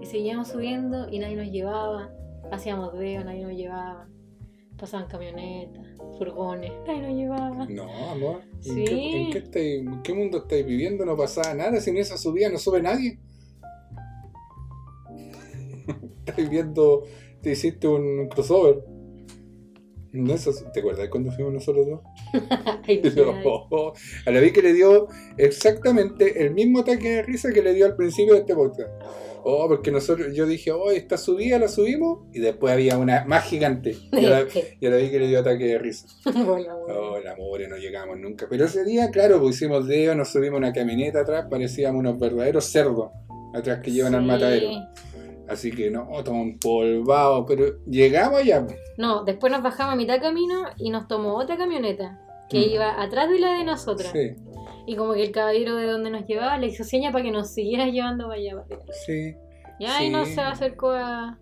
Y 0.00 0.06
seguíamos 0.06 0.48
subiendo 0.48 1.08
y 1.10 1.18
nadie 1.18 1.36
nos 1.36 1.50
llevaba. 1.50 2.10
Hacíamos 2.50 2.92
dedo, 2.98 3.24
nadie 3.24 3.44
nos 3.44 3.52
llevaba. 3.52 4.08
Pasaban 4.78 5.06
camionetas, 5.06 5.86
furgones, 6.18 6.72
nadie 6.86 7.02
nos 7.02 7.14
llevaba. 7.14 7.66
No, 7.66 8.08
amor. 8.10 8.40
¿En, 8.54 8.62
Sí. 8.62 8.84
qué, 8.84 9.22
en 9.22 9.30
qué 9.32 9.38
estáis- 9.38 9.86
en 9.86 10.02
qué 10.02 10.14
mundo 10.14 10.38
estáis 10.38 10.66
viviendo? 10.66 11.04
No 11.04 11.16
pasaba 11.16 11.54
nada. 11.54 11.78
Si 11.80 11.90
en 11.90 11.98
esa 11.98 12.16
subida 12.16 12.48
no 12.48 12.58
sube 12.58 12.82
nadie. 12.82 13.20
estáis 16.26 16.48
viendo. 16.50 17.04
Te 17.42 17.52
hiciste 17.52 17.88
un 17.88 18.28
crossover. 18.28 18.82
No, 20.12 20.34
eso- 20.34 20.52
¿Te 20.72 20.80
acuerdas 20.80 21.08
cuando 21.08 21.30
fuimos 21.32 21.54
nosotros 21.54 21.86
dos? 21.86 22.00
Ay, 22.86 23.00
literal. 23.02 23.42
No. 23.44 23.92
A 24.26 24.30
la 24.30 24.40
vez 24.40 24.52
que 24.52 24.60
le 24.62 24.74
dio 24.74 25.08
exactamente 25.38 26.44
el 26.44 26.52
mismo 26.52 26.80
ataque 26.80 27.08
de 27.10 27.22
risa 27.22 27.50
que 27.52 27.62
le 27.62 27.72
dio 27.72 27.86
al 27.86 27.96
principio 27.96 28.34
de 28.34 28.40
este 28.40 28.54
podcast. 28.54 28.90
Oh, 29.44 29.66
porque 29.66 29.90
nosotros, 29.90 30.32
yo 30.36 30.46
dije, 30.46 30.70
oh, 30.70 30.92
esta 30.92 31.16
subida 31.16 31.58
la 31.58 31.66
subimos, 31.66 32.26
y 32.32 32.38
después 32.38 32.72
había 32.72 32.96
una 32.96 33.24
más 33.24 33.44
gigante. 33.44 33.96
Y 34.12 34.24
a 34.26 34.30
la, 34.30 34.46
y 34.80 34.86
a 34.86 34.90
la 34.90 34.96
vez 34.96 35.10
que 35.10 35.18
le 35.18 35.26
dio 35.28 35.40
ataque 35.40 35.64
de 35.66 35.78
risa. 35.78 36.06
Oh, 36.26 37.18
la 37.18 37.34
pobre, 37.34 37.66
no 37.66 37.76
llegamos 37.76 38.18
nunca. 38.20 38.46
Pero 38.48 38.66
ese 38.66 38.84
día, 38.84 39.10
claro, 39.10 39.48
hicimos 39.48 39.88
dedo, 39.88 40.14
nos 40.14 40.28
subimos 40.30 40.58
una 40.58 40.72
camioneta 40.72 41.20
atrás, 41.22 41.46
parecíamos 41.50 41.98
unos 42.00 42.20
verdaderos 42.20 42.66
cerdos 42.66 43.10
atrás 43.54 43.80
que 43.82 43.90
llevan 43.90 44.14
al 44.14 44.22
matadero. 44.24 44.68
Así 45.52 45.70
que 45.70 45.90
no, 45.90 46.08
todo 46.24 46.34
empolvado, 46.36 47.44
pero 47.46 47.64
llegamos 47.86 48.40
allá. 48.40 48.66
No, 48.96 49.24
después 49.24 49.52
nos 49.52 49.62
bajamos 49.62 49.92
a 49.94 49.96
mitad 49.96 50.20
camino 50.20 50.64
y 50.78 50.90
nos 50.90 51.06
tomó 51.08 51.34
otra 51.36 51.56
camioneta 51.56 52.18
que 52.48 52.58
Mm. 52.58 52.70
iba 52.70 53.02
atrás 53.02 53.30
de 53.30 53.38
la 53.38 53.58
de 53.58 53.64
nosotras. 53.64 54.10
Sí, 54.12 54.34
Y 54.86 54.96
como 54.96 55.14
que 55.14 55.22
el 55.22 55.30
caballero 55.30 55.76
de 55.76 55.86
donde 55.86 56.10
nos 56.10 56.26
llevaba 56.26 56.58
le 56.58 56.66
hizo 56.66 56.82
seña 56.84 57.12
para 57.12 57.24
que 57.24 57.30
nos 57.30 57.50
siguiera 57.50 57.86
llevando 57.86 58.24
para 58.28 58.40
allá. 58.40 58.64
sí. 59.06 59.34
Y 59.78 59.84
ahí 59.86 60.06
Sí. 60.06 60.12
nos 60.12 60.28
se 60.28 60.40
acercó 60.40 60.90
a... 60.90 61.38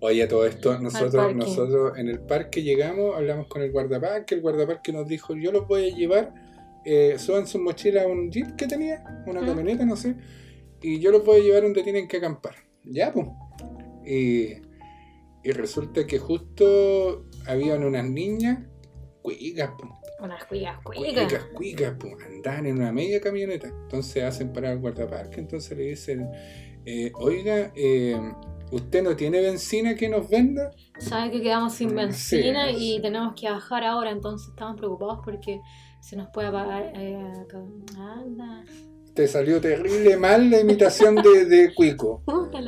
Oye, 0.00 0.26
todo 0.26 0.46
esto, 0.46 0.78
nosotros, 0.78 1.34
nosotros 1.34 1.98
en 1.98 2.08
el 2.08 2.20
parque 2.20 2.62
llegamos, 2.62 3.16
hablamos 3.16 3.46
con 3.48 3.62
el 3.62 3.72
guardaparque, 3.72 4.34
el 4.34 4.40
guardaparque 4.42 4.92
nos 4.92 5.06
dijo, 5.08 5.34
yo 5.34 5.50
los 5.50 5.66
voy 5.66 5.90
a 5.90 5.94
llevar, 5.94 6.32
eh, 6.84 7.16
suban 7.18 7.46
su 7.46 7.58
mochila 7.58 8.02
a 8.02 8.06
un 8.06 8.30
jeep 8.30 8.54
que 8.56 8.66
tenía, 8.66 9.02
una 9.26 9.40
¿Mm? 9.40 9.46
camioneta, 9.46 9.84
no 9.86 9.96
sé, 9.96 10.14
y 10.82 10.98
yo 11.00 11.10
los 11.10 11.24
voy 11.24 11.40
a 11.40 11.42
llevar 11.42 11.62
donde 11.62 11.82
tienen 11.82 12.06
que 12.06 12.18
acampar. 12.18 12.54
Ya, 12.84 13.12
pues. 13.12 13.26
Y, 14.06 14.62
y 15.42 15.52
resulta 15.52 16.06
que 16.06 16.18
justo 16.18 17.26
habían 17.46 17.84
unas 17.84 18.04
niñas, 18.04 18.60
cuicas. 19.22 19.70
Unas. 20.20 20.44
Cuicas, 20.44 21.44
cuicas, 21.54 21.94
pues, 21.98 22.14
andaban 22.24 22.66
en 22.66 22.78
una 22.78 22.92
media 22.92 23.20
camioneta. 23.20 23.68
Entonces 23.68 24.22
hacen 24.22 24.52
parar 24.52 24.72
al 24.72 24.78
guardaparque, 24.78 25.40
entonces 25.40 25.76
le 25.76 25.84
dicen, 25.84 26.28
eh, 26.86 27.12
oiga, 27.14 27.72
eh, 27.74 28.18
¿usted 28.70 29.02
no 29.02 29.16
tiene 29.16 29.40
benzina 29.40 29.94
que 29.94 30.08
nos 30.08 30.28
venda? 30.28 30.70
Sabe 30.98 31.30
que 31.30 31.42
quedamos 31.42 31.74
sin 31.74 31.92
Mm, 31.92 31.96
benzina 31.96 32.68
sí. 32.68 32.96
y 32.96 33.02
tenemos 33.02 33.34
que 33.38 33.50
bajar 33.50 33.84
ahora, 33.84 34.10
entonces 34.10 34.48
estamos 34.48 34.76
preocupados 34.76 35.20
porque 35.24 35.60
se 36.00 36.16
nos 36.16 36.28
puede 36.30 36.48
apagar... 36.48 36.92
Eh, 36.94 37.18
anda. 37.98 38.64
Te 39.14 39.28
salió 39.28 39.60
terrible 39.60 40.16
mal 40.16 40.50
la 40.50 40.60
imitación 40.60 41.14
de, 41.16 41.44
de 41.44 41.74
Cuico. 41.74 42.22
Puta 42.26 42.60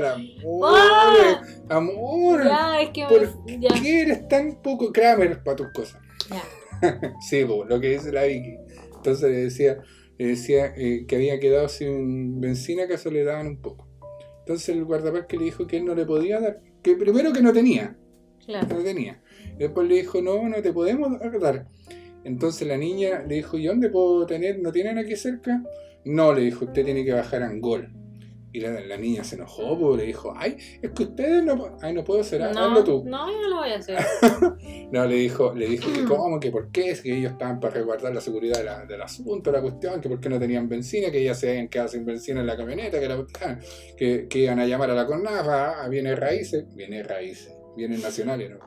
la. 0.00 0.16
¡Ah! 0.64 1.42
Amor. 1.68 2.44
Ya, 2.44 2.80
es 2.80 2.90
que 2.90 3.04
¿Por 3.06 3.44
ya. 3.60 3.68
qué 3.80 4.02
eres 4.02 4.28
tan 4.28 4.60
poco 4.62 4.92
Kramer 4.92 5.42
para 5.42 5.56
tus 5.56 5.72
cosas? 5.72 6.00
Ya. 6.30 6.42
Sí, 7.20 7.44
po, 7.44 7.64
lo 7.64 7.78
que 7.80 7.90
dice 7.90 8.10
la 8.10 8.24
Vicky. 8.24 8.56
Entonces 8.96 9.30
le 9.30 9.36
decía, 9.36 9.78
le 10.18 10.26
decía 10.26 10.72
eh, 10.76 11.04
que 11.06 11.14
había 11.16 11.38
quedado 11.38 11.68
sin 11.68 12.40
benzina, 12.40 12.88
que 12.88 12.94
eso 12.94 13.10
le 13.10 13.22
daban 13.22 13.46
un 13.46 13.60
poco. 13.62 13.86
Entonces 14.40 14.70
el 14.70 14.84
guardaparque 14.84 15.36
le 15.36 15.44
dijo 15.44 15.66
que 15.68 15.76
él 15.76 15.84
no 15.84 15.94
le 15.94 16.04
podía 16.04 16.40
dar, 16.40 16.60
que 16.82 16.96
primero 16.96 17.32
que 17.32 17.40
no 17.42 17.52
tenía, 17.52 17.96
Claro. 18.44 18.66
no 18.68 18.82
tenía. 18.82 19.22
Después 19.58 19.86
le 19.86 19.94
dijo, 19.96 20.20
no, 20.20 20.48
no 20.48 20.60
te 20.60 20.72
podemos 20.72 21.12
dar. 21.40 21.66
Entonces 22.24 22.66
la 22.68 22.76
niña 22.76 23.24
le 23.26 23.36
dijo, 23.36 23.58
¿y 23.58 23.66
dónde 23.66 23.88
puedo 23.90 24.26
tener? 24.26 24.60
¿No 24.60 24.70
tienen 24.72 24.98
aquí 24.98 25.16
cerca? 25.16 25.62
No, 26.04 26.32
le 26.32 26.42
dijo, 26.42 26.64
usted 26.64 26.84
tiene 26.84 27.04
que 27.04 27.12
bajar 27.12 27.42
a 27.42 27.48
Angol. 27.48 27.88
Y 28.54 28.60
la, 28.60 28.80
la 28.80 28.98
niña 28.98 29.24
se 29.24 29.36
enojó, 29.36 29.78
porque 29.78 30.02
le 30.02 30.06
dijo, 30.08 30.34
ay, 30.36 30.58
es 30.82 30.90
que 30.90 31.04
ustedes 31.04 31.42
no... 31.42 31.74
Ay, 31.80 31.94
no 31.94 32.04
puedo 32.04 32.20
hacer, 32.20 32.42
hazlo 32.42 32.68
No, 32.70 32.84
tú. 32.84 33.02
no, 33.06 33.30
yo 33.32 33.40
no 33.40 33.48
lo 33.48 33.56
voy 33.56 33.70
a 33.70 33.76
hacer. 33.76 33.96
No, 34.92 35.06
le 35.06 35.14
dijo, 35.14 35.54
le 35.54 35.66
dijo 35.68 35.90
que 35.90 36.04
cómo, 36.04 36.38
que 36.38 36.50
por 36.50 36.70
qué, 36.70 36.90
es 36.90 37.00
que 37.00 37.16
ellos 37.16 37.32
estaban 37.32 37.58
para 37.60 37.72
resguardar 37.76 38.14
la 38.14 38.20
seguridad 38.20 38.58
de 38.58 38.64
la- 38.64 38.84
del 38.84 39.00
asunto, 39.00 39.50
la 39.50 39.62
cuestión, 39.62 40.02
que 40.02 40.08
por 40.10 40.20
qué 40.20 40.28
no 40.28 40.38
tenían 40.38 40.68
benzina, 40.68 41.10
que 41.10 41.20
ellas 41.22 41.40
se 41.40 41.48
habían 41.48 41.68
quedado 41.68 41.88
sin 41.88 42.04
benzina 42.04 42.40
en 42.40 42.46
la 42.46 42.54
camioneta, 42.58 43.00
que, 43.00 43.08
la, 43.08 43.24
que, 43.96 44.26
que 44.28 44.38
iban 44.40 44.58
a 44.60 44.66
llamar 44.66 44.90
a 44.90 44.94
la 44.94 45.06
CONAFA, 45.06 45.82
a 45.82 45.88
Bienes 45.88 46.18
Raíces, 46.18 46.66
Bienes 46.74 47.06
Raíces, 47.06 47.54
Bienes 47.74 48.02
Nacionales, 48.02 48.50
¿no? 48.50 48.58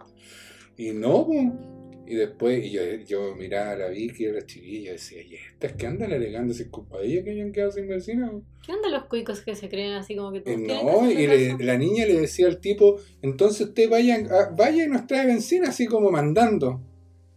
Y 0.78 0.94
no, 0.94 1.28
po. 1.28 1.75
Y 2.08 2.16
después 2.16 2.64
y 2.66 2.72
yo, 2.72 2.82
yo 3.08 3.36
miraba 3.36 3.72
a 3.72 3.76
la 3.76 3.88
Vicky 3.90 4.24
y 4.26 4.28
a 4.28 4.34
la 4.34 4.46
chiquilla 4.46 4.90
y 4.90 4.94
decía, 4.94 5.22
¿y 5.22 5.36
estas 5.36 5.74
que 5.74 5.88
andan 5.88 6.12
alegando 6.14 6.54
si 6.54 6.64
es 6.64 6.70
culpa 6.70 7.00
de 7.00 7.08
ellas 7.08 7.24
que 7.24 7.32
hayan 7.32 7.52
quedado 7.52 7.72
sin 7.72 7.88
po?". 7.88 8.44
¿Qué 8.66 8.72
onda 8.72 8.90
los 8.90 9.06
cuicos 9.06 9.42
que 9.42 9.56
se 9.56 9.70
creen 9.70 9.94
así 9.94 10.16
como 10.16 10.32
que 10.32 10.40
Eh, 10.50 10.58
no, 10.58 11.10
y 11.12 11.28
le- 11.28 11.58
la 11.64 11.78
niña 11.78 12.06
le 12.06 12.20
decía 12.22 12.48
al 12.48 12.60
tipo, 12.60 13.00
entonces 13.22 13.68
usted 13.68 13.90
vaya, 13.90 14.18
ah, 14.32 14.54
vaya 14.56 14.86
y 14.86 14.88
nos 14.88 15.08
trae 15.08 15.26
benzina, 15.28 15.70
así 15.70 15.86
como 15.86 16.12
mandando. 16.12 16.82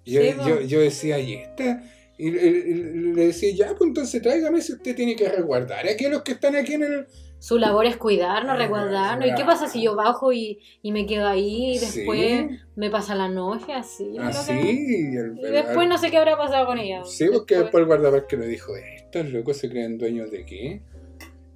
Y 0.04 0.12
yo, 0.12 0.20
Sí, 0.22 0.28
yo, 0.46 0.60
yo 0.62 0.80
decía, 0.80 1.18
¿y 1.18 1.34
esta? 1.34 1.82
Y 2.20 2.30
le 2.32 3.26
decía, 3.26 3.52
ya, 3.54 3.74
pues 3.76 3.88
entonces 3.88 4.20
tráigame 4.22 4.60
si 4.60 4.72
usted 4.72 4.96
tiene 4.96 5.14
que 5.14 5.28
resguardar. 5.28 5.86
Aquí 5.86 6.04
a 6.06 6.08
los 6.10 6.22
que 6.22 6.32
están 6.32 6.56
aquí 6.56 6.74
en 6.74 6.82
el... 6.82 7.06
Su 7.40 7.56
labor 7.58 7.86
es 7.86 7.96
cuidarnos, 7.96 8.54
Ah, 8.54 8.56
resguardarnos. 8.56 9.28
¿Y 9.28 9.34
qué 9.34 9.44
pasa 9.44 9.68
si 9.68 9.82
yo 9.82 9.94
bajo 9.94 10.32
y, 10.32 10.58
y 10.82 10.90
me 10.92 11.06
quedo 11.06 11.26
ahí 11.28 11.72
y 11.72 11.78
Sí. 11.78 12.00
después 12.00 12.46
me 12.74 12.90
pasa 12.90 13.14
la 13.14 13.28
noche 13.28 13.72
así? 13.72 14.16
Así. 14.18 14.52
que- 14.52 14.72
Y, 14.72 15.16
el- 15.16 15.38
Y 15.40 15.44
el- 15.46 15.52
después 15.52 15.88
no 15.88 15.98
sé 15.98 16.10
qué 16.10 16.16
habrá 16.18 16.36
pasado 16.36 16.66
con 16.66 16.78
ella. 16.78 17.04
Sí, 17.04 17.26
porque 17.32 17.56
después 17.56 17.82
el 17.82 17.86
guardaparque 17.86 18.36
le 18.36 18.46
dijo, 18.48 18.72
¿estos 18.76 19.30
locos 19.30 19.56
se 19.56 19.68
creen 19.70 19.98
dueños 19.98 20.30
de 20.30 20.44
qué? 20.44 20.80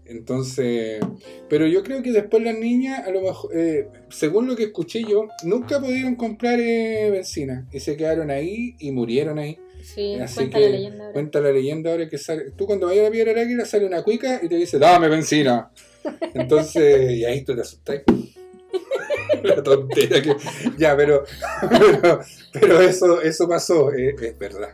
Entonces, 0.04 1.00
pero 1.48 1.66
yo 1.66 1.82
creo 1.82 2.02
que 2.02 2.12
después 2.12 2.42
las 2.42 2.58
niñas, 2.58 3.06
a 3.06 3.10
lo 3.10 3.22
mejor, 3.22 3.50
eh, 3.56 3.88
según 4.10 4.46
lo 4.46 4.56
que 4.56 4.64
escuché 4.64 5.02
yo, 5.04 5.28
nunca 5.44 5.80
pudieron 5.80 6.16
comprar 6.16 6.58
eh, 6.60 7.08
benzina 7.10 7.66
y 7.72 7.80
se 7.80 7.96
quedaron 7.96 8.30
ahí 8.30 8.74
y 8.78 8.90
murieron 8.90 9.38
ahí. 9.38 9.58
Sí, 9.82 10.14
Así 10.14 10.34
cuenta 10.36 10.58
que 10.58 10.64
la 10.64 10.70
leyenda. 10.70 11.04
ahora. 11.04 11.12
Cuenta 11.12 11.40
la 11.40 11.52
leyenda 11.52 11.90
ahora 11.90 12.08
que 12.08 12.18
sale. 12.18 12.50
Tú 12.52 12.66
cuando 12.66 12.86
vayas 12.86 13.02
a 13.02 13.04
la 13.04 13.10
piedra 13.10 13.32
del 13.32 13.42
águila 13.44 13.64
sale 13.64 13.86
una 13.86 14.02
cuica 14.02 14.40
y 14.42 14.48
te 14.48 14.56
dice, 14.56 14.78
dame 14.78 15.08
benzina. 15.08 15.70
Entonces, 16.34 17.10
y 17.12 17.24
ahí 17.24 17.42
tú 17.44 17.54
te 17.54 17.60
asustas. 17.62 18.02
la 19.42 19.62
tontera 19.62 20.22
que. 20.22 20.36
Ya, 20.78 20.96
pero. 20.96 21.24
Pero, 21.70 22.20
pero 22.52 22.80
eso, 22.80 23.22
eso 23.22 23.48
pasó, 23.48 23.92
eh, 23.94 24.14
es 24.20 24.38
verdad. 24.38 24.70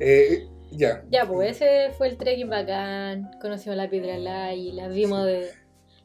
Eh, 0.00 0.46
ya. 0.72 1.04
Ya, 1.10 1.26
pues 1.26 1.52
ese 1.56 1.92
fue 1.96 2.08
el 2.08 2.16
trekking 2.16 2.48
bacán. 2.48 3.30
Conocimos 3.40 3.76
la 3.76 3.88
Piedra 3.88 4.14
del 4.14 4.26
Águila, 4.26 4.88
vimos 4.88 5.24
de 5.26 5.50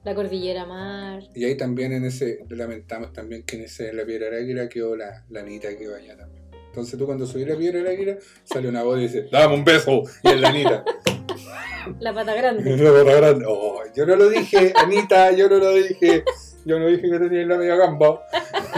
la 0.03 0.13
Cordillera 0.15 0.65
Mar. 0.65 1.23
Y 1.33 1.45
ahí 1.45 1.55
también 1.57 1.91
en 1.93 2.05
ese, 2.05 2.39
lamentamos 2.49 3.13
también 3.13 3.43
que 3.43 3.55
en 3.57 3.63
ese 3.63 3.89
en 3.89 3.97
la 3.97 4.05
piedra 4.05 4.35
águila 4.37 4.69
quedó 4.69 4.95
la, 4.95 5.25
la 5.29 5.39
Anita 5.41 5.75
que 5.75 5.87
vaya 5.87 6.15
también. 6.15 6.46
Entonces 6.77 6.99
tú 6.99 7.07
cuando 7.07 7.25
subís 7.25 7.47
la 7.47 7.57
piedra 7.57 7.79
del 7.79 7.87
águila, 7.87 8.17
sale 8.43 8.69
una 8.69 8.83
voz 8.83 8.99
y 8.99 9.01
dice, 9.03 9.27
dame 9.31 9.55
un 9.55 9.65
beso, 9.65 10.03
y 10.21 10.27
es 10.27 10.39
la 10.39 10.49
Anita. 10.49 10.85
La 11.99 12.13
pata 12.13 12.35
grande. 12.35 12.71
Una 12.81 12.91
pata 12.91 13.15
grande. 13.15 13.45
Oh, 13.47 13.81
yo 13.95 14.05
no 14.05 14.15
lo 14.15 14.29
dije, 14.29 14.73
Anita, 14.75 15.31
yo 15.31 15.49
no 15.49 15.57
lo 15.57 15.73
dije. 15.73 16.23
Yo 16.65 16.77
no 16.77 16.87
dije 16.87 17.09
que 17.09 17.17
tenía 17.17 17.45
la 17.45 17.57
media 17.57 17.75
gamba. 17.77 18.21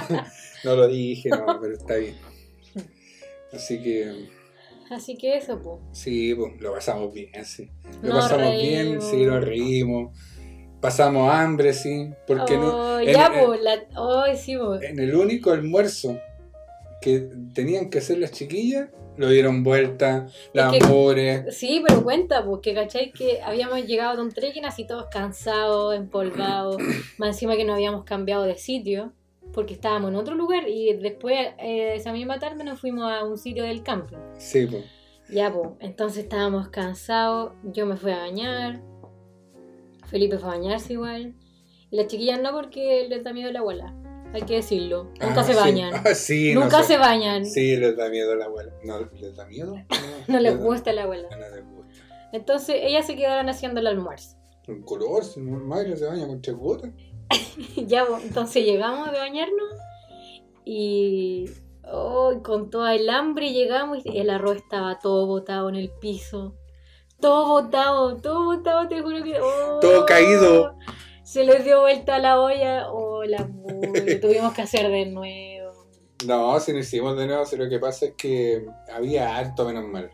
no 0.63 0.75
lo 0.75 0.87
dije, 0.87 1.29
no, 1.29 1.59
pero 1.59 1.73
está 1.73 1.95
bien. 1.95 2.15
Así 3.51 3.81
que, 3.81 4.29
Así 4.91 5.17
que 5.17 5.35
eso, 5.37 5.59
pues. 5.59 5.79
sí, 5.91 6.35
pues, 6.35 6.61
lo 6.61 6.73
pasamos 6.73 7.11
bien, 7.13 7.43
sí. 7.43 7.69
Lo 8.01 8.13
Nos 8.13 8.29
pasamos 8.29 8.61
bien, 8.61 9.01
sí, 9.01 9.25
nos 9.25 9.43
reímos. 9.43 10.17
Pasamos 10.79 11.33
hambre, 11.33 11.73
sí. 11.73 12.11
Porque 12.27 12.55
no, 12.55 12.95
Oh, 12.95 13.01
ya, 13.01 13.33
pues. 13.43 13.59
La... 13.61 13.83
Oh, 13.97 14.23
sí, 14.37 14.55
en 14.83 14.99
el 14.99 15.15
único 15.15 15.51
almuerzo 15.51 16.17
que 17.01 17.29
tenían 17.53 17.89
que 17.89 17.99
hacer 17.99 18.17
las 18.19 18.31
chiquillas, 18.31 18.89
lo 19.17 19.29
dieron 19.29 19.63
vuelta, 19.63 20.27
las 20.53 20.71
que- 20.73 20.83
amores. 20.83 21.55
Sí, 21.57 21.83
pero 21.85 22.03
cuenta, 22.03 22.43
pues, 22.45 22.61
que 22.61 22.73
cachai 22.73 23.11
que 23.11 23.41
habíamos 23.41 23.85
llegado 23.85 24.15
de 24.17 24.21
un 24.23 24.31
trekking 24.31 24.65
así 24.65 24.85
todos 24.85 25.05
cansados, 25.11 25.95
empolvados, 25.95 26.77
más 27.17 27.29
encima 27.29 27.55
que 27.55 27.65
no 27.65 27.73
habíamos 27.73 28.03
cambiado 28.05 28.43
de 28.43 28.55
sitio, 28.57 29.13
porque 29.53 29.73
estábamos 29.73 30.09
en 30.11 30.15
otro 30.15 30.35
lugar 30.35 30.67
y 30.67 30.93
después 30.93 31.37
eh, 31.57 31.93
esa 31.95 32.13
misma 32.13 32.39
tarde 32.39 32.63
nos 32.63 32.79
fuimos 32.79 33.11
a 33.11 33.23
un 33.25 33.37
sitio 33.37 33.63
del 33.63 33.81
camping. 33.83 34.17
Sí, 34.37 34.67
pues. 34.67 34.85
Ya, 35.29 35.51
pues, 35.53 35.69
entonces 35.79 36.23
estábamos 36.23 36.69
cansados, 36.69 37.51
yo 37.63 37.85
me 37.85 37.97
fui 37.97 38.11
a 38.11 38.17
bañar, 38.19 38.81
Felipe 40.07 40.37
fue 40.37 40.49
a 40.49 40.53
bañarse 40.57 40.93
igual, 40.93 41.35
y 41.91 41.95
las 41.97 42.07
chiquillas 42.07 42.41
no 42.41 42.51
porque 42.51 43.05
les 43.09 43.23
da 43.23 43.31
miedo 43.33 43.51
la 43.51 43.59
abuela, 43.59 43.93
hay 44.33 44.41
que 44.43 44.55
decirlo, 44.55 45.05
nunca 45.19 45.41
Ah, 45.41 45.43
se 45.43 45.53
sí. 45.53 45.59
bañan, 45.59 45.93
Ah, 46.05 46.13
sí, 46.15 46.53
nunca 46.53 46.79
no 46.79 46.83
se 46.83 46.97
bañan, 46.97 47.45
Sí, 47.45 47.75
les 47.77 47.95
da 47.97 48.09
miedo 48.09 48.35
la 48.35 48.45
abuela. 48.45 48.71
¿No 48.83 48.99
les 49.19 49.35
da 49.35 49.45
miedo? 49.45 49.75
no 50.27 50.39
les 50.39 50.57
da- 50.57 50.63
gusta 50.63 50.93
la 50.93 51.03
abuela. 51.03 51.27
No 51.31 51.37
les 51.55 51.65
gusta. 51.65 52.03
Entonces 52.31 52.75
ellas 52.81 53.05
se 53.07 53.15
quedaron 53.15 53.49
haciendo 53.49 53.79
el 53.79 53.87
almuerzo. 53.87 54.37
Un 54.67 54.83
color, 54.83 55.23
si 55.25 55.39
no 55.41 55.57
madre 55.59 55.97
se 55.97 56.05
baña 56.05 56.27
con 56.27 56.41
tres 56.41 56.55
gotas. 56.55 56.91
ya, 57.75 58.05
entonces 58.23 58.63
llegamos 58.63 59.11
de 59.11 59.17
bañarnos 59.17 59.69
y 60.65 61.45
oh, 61.91 62.39
con 62.43 62.69
toda 62.69 62.93
el 62.95 63.09
hambre 63.09 63.51
llegamos 63.51 63.99
y 64.05 64.19
el 64.19 64.29
arroz 64.29 64.57
estaba 64.57 64.99
todo 64.99 65.25
botado 65.25 65.69
en 65.69 65.75
el 65.75 65.89
piso. 65.89 66.55
Todo 67.19 67.47
botado, 67.49 68.15
todo 68.17 68.45
botado, 68.45 68.87
te 68.87 69.01
juro 69.01 69.21
que... 69.23 69.39
oh, 69.41 69.79
Todo 69.81 70.05
caído. 70.05 70.75
Se 71.29 71.43
les 71.43 71.63
dio 71.63 71.81
vuelta 71.81 72.17
la 72.17 72.41
olla. 72.41 72.91
Oh, 72.91 73.23
la 73.23 73.47
tuvimos 74.19 74.51
que 74.55 74.63
hacer 74.63 74.89
de 74.89 75.05
nuevo. 75.05 75.59
No, 76.25 76.59
si 76.59 76.73
no 76.73 76.79
hicimos 76.79 77.17
de 77.17 77.27
nuevo, 77.27 77.45
si 77.45 77.55
lo 77.55 77.69
que 77.69 77.79
pasa 77.79 78.07
es 78.07 78.13
que 78.17 78.65
había 78.91 79.37
harto 79.37 79.65
menos 79.65 79.85
mal. 79.85 80.11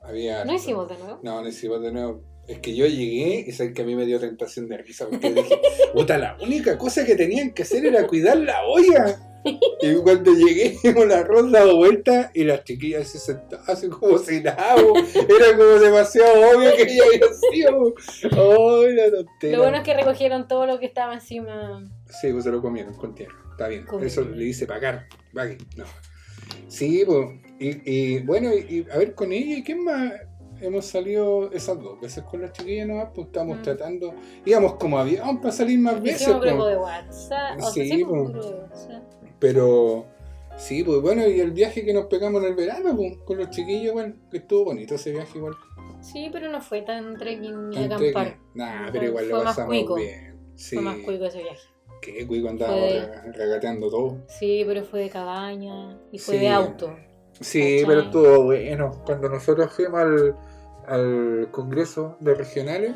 Había 0.00 0.46
¿No 0.46 0.54
hicimos 0.54 0.88
de 0.88 0.96
nuevo? 0.96 1.20
No, 1.22 1.42
no 1.42 1.46
hicimos 1.46 1.82
de 1.82 1.92
nuevo. 1.92 2.22
Es 2.48 2.60
que 2.60 2.74
yo 2.74 2.86
llegué 2.86 3.44
y 3.46 3.52
sabes 3.52 3.74
que 3.74 3.82
a 3.82 3.84
mí 3.84 3.94
me 3.94 4.06
dio 4.06 4.18
tentación 4.18 4.66
de 4.66 4.78
risa 4.78 5.08
porque 5.10 5.30
dije, 5.30 5.60
puta, 5.92 6.16
la 6.16 6.38
única 6.40 6.78
cosa 6.78 7.04
que 7.04 7.16
tenían 7.16 7.52
que 7.52 7.64
hacer 7.64 7.84
era 7.84 8.06
cuidar 8.06 8.38
la 8.38 8.64
olla. 8.64 9.29
Y 9.82 9.94
cuando 10.02 10.32
llegué, 10.34 10.76
vimos 10.84 11.04
el 11.04 11.12
arroz 11.12 11.50
dado 11.50 11.76
vuelta 11.76 12.30
y 12.34 12.44
las 12.44 12.64
chiquillas 12.64 13.08
se 13.08 13.18
sentaban 13.18 13.64
así 13.68 13.88
como 13.88 14.18
si 14.18 14.40
nada. 14.42 14.74
Era 14.76 15.56
como 15.56 15.68
demasiado 15.80 16.32
obvio 16.56 16.70
que 16.76 16.82
ella 16.82 17.02
había 17.06 17.26
sido. 17.50 17.94
¡Ay, 18.32 18.94
la 18.94 19.10
tontera! 19.10 19.56
Lo 19.56 19.62
bueno 19.62 19.78
es 19.78 19.82
que 19.84 19.94
recogieron 19.94 20.46
todo 20.48 20.66
lo 20.66 20.78
que 20.78 20.86
estaba 20.86 21.14
encima. 21.14 21.82
Sí, 22.20 22.30
pues 22.32 22.44
se 22.44 22.50
lo 22.50 22.60
comieron 22.60 22.94
con 22.94 23.14
tierra. 23.14 23.34
Está 23.52 23.68
bien. 23.68 23.86
Eso 24.02 24.22
le 24.22 24.44
dice 24.44 24.66
pagar. 24.66 25.06
Pague. 25.34 25.56
No. 25.76 25.84
Sí, 26.68 27.02
pues. 27.06 27.28
Y, 27.58 27.90
y 27.90 28.18
bueno, 28.20 28.50
y, 28.54 28.86
a 28.92 28.98
ver 28.98 29.14
con 29.14 29.32
ella, 29.32 29.56
¿y 29.56 29.62
quién 29.62 29.84
más? 29.84 30.12
Hemos 30.62 30.84
salido 30.84 31.50
esas 31.52 31.80
dos 31.80 31.98
veces 32.00 32.22
con 32.24 32.42
las 32.42 32.52
chiquillas 32.52 32.86
nomás, 32.86 33.08
pues 33.14 33.28
estamos 33.28 33.58
Mm. 33.58 33.62
tratando. 33.62 34.14
Íbamos 34.44 34.74
como 34.74 34.98
avión 34.98 35.40
para 35.40 35.52
salir 35.52 35.78
más 35.78 36.02
veces. 36.02 36.20
Hicimos 36.22 36.40
grupo 36.42 36.56
pues. 36.64 36.70
de 36.70 36.76
WhatsApp. 36.76 37.58
O 37.58 37.62
sea, 37.62 37.70
Sí, 37.72 37.88
sí, 37.90 38.04
po. 38.04 38.24
grupo 38.24 38.46
de 38.50 38.54
WhatsApp. 38.60 39.02
Pero. 39.40 40.06
Sí, 40.56 40.84
pues 40.84 41.00
bueno, 41.00 41.26
y 41.26 41.40
el 41.40 41.52
viaje 41.52 41.84
que 41.84 41.94
nos 41.94 42.04
pegamos 42.06 42.42
en 42.42 42.48
el 42.50 42.54
verano, 42.54 42.94
pues, 42.94 43.16
con 43.24 43.38
los 43.38 43.48
chiquillos, 43.50 43.92
igual, 43.92 44.14
que 44.30 44.36
estuvo 44.38 44.66
bonito 44.66 44.96
ese 44.96 45.10
viaje 45.12 45.38
igual. 45.38 45.54
Sí, 46.02 46.28
pero 46.32 46.50
no 46.50 46.60
fue 46.60 46.82
tan 46.82 47.16
trekking 47.16 47.70
ni 47.70 47.76
Tan 47.76 47.84
acampar. 47.92 48.24
trekking. 48.26 48.40
Nah, 48.54 48.90
pero 48.92 49.04
igual 49.06 49.28
lo 49.28 49.42
pasamos 49.44 49.68
cuico. 49.70 49.94
bien. 49.94 50.38
Sí. 50.56 50.76
Fue 50.76 50.84
más 50.84 50.96
cuico 50.98 51.24
ese 51.24 51.42
viaje. 51.42 51.60
Que 52.02 52.26
cuico 52.26 52.48
andábamos 52.50 52.92
regateando 53.34 53.88
todo. 53.90 54.18
Sí, 54.28 54.62
pero 54.66 54.84
fue 54.84 55.00
de 55.00 55.10
cabaña 55.10 55.98
y 56.12 56.18
fue 56.18 56.34
Sí. 56.34 56.40
de 56.40 56.48
auto. 56.50 56.94
Sí, 57.40 57.60
¿Cachai? 57.60 57.84
pero 57.86 58.00
estuvo 58.02 58.42
bueno. 58.44 59.02
Cuando 59.06 59.28
nosotros 59.30 59.72
fuimos 59.72 60.00
al, 60.00 60.36
al 60.86 61.48
congreso 61.52 62.16
de 62.20 62.34
regionales, 62.34 62.94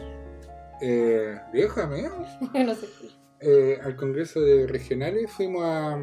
eh, 0.83 1.35
déjame, 1.53 2.03
no 2.67 2.75
sé. 2.75 2.87
eh, 3.41 3.79
al 3.83 3.97
congreso 3.97 4.41
de 4.41 4.67
regionales 4.67 5.31
fuimos 5.31 5.63
a, 5.65 5.99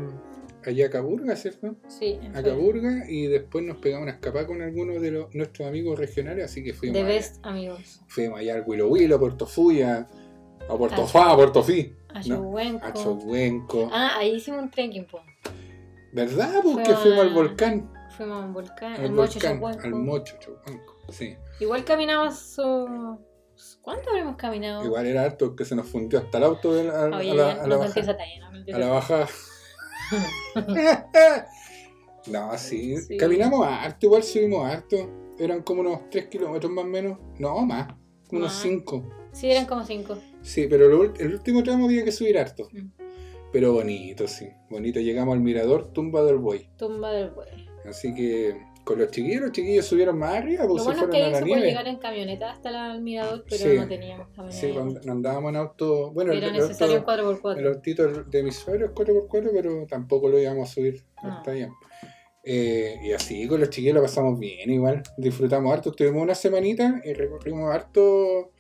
a 0.69 0.73
Yacaburga, 0.73 1.35
¿cierto? 1.35 1.75
Sí, 1.87 2.19
en 2.21 2.35
A. 2.35 2.43
Caburga 2.43 3.09
y 3.09 3.27
después 3.27 3.63
nos 3.65 3.77
pegamos 3.77 4.03
una 4.03 4.11
escapada 4.13 4.45
con 4.47 4.61
algunos 4.61 5.01
de 5.01 5.11
los, 5.11 5.33
nuestros 5.35 5.67
amigos 5.67 5.97
regionales, 5.99 6.45
así 6.45 6.63
que 6.63 6.73
fuimos, 6.73 6.97
allá, 6.97 7.07
best 7.07 7.45
amigos. 7.45 8.01
fuimos 8.07 8.39
allá 8.39 8.55
al 8.55 8.63
Huilo 8.65 8.87
Huilo, 8.87 9.15
a 9.15 9.19
Puerto 9.19 9.45
Fuya, 9.45 10.07
a 10.69 10.77
Puerto 10.77 11.03
Ah, 11.03 11.07
Fa, 11.07 11.31
a 11.31 11.35
Puerto 11.35 11.63
Fi, 11.63 11.95
A 12.09 12.13
No, 12.19 12.21
Chohuenco. 12.21 12.85
a 12.85 12.93
Chohuenco. 12.93 13.89
Ah, 13.91 14.17
ahí 14.17 14.35
hicimos 14.35 14.61
un 14.63 14.69
trekking, 14.71 15.05
po. 15.07 15.19
¿Verdad? 16.13 16.55
Porque 16.63 16.83
Fuimos 16.93 17.01
fuimos 17.03 17.19
al 17.21 17.29
a- 17.29 17.33
volcán. 17.33 17.93
Fuimos 18.17 18.43
a 18.43 18.45
un 18.45 18.53
volcán, 18.53 18.93
Al 18.93 19.01
al 19.05 19.11
Mocho 19.11 19.33
volcán, 19.33 19.59
Chohuenco. 19.59 19.81
al 19.83 19.93
Mocho 19.95 20.35
Chohuenco, 20.39 20.97
sí. 21.09 21.35
Igual 21.59 21.83
caminamos. 21.85 22.57
¿Cuánto 23.81 24.09
habremos 24.09 24.35
caminado? 24.37 24.83
Igual 24.83 25.05
era 25.05 25.23
harto 25.23 25.55
que 25.55 25.65
se 25.65 25.75
nos 25.75 25.87
fundió 25.87 26.19
hasta 26.19 26.37
el 26.39 26.43
auto 26.43 26.73
de 26.73 26.83
la- 26.85 27.05
a, 27.05 27.17
Oye, 27.17 27.31
a 27.31 27.35
la, 27.35 27.51
a 27.51 27.67
no 27.67 27.77
no 27.77 27.83
A 27.83 27.87
talla. 27.93 29.27
no, 32.31 32.57
sí. 32.57 32.97
Sí. 32.97 33.17
Caminamos 33.17 33.65
harto, 33.65 34.05
igual 34.05 34.23
subimos 34.23 34.65
harto. 34.65 35.09
Eran 35.39 35.63
como 35.63 35.81
unos 35.81 36.09
3 36.09 36.27
kilómetros 36.27 36.71
más 36.71 36.85
o 36.85 36.87
menos. 36.87 37.17
No, 37.39 37.65
más. 37.65 37.87
Como 38.27 38.41
unos 38.41 38.53
Más. 38.53 38.61
5. 38.61 39.09
Sí, 39.31 39.49
eran 39.49 39.65
como 39.65 39.85
cinco. 39.85 40.17
Sí, 40.41 40.67
pero 40.69 40.87
lo 40.89 41.03
el 41.15 41.33
último 41.33 41.63
tramo 41.63 41.85
había 41.85 42.03
que 42.03 42.11
subir 42.11 42.37
harto. 42.37 42.67
Mm. 42.71 42.89
Pero 43.51 43.73
bonito, 43.73 44.27
sí. 44.27 44.47
Bonito. 44.69 44.99
Llegamos 44.99 45.33
al 45.33 45.41
mirador 45.41 45.91
Tumba 45.93 46.23
del 46.23 46.37
Buey. 46.37 46.69
Tumba 46.77 47.11
del 47.11 47.31
buey. 47.31 47.67
Así 47.85 48.13
que 48.13 48.61
con 48.83 48.99
los 48.99 49.11
chiquillos, 49.11 49.41
los 49.41 49.51
chiquillos 49.51 49.85
subieron 49.85 50.17
más 50.17 50.35
arriba, 50.35 50.65
pues 50.67 50.77
Lo 50.77 50.79
se 50.79 50.83
bueno 50.85 51.01
es 51.03 51.05
fueron 51.07 51.11
que 51.11 51.23
a 51.23 51.29
la 51.29 51.37
se 51.39 51.45
nieve. 51.45 51.67
llegar 51.67 51.87
en 51.87 51.97
camioneta 51.97 52.51
hasta 52.51 52.71
la- 52.71 52.93
el 52.95 53.01
mirador, 53.01 53.45
pero 53.49 53.63
Sí. 53.71 53.77
no 53.77 53.87
teníamos 53.87 54.27
camioneta. 54.29 54.61
Sí, 54.61 54.71
cuando 54.73 55.11
andábamos 55.11 55.49
en 55.49 55.55
auto. 55.57 56.11
Bueno, 56.11 56.31
Era 56.33 56.47
el, 56.47 56.55
el 56.55 56.61
necesario 56.61 56.95
auto- 56.97 57.05
4x4. 57.05 57.59
el 57.59 57.67
autito 57.67 58.07
de 58.23 58.43
mis 58.43 58.55
suegros 58.55 58.89
es 58.89 58.95
4x4, 58.95 59.51
pero 59.53 59.85
tampoco 59.87 60.29
lo 60.29 60.39
íbamos 60.39 60.69
a 60.69 60.73
subir 60.73 61.03
No. 61.23 61.31
hasta 61.37 61.51
allá. 61.51 61.69
Eh, 62.43 62.95
y 63.03 63.11
así 63.11 63.47
con 63.47 63.59
los 63.59 63.69
chiquillos 63.69 63.95
lo 63.95 64.01
pasamos 64.01 64.39
bien 64.39 64.69
igual. 64.71 65.03
Disfrutamos 65.17 65.71
harto. 65.71 65.91
Estuvimos 65.91 66.23
una 66.23 66.33
semanita 66.35 66.99
y 67.05 67.13
recorrimos 67.13 67.71
harto, 67.73 68.51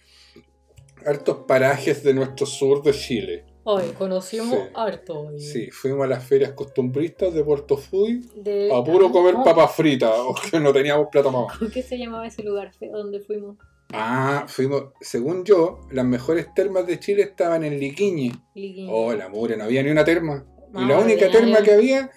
hartos 1.05 1.37
parajes 1.47 2.03
de 2.03 2.13
nuestro 2.13 2.45
sur 2.45 2.83
de 2.83 2.91
Chile. 2.93 3.45
Hoy 3.63 3.83
conocimos 3.97 4.49
Sí. 4.57 4.69
harto. 4.73 5.19
hoy. 5.21 5.39
Sí, 5.39 5.69
fuimos 5.71 6.05
a 6.05 6.07
las 6.07 6.23
ferias 6.25 6.51
costumbristas 6.53 7.33
de 7.33 7.43
Puerto 7.43 7.77
Fuy 7.77 8.27
De- 8.35 8.71
a 8.73 8.83
puro 8.83 9.11
comer 9.11 9.33
¿Cómo- 9.33 9.45
papas 9.45 9.75
fritas, 9.75 10.11
o 10.17 10.33
que 10.33 10.59
no 10.59 10.73
teníamos 10.73 11.07
plata 11.11 11.29
más. 11.29 11.57
¿Cómo 11.57 11.69
qué 11.71 11.83
se 11.83 11.97
llamaba 11.97 12.25
ese 12.25 12.41
lugar 12.43 12.71
donde 12.91 13.19
fuimos? 13.19 13.57
Ah, 13.93 14.45
fuimos, 14.47 14.85
según 15.01 15.43
yo, 15.43 15.81
las 15.91 16.05
mejores 16.05 16.47
termas 16.55 16.87
de 16.87 16.97
Chile 16.99 17.23
estaban 17.23 17.63
en 17.63 17.77
Liquiñe. 17.79 18.31
Liqui. 18.55 18.87
Oh, 18.89 19.13
la 19.13 19.27
mure, 19.29 19.57
no 19.57 19.65
había 19.65 19.83
ni 19.83 19.89
una 19.91 20.05
terma. 20.05 20.45
Y 20.73 20.85
la 20.85 20.97
única 20.99 21.29
terma 21.29 21.57
que 21.61 21.73
había, 21.73 22.09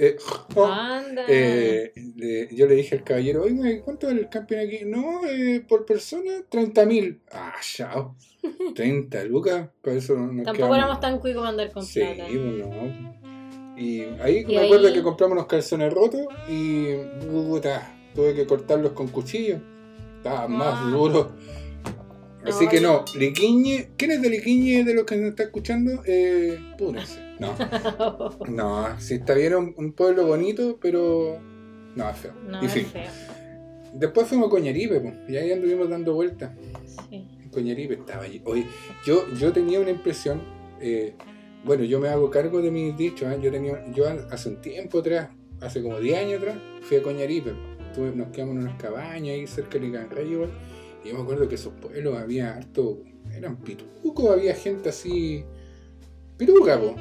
eh, 0.00 0.16
oh, 0.54 0.64
Anda. 0.72 1.24
eh, 1.28 1.92
le- 2.16 2.48
yo 2.54 2.66
le 2.66 2.74
dije 2.74 2.96
al 2.96 3.04
caballero, 3.04 3.42
oiga, 3.44 3.68
¿cuánto 3.84 4.06
vale 4.06 4.20
el 4.22 4.28
campeón 4.28 4.66
aquí? 4.66 4.78
No, 4.86 5.20
eh, 5.26 5.64
por 5.68 5.84
persona, 5.84 6.42
30 6.48 6.86
mil. 6.86 7.20
Ah, 7.30 7.54
chao. 7.62 8.16
30 8.74 9.24
lucas, 9.24 9.68
para 9.82 9.96
eso 9.96 10.14
no 10.16 10.28
Tampoco 10.42 10.52
quedamos- 10.56 10.76
éramos 10.78 11.00
tan 11.00 11.18
cuicos 11.18 11.40
para 11.40 11.50
andar 11.50 11.72
con 11.72 11.84
Sí, 11.84 12.00
plata. 12.00 12.24
pues 12.26 12.66
no. 12.66 13.20
Y 13.76 14.00
ahí 14.20 14.44
Y 14.46 14.54
me 14.54 14.64
acuerdo 14.66 14.88
ahí- 14.88 14.92
que 14.94 15.02
compramos 15.02 15.36
unos 15.36 15.46
calzones 15.46 15.92
rotos 15.92 16.22
y 16.48 16.94
puta, 17.30 17.94
tuve 18.14 18.34
que 18.34 18.46
cortarlos 18.46 18.92
con 18.92 19.08
cuchillo. 19.08 19.60
Estaban 20.18 20.52
más 20.52 20.74
Ah. 20.82 20.90
duros. 20.90 21.26
Así 22.44 22.64
No, 22.64 22.70
que 22.70 22.80
no, 22.80 23.04
Liquiñe, 23.18 23.90
¿quién 23.98 24.12
es 24.12 24.22
de 24.22 24.30
Liquiñe 24.30 24.82
de 24.84 24.94
los 24.94 25.04
que 25.04 25.16
nos 25.16 25.30
está 25.30 25.42
escuchando? 25.44 26.02
Eh, 26.06 26.58
púrense. 26.78 27.20
No, 27.40 27.56
no, 28.48 29.00
si 29.00 29.14
está 29.14 29.34
bien 29.34 29.54
un, 29.54 29.74
un 29.76 29.92
pueblo 29.92 30.26
bonito, 30.26 30.78
pero 30.80 31.40
no, 31.96 32.10
es 32.10 32.16
feo. 32.18 32.32
no, 32.46 32.60
es 32.60 32.72
fin, 32.72 32.84
feo. 32.86 33.10
después 33.94 34.28
fuimos 34.28 34.48
a 34.48 34.50
Coñaripe, 34.50 35.00
pues, 35.00 35.14
y 35.28 35.36
ahí 35.36 35.50
anduvimos 35.50 35.88
dando 35.88 36.14
vueltas. 36.14 36.52
Sí. 37.08 37.26
Coñaripe 37.50 37.94
estaba 37.94 38.24
allí. 38.24 38.42
Oye, 38.44 38.66
yo, 39.04 39.26
yo 39.34 39.52
tenía 39.52 39.80
una 39.80 39.90
impresión, 39.90 40.42
eh, 40.80 41.14
bueno, 41.64 41.82
yo 41.84 41.98
me 41.98 42.08
hago 42.08 42.30
cargo 42.30 42.62
de 42.62 42.70
mis 42.70 42.96
dichos, 42.96 43.32
¿eh? 43.32 43.38
yo 43.42 43.50
tenía, 43.50 43.84
yo 43.92 44.04
hace 44.30 44.48
un 44.50 44.60
tiempo 44.60 44.98
atrás, 45.00 45.30
hace 45.60 45.82
como 45.82 45.98
10 45.98 46.18
años 46.18 46.42
atrás, 46.42 46.58
fui 46.82 46.98
a 46.98 47.02
Coñaripe, 47.02 47.52
nos 48.14 48.28
quedamos 48.28 48.56
en 48.56 48.62
unas 48.62 48.80
cabañas 48.80 49.34
ahí 49.34 49.46
cerca 49.46 49.78
de 49.78 49.86
Licanray 49.86 50.30
igual, 50.30 50.50
y 51.04 51.08
yo 51.08 51.14
me 51.14 51.22
acuerdo 51.22 51.48
que 51.48 51.56
esos 51.56 51.72
pueblos 51.74 52.16
había 52.16 52.54
harto, 52.54 53.02
eran 53.34 53.56
pitucos, 53.56 54.30
había 54.30 54.54
gente 54.54 54.90
así, 54.90 55.44
pituca, 56.36 56.78
po. 56.78 56.94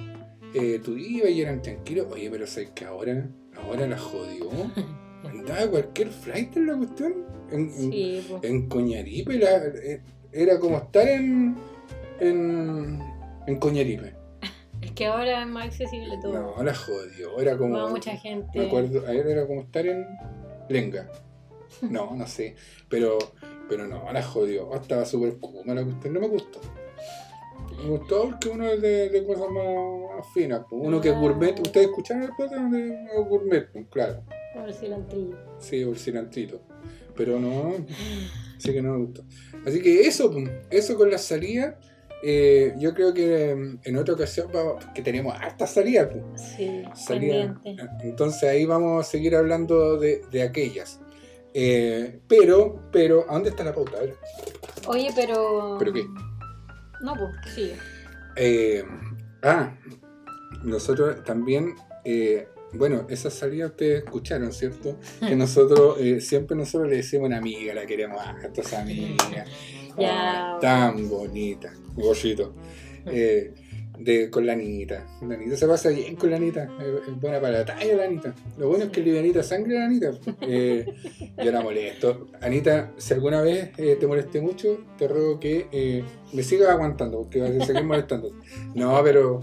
Eh, 0.54 0.80
tú 0.84 0.98
ibas 0.98 1.30
y 1.30 1.42
eran 1.42 1.62
tranquilos, 1.62 2.08
oye, 2.12 2.30
pero 2.32 2.48
sabes 2.48 2.72
que 2.72 2.86
ahora, 2.86 3.28
ahora 3.64 3.88
la 3.88 3.98
jodió, 3.98 4.50
andaba 5.24 5.68
cualquier 5.70 6.10
flight 6.10 6.56
en 6.58 6.68
la 6.68 6.78
cuestión, 6.78 7.14
en, 7.52 7.60
en- 7.62 7.92
Sí, 7.92 8.26
pues. 8.30 8.44
en 8.44 8.68
Coñaripe 8.68 9.38
la- 9.38 9.66
eh, 9.68 10.02
era 10.32 10.60
como 10.60 10.78
estar 10.78 11.08
en 11.08 11.56
en, 12.20 13.00
en 13.48 13.60
Coñaripe. 13.60 14.14
Es 14.82 14.92
que 14.92 15.06
ahora 15.08 15.42
es 15.44 15.48
más 15.48 15.66
accesible 15.68 16.18
todo. 16.22 16.34
No, 16.58 16.64
la 16.64 16.74
jodió, 16.74 17.40
era 17.40 17.58
como 17.58 17.78
Va 17.78 17.90
mucha 17.90 18.16
gente. 18.18 18.58
me 18.58 18.66
acuerdo, 18.68 19.06
ayer 19.08 19.28
era 19.28 19.46
como 19.48 19.62
estar 19.62 19.86
en 19.86 20.06
Lenga. 20.70 21.10
No, 21.82 22.16
no 22.16 22.26
sé, 22.28 22.56
pero 22.90 23.18
pero 23.70 23.88
no, 23.88 24.12
la 24.12 24.24
jodió, 24.24 24.74
estaba 24.76 25.06
súper 25.06 25.38
kuma 25.38 25.74
la 25.76 25.84
cuestión, 25.84 26.14
no 26.14 26.20
me 26.22 26.28
gustó. 26.28 26.60
Me 27.84 27.90
gustó 27.90 28.24
porque 28.30 28.50
uno 28.50 28.66
es 28.68 28.82
de, 28.82 29.10
de 29.10 29.26
cosas 29.26 29.48
más 29.50 30.26
finas, 30.34 30.62
pues. 30.70 30.82
uno 30.86 31.00
que 31.02 31.10
es 31.10 31.16
gourmet, 31.18 31.60
ustedes 31.60 31.88
escucharon 31.88 32.24
el 32.24 32.30
podcast 32.38 32.72
de 32.72 32.98
gourmet, 33.28 33.72
pues, 33.72 33.86
claro. 33.90 34.24
Si 34.78 34.88
la 34.88 34.98
entrillo. 34.98 35.38
Sí, 35.60 35.86
por 35.86 35.98
cilantrito. 35.98 36.62
Pero 37.16 37.40
no, 37.40 37.74
sí 38.58 38.74
que 38.74 38.82
no 38.82 38.94
me 38.94 39.06
gustó. 39.06 39.24
Así 39.66 39.82
que 39.82 40.02
eso, 40.02 40.32
eso 40.70 40.98
con 40.98 41.10
las 41.10 41.24
salidas. 41.24 41.76
eh, 42.24 42.74
yo 42.78 42.94
creo 42.94 43.14
que 43.14 43.56
mm, 43.56 43.80
en 43.88 43.98
otra 43.98 44.14
ocasión 44.16 44.50
vamos, 44.54 44.84
que 44.94 45.02
tenemos 45.02 45.34
hartas 45.34 45.72
salidas. 45.74 46.08
pum, 46.10 46.24
Sí, 46.36 46.84
pendiente. 47.08 47.76
Entonces 48.04 48.44
ahí 48.44 48.66
vamos 48.66 49.06
a 49.06 49.10
seguir 49.10 49.36
hablando 49.36 49.98
de, 49.98 50.22
de 50.32 50.44
aquellas. 50.44 51.00
Eh, 51.54 52.20
pero, 52.28 52.82
pero, 52.92 53.26
¿a 53.30 53.34
dónde 53.34 53.50
está 53.50 53.64
la 53.64 53.74
pauta? 53.74 53.98
A 53.98 54.02
ver. 54.02 54.16
Oye, 54.88 55.10
pero. 55.16 55.78
¿Pero 55.80 55.94
qué? 55.94 56.04
No, 57.02 57.16
pues, 57.16 57.54
sí. 57.54 57.74
Eh, 58.36 58.84
ah, 59.42 59.76
nosotros 60.64 61.24
también, 61.24 61.76
eh, 62.04 62.48
bueno, 62.74 63.06
esa 63.10 63.30
salida 63.30 63.68
ustedes 63.68 64.04
escucharon, 64.04 64.52
¿cierto? 64.52 64.98
Que 65.20 65.36
nosotros, 65.36 65.98
eh, 66.00 66.22
siempre 66.22 66.56
nosotros 66.56 66.90
le 66.90 66.98
decimos 66.98 67.28
una 67.28 67.38
amiga, 67.38 67.74
la 67.74 67.86
queremos 67.86 68.22
harto 68.22 68.62
esa 68.62 68.82
amiga. 68.82 69.46
Ya. 69.98 70.56
Ah, 70.56 70.58
tan 70.62 71.10
bonita, 71.10 71.74
gollito. 71.96 72.54
Eh, 73.06 73.54
de, 74.00 74.30
con 74.30 74.46
la 74.46 74.54
Anita. 74.54 75.06
La 75.22 75.36
Anita 75.36 75.56
se 75.56 75.68
pasa 75.68 75.90
bien 75.90 76.16
con 76.16 76.32
la 76.32 76.38
Anita. 76.38 76.70
Es, 76.80 77.20
buena 77.20 77.40
para 77.40 77.60
la 77.60 77.66
talla 77.66 77.96
la 77.96 78.04
Anita. 78.06 78.34
Lo 78.58 78.70
bueno 78.70 78.86
es 78.86 78.90
que 78.92 79.02
livianita 79.02 79.44
sangre 79.44 79.76
la 79.76 79.86
Anita. 79.86 80.12
Eh, 80.42 80.86
yo 81.44 81.52
la 81.52 81.62
molesto. 81.62 82.28
Anita, 82.42 82.92
si 82.98 83.14
alguna 83.14 83.42
vez 83.42 83.72
eh, 83.78 83.98
te 84.00 84.08
molesté 84.08 84.42
mucho, 84.42 84.86
te 84.98 85.08
ruego 85.08 85.40
que 85.40 85.68
eh, 85.72 86.04
me 86.34 86.44
sigas 86.44 86.70
aguantando, 86.70 87.20
porque 87.20 87.42
vas 87.42 87.52
a 87.52 87.66
seguir 87.66 87.84
molestando. 87.84 88.32
No, 88.74 89.02
pero, 89.04 89.42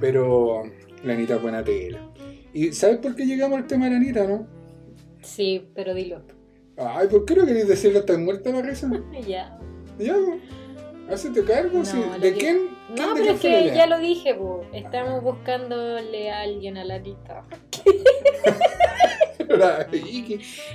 pero 0.00 0.64
la 1.04 1.14
Anita 1.14 1.36
es 1.36 1.42
buena 1.42 1.64
tela. 1.64 2.10
¿Y 2.52 2.72
sabes 2.72 2.98
por 2.98 3.14
qué 3.14 3.26
llegamos 3.26 3.58
al 3.58 3.66
tema 3.66 3.86
de 3.86 3.92
la 3.92 3.96
Anita, 3.96 4.26
no? 4.26 4.46
Sí, 5.22 5.68
pero 5.74 5.94
dilo. 5.94 6.22
Ay, 6.76 7.08
¿por 7.08 7.24
qué 7.24 7.36
no 7.36 7.46
queréis 7.46 7.68
decirlo? 7.68 8.00
¿Estás 8.00 8.18
muerta 8.18 8.50
la 8.50 8.62
risa? 8.62 8.90
Ya. 9.26 9.58
Ya, 9.98 10.14
pues. 10.14 10.63
Hacete 11.10 11.44
cargo, 11.44 11.78
No, 11.78 11.84
sí. 11.84 11.98
¿De 12.20 12.32
que- 12.32 12.38
quién? 12.38 12.58
¿Quién 12.94 13.08
No, 13.08 13.14
de 13.14 13.20
pero 13.22 13.34
es 13.34 13.40
que 13.40 13.72
ya 13.74 13.86
lo 13.86 13.98
dije. 13.98 14.36
Estamos 14.72 15.22
buscándole 15.22 16.30
a 16.30 16.40
alguien 16.42 16.76
a 16.76 16.84
la 16.84 16.98
lista. 16.98 17.44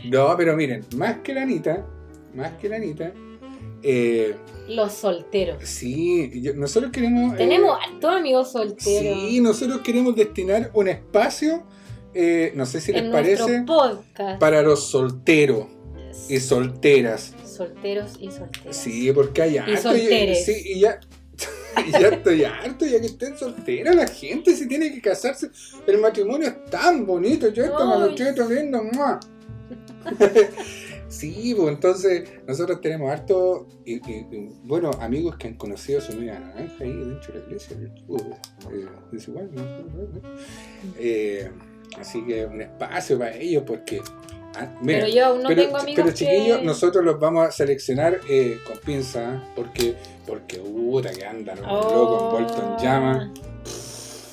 No, 0.05 0.35
pero 0.37 0.55
miren, 0.55 0.85
más 0.95 1.17
que 1.19 1.33
la 1.33 1.41
Anita, 1.43 1.85
más 2.33 2.53
que 2.53 2.69
la 2.69 2.77
Anita, 2.77 3.11
eh, 3.83 4.35
Los 4.67 4.93
solteros. 4.93 5.63
sí, 5.67 6.31
yo- 6.41 6.53
nosotros 6.53 6.91
queremos... 6.91 7.33
eh, 7.33 7.37
Tenemos 7.37 7.77
hartos 7.85 8.11
amigos 8.15 8.51
solteros. 8.51 8.83
Sí, 9.19 9.39
nosotros 9.41 9.81
queremos 9.81 10.15
destinar 10.15 10.69
un 10.73 10.87
espacio, 10.87 11.63
eh, 12.13 12.51
no 12.55 12.65
sé 12.65 12.79
si 12.81 12.91
les 12.93 13.03
parece, 13.09 13.63
podcast. 13.63 14.39
para 14.39 14.61
los 14.61 14.89
solteros 14.89 15.65
y 16.29 16.39
solteras. 16.39 17.33
Solteros 17.59 18.15
y 18.21 18.31
solteras. 18.31 18.77
Sí, 18.77 19.11
porque 19.11 19.41
hay 19.41 19.57
harto. 19.57 19.81
solteres. 19.81 20.45
sí, 20.45 20.63
y 20.63 20.79
ya, 20.79 20.97
y 21.85 21.91
ya 21.91 22.07
estoy 22.07 22.45
harto, 22.45 22.85
ya 22.85 23.01
que 23.01 23.07
estén 23.07 23.37
solteras 23.37 23.97
la 23.97 24.07
gente, 24.07 24.55
si 24.55 24.65
tiene 24.65 24.93
que 24.93 25.01
casarse. 25.01 25.49
El 25.85 25.97
matrimonio 25.97 26.47
es 26.47 26.65
tan 26.71 27.05
bonito, 27.05 27.49
yo 27.49 27.65
esta 27.65 27.77
Ay, 27.79 27.87
me 27.89 28.05
lo 28.05 28.15
estoy 28.15 28.69
¡mua! 28.93 29.19
Sí, 31.09 31.53
pues 31.57 31.73
entonces 31.73 32.29
nosotros 32.47 32.79
tenemos 32.79 33.11
harto, 33.11 33.67
y, 33.83 33.99
bueno, 34.63 34.91
amigos 35.01 35.35
que 35.35 35.49
han 35.49 35.55
conocido 35.55 35.99
a 35.99 36.01
su 36.01 36.13
media 36.13 36.39
naranja 36.39 36.81
ahí 36.81 36.93
dentro 36.93 37.33
de 37.33 37.39
la 37.39 37.45
iglesia. 37.45 37.77
Eh, 38.71 38.85
es 39.11 39.27
igual, 39.27 39.49
¿no? 39.53 39.63
Eh, 40.97 41.51
así 41.99 42.23
que 42.23 42.45
un 42.45 42.61
espacio 42.61 43.19
para 43.19 43.35
ellos 43.35 43.63
porque... 43.67 44.01
ah, 44.55 44.67
mira, 44.81 44.99
pero 44.99 45.13
yo 45.13 45.25
aún 45.25 45.43
no 45.43 45.49
pero, 45.49 45.63
tengo 45.63 45.77
amigos 45.77 46.03
pero 46.03 46.15
chiquillos, 46.15 46.59
que... 46.59 46.65
nosotros 46.65 47.03
los 47.03 47.19
vamos 47.19 47.47
a 47.47 47.51
seleccionar 47.51 48.19
eh, 48.29 48.59
con 48.65 48.77
pinza, 48.79 49.35
¿eh? 49.35 49.39
porque, 49.55 49.95
porque 50.25 50.57
puta 50.57 51.11
que 51.11 51.25
andan 51.25 51.59
Oh. 51.65 51.81
locos 51.81 52.23
envueltos 52.23 52.59
en 52.59 52.85
llama. 52.85 53.33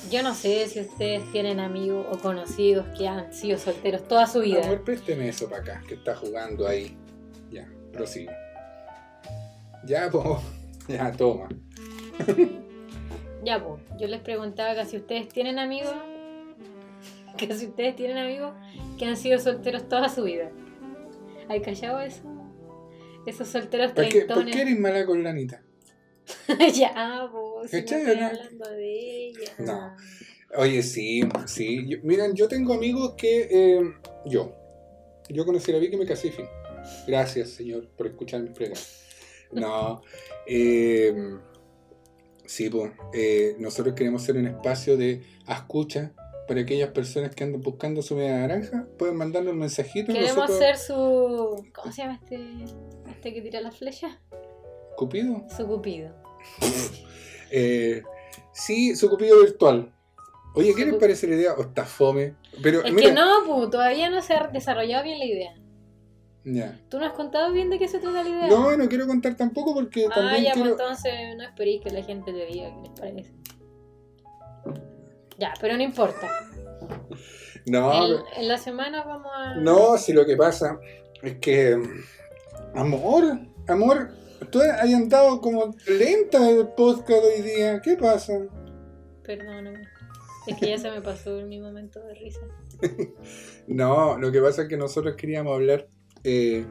Yo 0.09 0.23
no 0.23 0.33
sé 0.33 0.67
si 0.67 0.79
ustedes 0.79 1.29
tienen 1.33 1.59
amigos 1.59 2.05
o 2.09 2.17
conocidos 2.17 2.85
que 2.97 3.07
han 3.07 3.33
sido 3.33 3.57
solteros 3.57 4.07
toda 4.07 4.25
su 4.25 4.39
vida. 4.39 4.63
Amor, 4.63 4.83
présteme 4.83 5.27
eso 5.27 5.49
para 5.49 5.61
acá, 5.61 5.83
que 5.87 5.95
está 5.95 6.15
jugando 6.15 6.65
ahí. 6.65 6.95
Ya, 7.51 7.67
prosigue. 7.91 8.31
Ya, 9.85 10.09
po. 10.09 10.41
Ya, 10.87 11.11
toma. 11.11 11.49
Ya, 13.43 13.61
pues, 13.61 13.81
yo 13.99 14.07
les 14.07 14.21
preguntaba 14.21 14.73
que 14.73 14.85
si 14.85 14.95
ustedes 14.95 15.27
tienen 15.27 15.59
amigos, 15.59 15.93
que 17.47 17.53
si 17.55 17.67
ustedes 17.67 17.95
tienen 17.95 18.17
amigos 18.17 18.53
que 18.97 19.05
han 19.05 19.17
sido 19.17 19.39
solteros 19.39 19.87
toda 19.87 20.09
su 20.09 20.23
vida. 20.23 20.51
¿Hay 21.49 21.61
callado 21.61 22.01
eso? 22.01 22.21
Esos 23.25 23.47
solteros 23.47 23.91
¿Por 23.91 24.07
qué, 24.09 24.21
¿Por 24.21 24.45
qué 24.45 24.61
eres 24.61 24.79
mala 24.79 25.05
con 25.05 25.23
la 25.23 25.31
Anita? 25.31 25.61
ya, 26.73 27.29
si 27.65 27.81
¿Cachai, 27.81 28.01
estoy 28.01 28.17
no? 28.17 28.25
hablando 28.27 28.69
de 28.69 29.27
ella. 29.27 29.51
No. 29.59 29.95
Oye, 30.57 30.81
sí, 30.83 31.21
sí. 31.45 31.85
Yo- 31.87 31.97
miren, 32.03 32.33
yo 32.35 32.47
tengo 32.47 32.73
amigos 32.73 33.15
que. 33.17 33.47
eh, 33.49 33.81
yo. 34.25 34.55
Yo 35.29 35.45
conocí 35.45 35.71
a 35.71 35.75
la 35.75 35.79
Vicky 35.79 35.95
y 35.95 35.99
me 35.99 36.05
casé 36.05 36.31
fin. 36.31 36.45
Gracias, 37.05 37.49
señor, 37.49 37.89
por 37.97 38.07
escucharme 38.07 38.53
fregar. 38.53 38.77
No. 39.51 40.01
eh, 40.47 41.13
sí, 42.45 42.69
pues. 42.69 42.91
eh, 43.13 43.55
nosotros 43.59 43.93
queremos 43.95 44.21
ser 44.23 44.37
un 44.37 44.47
espacio 44.47 44.95
de 44.97 45.21
escucha 45.47 46.13
para 46.47 46.61
aquellas 46.61 46.89
personas 46.91 47.35
que 47.35 47.43
andan 47.43 47.61
buscando 47.61 48.01
su 48.01 48.15
media 48.15 48.37
naranja. 48.39 48.87
Pueden 48.97 49.15
mandarnos 49.17 49.53
un 49.53 49.59
mensajito. 49.59 50.13
Queremos 50.13 50.35
nosotros- 50.35 50.57
hacer 50.57 50.77
su. 50.77 51.65
¿Cómo 51.73 51.91
se 51.91 52.01
llama 52.01 52.19
este? 52.23 52.39
Este 53.09 53.33
que 53.33 53.41
tira 53.41 53.61
las 53.61 53.75
flechas? 53.77 54.17
¿Cupido? 54.95 55.43
Su 55.55 55.67
cupido. 55.67 56.11
Eh, 57.49 58.01
sí, 58.51 58.93
su 58.97 59.09
cupido 59.09 59.39
virtual. 59.39 59.93
Oye, 60.53 60.73
¿qué 60.75 60.83
Su 60.83 60.87
les 60.91 60.99
parece 60.99 61.27
la 61.27 61.35
idea? 61.35 61.53
¿O 61.53 61.61
está 61.61 61.85
fome? 61.85 62.35
Pero, 62.61 62.83
Es 62.83 62.91
mira, 62.93 63.07
que 63.07 63.13
no, 63.13 63.25
pues, 63.45 63.69
todavía 63.69 64.09
no 64.09 64.21
se 64.21 64.33
ha 64.33 64.47
desarrollado 64.47 65.03
bien 65.05 65.17
la 65.19 65.25
idea. 65.25 65.55
Ya. 66.43 66.77
¿Tú 66.89 66.99
no 66.99 67.05
has 67.05 67.13
contado 67.13 67.53
bien 67.53 67.69
de 67.69 67.79
qué 67.79 67.87
se 67.87 67.99
trata 67.99 68.23
la 68.23 68.29
idea? 68.29 68.47
No, 68.47 68.75
no 68.75 68.89
quiero 68.89 69.07
contar 69.07 69.35
tampoco 69.37 69.73
porque 69.73 70.07
Ah, 70.11 70.15
también 70.15 70.43
ya, 70.43 70.51
pues 70.51 70.63
quiero. 70.63 70.71
entonces 70.71 71.13
no 71.37 71.43
esperéis 71.43 71.81
que 71.81 71.89
la 71.91 72.03
gente 72.03 72.33
te 72.33 72.45
diga 72.47 72.69
qué 72.75 72.81
les 72.89 72.99
parece. 72.99 73.33
Ya, 75.37 75.53
pero 75.61 75.77
no 75.77 75.83
importa. 75.83 76.27
No, 77.65 77.93
En, 77.93 78.23
en 78.37 78.47
la 78.47 78.57
semana 78.57 79.03
vamos 79.03 79.31
a. 79.35 79.55
no, 79.55 79.97
si 79.97 80.13
lo 80.13 80.25
que 80.25 80.35
pasa 80.35 80.79
es 81.21 81.37
que. 81.39 81.77
Amor, 82.75 83.39
amor, 83.67 84.11
tú 84.51 84.61
has 84.61 84.81
andado 84.93 85.41
como 85.41 85.75
lenta 85.87 86.49
el 86.49 86.67
podcast 86.69 87.23
hoy 87.23 87.41
día. 87.41 87.81
¿Qué 87.81 87.97
pasa? 87.97 88.33
Perdóname. 89.23 89.81
Es 90.47 90.57
que 90.57 90.69
ya 90.69 90.77
se 90.77 90.89
me 90.89 91.01
pasó 91.01 91.41
mi 91.41 91.59
momento 91.59 91.99
de 92.01 92.13
risa. 92.15 92.41
No, 93.67 94.17
lo 94.17 94.31
que 94.31 94.39
pasa 94.39 94.61
es 94.61 94.69
que 94.69 94.77
nosotros 94.77 95.15
queríamos 95.17 95.53
hablar 95.53 95.89
eh, 96.23 96.65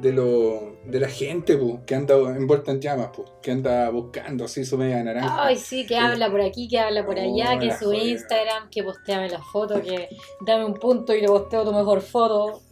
de 0.00 0.12
lo 0.12 0.76
de 0.86 0.98
la 1.00 1.08
gente 1.08 1.56
pu, 1.56 1.84
que 1.84 1.94
anda 1.94 2.14
envuelta 2.36 2.70
en 2.72 2.80
llamas, 2.80 3.08
pu, 3.08 3.24
que 3.42 3.50
anda 3.50 3.90
buscando 3.90 4.44
así 4.44 4.64
su 4.64 4.78
media 4.78 5.02
naranja. 5.04 5.44
Ay, 5.44 5.56
sí, 5.56 5.86
que 5.86 5.96
habla 5.96 6.30
por 6.30 6.40
aquí, 6.40 6.68
que 6.68 6.78
habla 6.78 7.04
por 7.04 7.18
allá, 7.18 7.54
Oh, 7.56 7.58
que 7.58 7.70
su 7.72 7.84
joder. 7.86 8.02
Instagram, 8.08 8.70
que 8.70 8.82
posteame 8.82 9.28
la 9.28 9.42
foto, 9.42 9.80
que 9.82 10.08
dame 10.46 10.64
un 10.64 10.74
punto 10.74 11.14
y 11.14 11.20
te 11.20 11.26
posteo 11.26 11.64
tu 11.64 11.72
mejor 11.72 12.00
foto. 12.00 12.62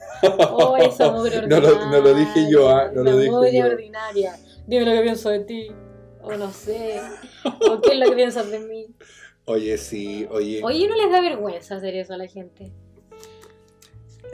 Oh, 0.53 0.77
esa 0.77 1.11
mugre 1.13 1.47
No 1.47 1.61
lo- 1.61 1.69
ordinaria. 1.69 1.91
no 1.91 2.01
lo 2.01 2.15
dije 2.15 2.47
yo, 2.51 2.69
ah, 2.71 2.91
no 2.95 3.03
lo 3.05 3.17
dije 3.19 3.59
yo. 3.59 3.67
ordinaria. 3.67 4.37
Dime 4.67 4.85
lo 4.87 4.93
que 4.93 5.03
pienso 5.03 5.29
de 5.31 5.41
ti. 5.41 5.69
O 6.23 6.33
no 6.37 6.51
sé. 6.51 7.01
O 7.71 7.81
qué 7.81 7.93
es 7.93 7.99
lo 7.99 8.07
que 8.11 8.17
piensas 8.17 8.51
de 8.51 8.59
mí. 8.61 8.87
Oye, 9.45 9.79
sí, 9.79 10.27
oye. 10.31 10.61
Oye, 10.63 10.89
¿no 10.89 10.97
les 10.97 11.11
da 11.11 11.21
vergüenza 11.21 11.77
hacer 11.77 11.95
eso 11.95 12.15
a 12.15 12.19
la 12.19 12.27
gente? 12.27 12.71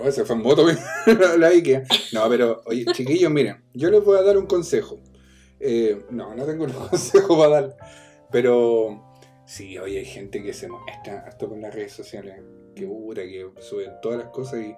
Oh, 0.02 0.10
se 0.10 0.24
fue 0.24 0.36
en 0.36 0.42
moto 0.42 0.66
la- 1.38 1.48
Vicky. 1.50 1.74
No, 2.12 2.28
pero, 2.28 2.62
oye, 2.66 2.84
chiquillos, 2.92 3.30
miren, 3.30 3.64
yo 3.74 3.90
les 3.90 4.04
voy 4.04 4.18
a 4.18 4.22
dar 4.22 4.36
un 4.38 4.46
consejo. 4.46 5.00
Eh, 5.60 6.04
no, 6.10 6.34
no 6.34 6.44
tengo 6.44 6.64
un 6.64 6.72
consejo 6.72 7.38
para 7.38 7.50
dar. 7.60 7.76
Pero 8.30 9.02
sí, 9.46 9.78
oye, 9.78 9.98
hay 10.00 10.04
gente 10.04 10.42
que 10.42 10.52
se 10.52 10.68
muestra 10.68 11.20
harto 11.26 11.48
con 11.48 11.60
las 11.60 11.74
redes 11.74 11.92
sociales. 11.92 12.40
Que 12.74 12.86
puta, 12.86 13.22
que 13.22 13.48
suben 13.60 13.92
todas 14.02 14.18
las 14.18 14.28
cosas 14.30 14.60
y, 14.60 14.74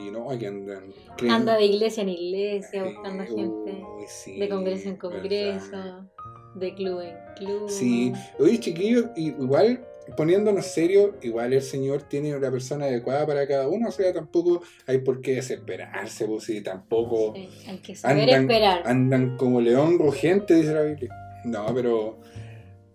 y 0.00 0.10
no, 0.10 0.28
que 0.38 0.46
andan. 0.46 0.92
creen- 1.16 1.32
Anda 1.32 1.56
de 1.56 1.64
iglesia 1.64 2.02
en 2.02 2.10
iglesia 2.10 2.84
Eh, 2.84 2.92
buscando 2.94 3.24
gente. 3.24 3.82
uy, 3.96 4.04
sí, 4.06 4.38
De 4.38 4.48
congreso 4.48 4.88
en 4.90 4.98
verdad. 4.98 5.10
congreso. 5.10 6.08
De 6.56 6.74
club 6.74 7.00
en 7.00 7.16
club. 7.36 7.68
Sí, 7.70 8.12
oye 8.38 8.58
chiquillos, 8.60 9.06
igual 9.16 9.86
poniéndonos 10.16 10.66
serios, 10.66 11.12
igual 11.22 11.52
el 11.52 11.62
Señor 11.62 12.02
tiene 12.02 12.38
la 12.38 12.50
persona 12.50 12.86
adecuada 12.86 13.26
para 13.26 13.46
cada 13.46 13.68
uno, 13.68 13.88
o 13.88 13.92
sea, 13.92 14.12
tampoco 14.12 14.62
hay 14.86 14.98
por 14.98 15.20
qué 15.20 15.36
desesperarse, 15.36 16.26
pues 16.26 16.44
si 16.44 16.60
tampoco 16.62 17.34
Sí, 17.34 17.48
Hay 17.68 17.78
que 17.78 17.94
saber 17.94 18.22
andan, 18.34 18.42
esperar. 18.42 18.82
andan 18.86 19.36
como 19.36 19.60
león 19.60 19.98
rugente, 19.98 20.54
dice 20.54 20.72
la 20.74 20.82
Biblia. 20.82 21.10
No, 21.44 21.72
pero 21.74 22.18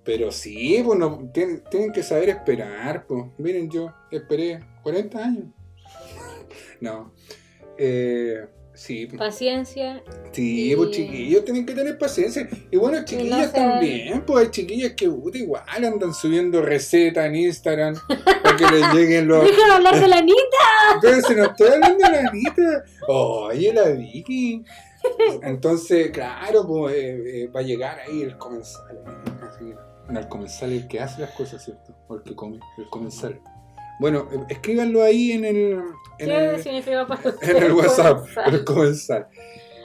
pero 0.03 0.31
sí, 0.31 0.81
pues 0.83 0.99
no, 0.99 1.29
tienen, 1.33 1.63
tienen 1.69 1.91
que 1.93 2.03
saber 2.03 2.29
esperar, 2.29 3.05
pues. 3.07 3.23
Miren, 3.37 3.69
yo 3.69 3.93
esperé 4.11 4.59
40 4.83 5.23
años. 5.23 5.45
No. 6.81 7.13
Eh, 7.77 8.45
sí, 8.73 9.05
Paciencia. 9.07 10.03
Sí, 10.31 10.71
Y- 10.71 10.75
pues 10.75 10.91
chiquillos 10.91 11.45
tienen 11.45 11.65
que 11.65 11.73
tener 11.73 11.97
paciencia. 11.97 12.47
Y 12.71 12.77
bueno, 12.77 13.03
chiquillas 13.05 13.51
sé. 13.51 13.57
también, 13.57 14.23
pues 14.25 14.45
hay 14.45 14.51
chiquillas 14.51 14.93
que 14.93 15.05
igual 15.05 15.63
andan 15.67 16.13
subiendo 16.13 16.61
recetas 16.61 17.25
en 17.25 17.35
Instagram 17.35 17.95
para 18.43 18.55
que 18.57 18.65
les 18.65 18.93
lleguen 18.93 19.27
los. 19.27 19.43
Deja 19.45 19.65
de 19.67 19.73
hablar 19.73 19.99
de 19.99 20.07
la 20.07 20.17
Anita. 20.17 21.27
Si 21.27 21.35
no 21.35 21.43
estoy 21.45 21.67
hablando 21.67 21.97
de 22.05 22.11
la 22.11 22.29
Anita. 22.29 22.83
Oye, 23.07 23.73
la 23.73 23.89
Vicky. 23.89 24.63
Entonces, 25.41 26.11
claro, 26.11 26.65
pues 26.65 26.95
eh, 26.95 27.43
eh, 27.43 27.47
va 27.47 27.59
a 27.59 27.63
llegar 27.63 27.99
ahí 27.99 28.21
el 28.21 28.37
comensal. 28.37 28.95
eh, 28.95 29.45
así. 29.49 29.73
No, 30.09 30.19
el 30.19 30.27
comensal 30.27 30.71
es 30.73 30.81
el 30.83 30.87
que 30.87 30.99
hace 30.99 31.21
las 31.21 31.31
cosas, 31.31 31.63
¿cierto? 31.63 31.93
O 32.07 32.15
el 32.15 32.23
que 32.23 32.35
come, 32.35 32.59
el 32.77 32.89
comensal. 32.89 33.39
Bueno, 34.03 34.27
escríbanlo 34.49 35.01
ahí 35.01 35.31
en 35.31 35.45
el. 35.45 35.55
En 36.19 36.27
¿Qué 36.27 36.45
el 36.55 36.61
significa 36.61 37.07
para 37.07 37.29
usted? 37.29 37.49
en 37.55 37.63
el 37.63 37.71
WhatsApp, 37.71 38.27
comenzar? 38.35 38.63
comensal. 38.65 39.27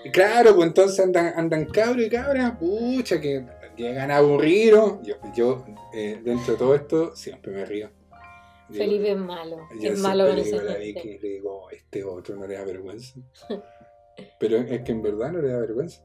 Y 0.04 0.10
claro, 0.10 0.56
pues 0.56 0.66
entonces 0.66 0.98
andan, 0.98 1.34
andan 1.36 1.66
cabros 1.66 2.04
y 2.04 2.10
cabras, 2.10 2.58
pucha, 2.58 3.20
que 3.20 3.46
llegan 3.76 4.10
aburridos. 4.10 4.98
Yo, 5.04 5.14
yo 5.36 5.64
eh, 5.94 6.20
dentro 6.20 6.54
de 6.54 6.58
todo 6.58 6.74
esto, 6.74 7.14
siempre 7.14 7.52
me 7.52 7.64
río. 7.64 7.90
Yo- 8.70 8.78
Felipe 8.78 9.12
es 9.12 9.18
malo. 9.18 9.68
yo 9.78 9.92
es 9.92 10.00
malo 10.00 10.26
con 10.26 10.42
digo 10.42 10.58
a 10.58 10.62
la. 10.64 10.74
Vicky, 10.78 11.18
le 11.18 11.28
digo, 11.28 11.70
este 11.70 12.02
otro 12.02 12.34
no 12.34 12.48
le 12.48 12.54
da 12.54 12.64
vergüenza. 12.64 13.20
Pero 14.40 14.56
es 14.56 14.80
que 14.80 14.90
en 14.90 15.00
verdad 15.00 15.30
no 15.30 15.40
le 15.40 15.46
da 15.46 15.60
vergüenza. 15.60 16.02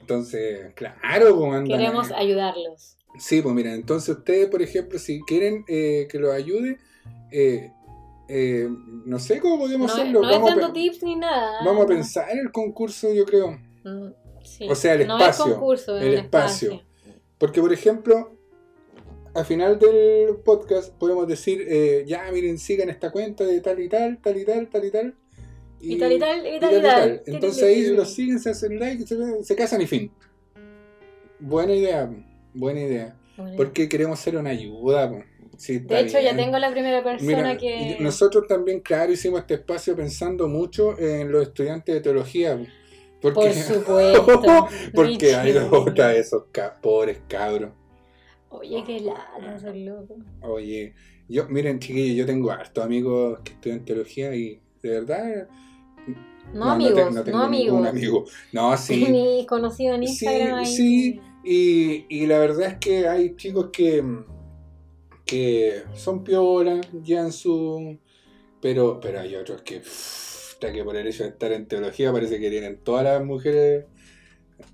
Entonces, 0.00 0.72
claro, 0.72 1.36
pues 1.36 1.52
andan. 1.52 1.66
Queremos 1.66 2.10
ayudarlos. 2.10 2.96
Sí, 3.18 3.42
pues 3.42 3.54
mira, 3.54 3.74
entonces 3.74 4.16
ustedes, 4.16 4.48
por 4.48 4.62
ejemplo, 4.62 4.98
si 4.98 5.20
quieren 5.20 5.66
eh, 5.68 6.08
que 6.10 6.18
los 6.18 6.32
ayude, 6.32 6.78
eh, 7.30 7.70
eh, 8.28 8.68
no 9.04 9.18
sé 9.18 9.40
cómo 9.40 9.58
podemos 9.58 9.88
No, 9.88 9.94
hacerlo. 9.94 10.22
no 10.22 10.30
es 10.30 10.36
vamos, 10.36 10.50
a 10.52 10.54
dando 10.56 10.72
tips 10.72 11.02
ni 11.02 11.16
nada. 11.16 11.64
vamos 11.64 11.84
a 11.84 11.88
pensar 11.88 12.30
en 12.30 12.38
el 12.38 12.52
concurso, 12.52 13.12
yo 13.12 13.24
creo. 13.24 13.58
Mm, 13.84 14.08
sí. 14.42 14.66
O 14.70 14.74
sea, 14.74 14.94
el 14.94 15.06
No 15.06 15.18
espacio, 15.18 15.44
es 15.46 15.52
concurso, 15.52 15.98
es 15.98 16.04
el 16.04 16.14
espacio. 16.14 16.82
Porque, 17.38 17.60
por 17.60 17.72
ejemplo, 17.72 18.36
al 19.34 19.44
final 19.44 19.78
del 19.78 20.36
podcast 20.44 20.92
podemos 20.94 21.26
decir, 21.28 21.64
eh, 21.68 22.04
ya, 22.06 22.30
miren, 22.32 22.58
sigan 22.58 22.88
esta 22.88 23.10
cuenta 23.10 23.44
de 23.44 23.60
tal 23.60 23.80
y 23.80 23.88
tal, 23.88 24.18
tal 24.22 24.36
y 24.36 24.44
tal, 24.44 24.68
tal 24.70 24.84
y 24.84 24.90
tal. 24.90 25.14
Y 25.80 25.98
tal 25.98 26.12
y 26.12 26.18
tal, 26.18 26.46
y 26.46 26.60
tal 26.60 26.78
y 26.78 26.82
tal. 26.82 27.22
Entonces 27.26 27.62
ahí 27.62 27.86
los 27.88 28.14
siguen, 28.14 28.38
se 28.40 28.50
hacen 28.50 28.78
like, 28.78 29.06
se, 29.06 29.44
se 29.44 29.54
casan 29.54 29.82
y 29.82 29.86
fin. 29.86 30.10
Buena 31.40 31.74
idea, 31.74 32.10
buena 32.54 32.80
idea. 32.80 33.16
Porque 33.56 33.88
queremos 33.88 34.18
ser 34.20 34.36
una 34.36 34.50
ayuda. 34.50 35.12
Sí, 35.58 35.78
De 35.78 36.00
hecho, 36.00 36.18
ya 36.20 36.34
tengo 36.36 36.58
la 36.58 36.70
primera 36.70 37.02
persona 37.02 37.36
Mira, 37.36 37.56
que. 37.56 37.96
nosotros 38.00 38.46
también, 38.48 38.80
claro, 38.80 39.12
hicimos 39.12 39.40
este 39.40 39.54
espacio 39.54 39.94
pensando 39.96 40.48
mucho 40.48 40.98
en 40.98 41.30
los 41.32 41.42
estudiantes 41.44 41.94
de 41.94 42.00
teología. 42.00 42.56
po. 42.58 42.64
Porque, 43.20 43.40
Por 43.40 43.52
supuesto. 43.54 44.66
porque 44.94 45.34
hay 45.34 45.56
otra 45.56 46.08
de 46.08 46.18
esos 46.20 46.44
ca- 46.52 46.78
pobres 46.80 47.18
cabros. 47.28 47.70
Oye, 48.50 48.84
qué 48.86 49.00
lata, 49.00 49.58
son 49.58 49.84
loco. 49.84 50.16
Oye, 50.42 50.94
yo, 51.28 51.48
miren, 51.48 51.78
chiquillos, 51.80 52.16
yo 52.16 52.26
tengo 52.26 52.50
hartos 52.50 52.84
amigos 52.84 53.40
que 53.42 53.52
estudian 53.52 53.84
teología 53.84 54.34
y 54.34 54.60
de 54.82 54.90
verdad 54.90 55.48
No, 56.52 56.70
amigos, 56.72 57.12
no, 57.14 57.24
tengo 57.24 57.38
amigos. 57.38 57.72
ningún 57.72 57.86
amigo. 57.88 58.24
No, 58.52 58.76
sí. 58.76 59.06
Ni 59.10 59.44
conocido 59.46 59.94
en 59.94 60.06
Sí, 60.06 60.26
Instagram 60.26 60.58
ahí. 60.58 60.66
sí. 60.66 61.20
Y, 61.42 62.06
y 62.08 62.26
la 62.26 62.38
verdad 62.38 62.62
es 62.68 62.74
que 62.78 63.08
hay 63.08 63.34
chicos 63.36 63.70
que, 63.72 64.02
que 65.24 65.82
son 65.94 66.24
piola, 66.24 66.80
llevan 67.02 67.32
su. 67.32 67.98
Pero, 68.60 69.00
pero 69.00 69.20
hay 69.20 69.36
otros 69.36 69.62
que. 69.62 69.78
uff, 69.78 70.34
que 70.72 70.84
por 70.84 70.96
el 70.96 71.06
hecho 71.06 71.24
de 71.24 71.30
estar 71.30 71.52
en 71.52 71.66
teología 71.66 72.12
parece 72.12 72.38
que 72.38 72.50
tienen 72.50 72.78
todas 72.78 73.04
las 73.04 73.24
mujeres 73.24 73.84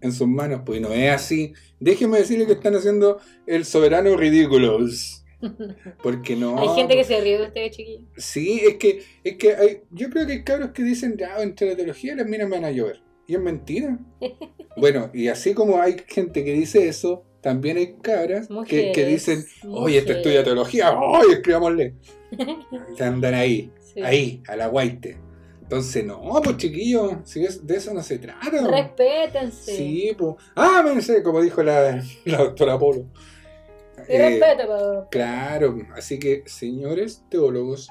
en 0.01 0.13
sus 0.13 0.29
manos, 0.29 0.63
pues 0.65 0.81
no 0.81 0.93
es 0.93 1.11
así. 1.11 1.53
Déjenme 1.79 2.19
decirle 2.19 2.47
que 2.47 2.53
están 2.53 2.75
haciendo 2.75 3.19
el 3.47 3.65
soberano 3.65 4.17
ridículos. 4.17 5.25
Porque 6.03 6.37
no. 6.37 6.59
Hay 6.59 6.77
gente 6.77 6.95
que 6.95 7.05
se 7.05 7.21
ríe 7.21 7.39
de 7.39 7.47
ustedes, 7.47 7.77
chiquillos. 7.77 8.05
Sí, 8.17 8.61
es 8.63 8.77
que, 8.77 9.03
es 9.25 9.37
que 9.37 9.55
hay, 9.55 9.81
yo 9.91 10.11
creo 10.11 10.27
que 10.27 10.33
hay 10.33 10.45
cabros 10.45 10.71
que 10.71 10.83
dicen, 10.83 11.17
ya, 11.17 11.43
entre 11.43 11.71
la 11.71 11.77
teología 11.77 12.15
las 12.15 12.27
minas 12.27 12.49
me 12.49 12.57
van 12.57 12.67
a 12.67 12.71
llover. 12.71 13.03
Y 13.27 13.35
es 13.35 13.41
mentira. 13.41 13.99
bueno, 14.77 15.11
y 15.15 15.29
así 15.29 15.55
como 15.55 15.81
hay 15.81 15.97
gente 16.07 16.45
que 16.45 16.53
dice 16.53 16.89
eso, 16.89 17.25
también 17.41 17.77
hay 17.79 17.95
cabras 18.03 18.49
que, 18.67 19.07
dicen, 19.07 19.45
oye, 19.69 19.99
este 19.99 20.13
estudia 20.13 20.45
teología, 20.45 20.93
oye, 20.99 21.35
escribámosle. 21.35 21.95
Se 22.97 23.05
andan 23.05 23.35
ahí, 23.35 23.73
Sí. 23.95 24.03
ahí, 24.03 24.43
a 24.47 24.57
la 24.57 24.69
guaite. 24.69 25.19
Entonces, 25.63 26.05
no, 26.05 26.21
pues 26.43 26.57
chiquillos, 26.57 27.15
si 27.25 27.45
es- 27.45 27.65
de 27.67 27.77
eso 27.77 27.95
no 27.95 28.03
se 28.03 28.19
trata. 28.19 28.67
Respétense. 28.69 29.77
Sí, 29.77 30.15
pues. 30.19 30.35
Ah, 30.57 30.83
me 30.85 31.01
sé, 31.01 31.23
como 31.23 31.41
dijo 31.41 31.63
la, 31.63 32.03
la 32.25 32.39
doctora 32.39 32.79
Polo. 32.79 33.07
Y 34.09 34.13
Eh, 34.15 34.19
respete, 34.41 34.67
po. 34.67 35.07
Claro, 35.11 35.77
así 35.95 36.19
que 36.19 36.43
señores 36.47 37.23
teólogos, 37.29 37.89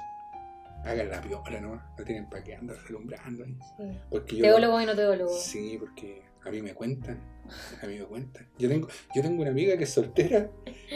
hagan 0.84 1.08
la 1.10 1.20
piola, 1.22 1.60
¿no? 1.60 1.82
No 1.98 2.04
tienen 2.04 2.28
para 2.28 2.42
qué 2.44 2.54
andar 2.54 2.76
relumbrando 2.86 3.44
ahí. 3.44 3.56
Sí. 3.78 3.98
Porque 4.10 4.36
yo, 4.36 4.42
Teólogo 4.42 4.80
y 4.80 4.86
no 4.86 4.94
teólogo. 4.96 5.32
Sí, 5.32 5.76
porque 5.78 6.22
a 6.44 6.50
mí 6.50 6.60
me 6.62 6.74
cuentan, 6.74 7.18
a 7.82 7.86
mí 7.86 7.98
me 7.98 8.04
cuentan. 8.04 8.46
Yo 8.58 8.68
tengo, 8.68 8.88
yo 9.14 9.22
tengo 9.22 9.42
una 9.42 9.50
amiga 9.50 9.76
que 9.76 9.84
es 9.84 9.90
soltera 9.90 10.50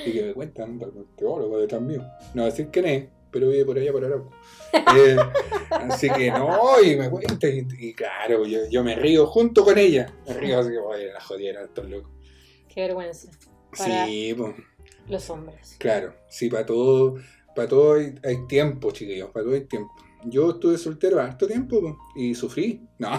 y 0.06 0.12
que 0.12 0.22
me 0.22 0.34
cuenta, 0.34 0.64
anda 0.64 0.86
con 0.86 0.98
un 0.98 1.16
teólogo 1.16 1.58
detrás 1.58 1.80
mío. 1.82 2.02
No 2.34 2.42
voy 2.42 2.42
a 2.42 2.46
decir 2.46 2.68
quién 2.72 2.86
es, 2.86 3.08
pero 3.30 3.48
vive 3.48 3.64
por 3.64 3.78
allá 3.78 3.92
por 3.92 4.04
Arauco. 4.04 4.30
Eh, 4.96 5.16
así 5.70 6.08
que 6.10 6.30
no, 6.30 6.82
y 6.82 6.96
me 6.96 7.10
cuenta, 7.10 7.48
y, 7.48 7.66
y 7.78 7.94
claro, 7.94 8.44
yo, 8.46 8.60
yo 8.70 8.82
me 8.84 8.94
río 8.94 9.26
junto 9.26 9.64
con 9.64 9.78
ella. 9.78 10.12
Me 10.26 10.34
río 10.34 10.58
así 10.58 10.70
que, 10.70 10.78
oye, 10.78 11.12
la 11.12 11.20
jodieron 11.20 11.64
estos 11.64 11.88
locos. 11.88 12.10
Qué 12.68 12.82
vergüenza. 12.82 13.30
Para 13.76 14.06
Sí, 14.06 14.34
pues. 14.36 14.54
los 15.08 15.30
hombres. 15.30 15.76
Claro, 15.78 16.14
sí, 16.28 16.48
para 16.48 16.64
todo, 16.66 17.16
para 17.54 17.68
todo 17.68 17.94
hay, 17.94 18.14
hay 18.24 18.46
tiempo, 18.46 18.90
chiquillos, 18.92 19.30
para 19.30 19.44
todo 19.44 19.54
hay 19.54 19.64
tiempo. 19.64 19.92
Yo 20.26 20.50
estuve 20.50 20.78
soltero 20.78 21.20
harto 21.20 21.46
tiempo 21.46 21.80
po, 21.80 21.98
y 22.16 22.34
sufrí. 22.34 22.80
No, 22.98 23.10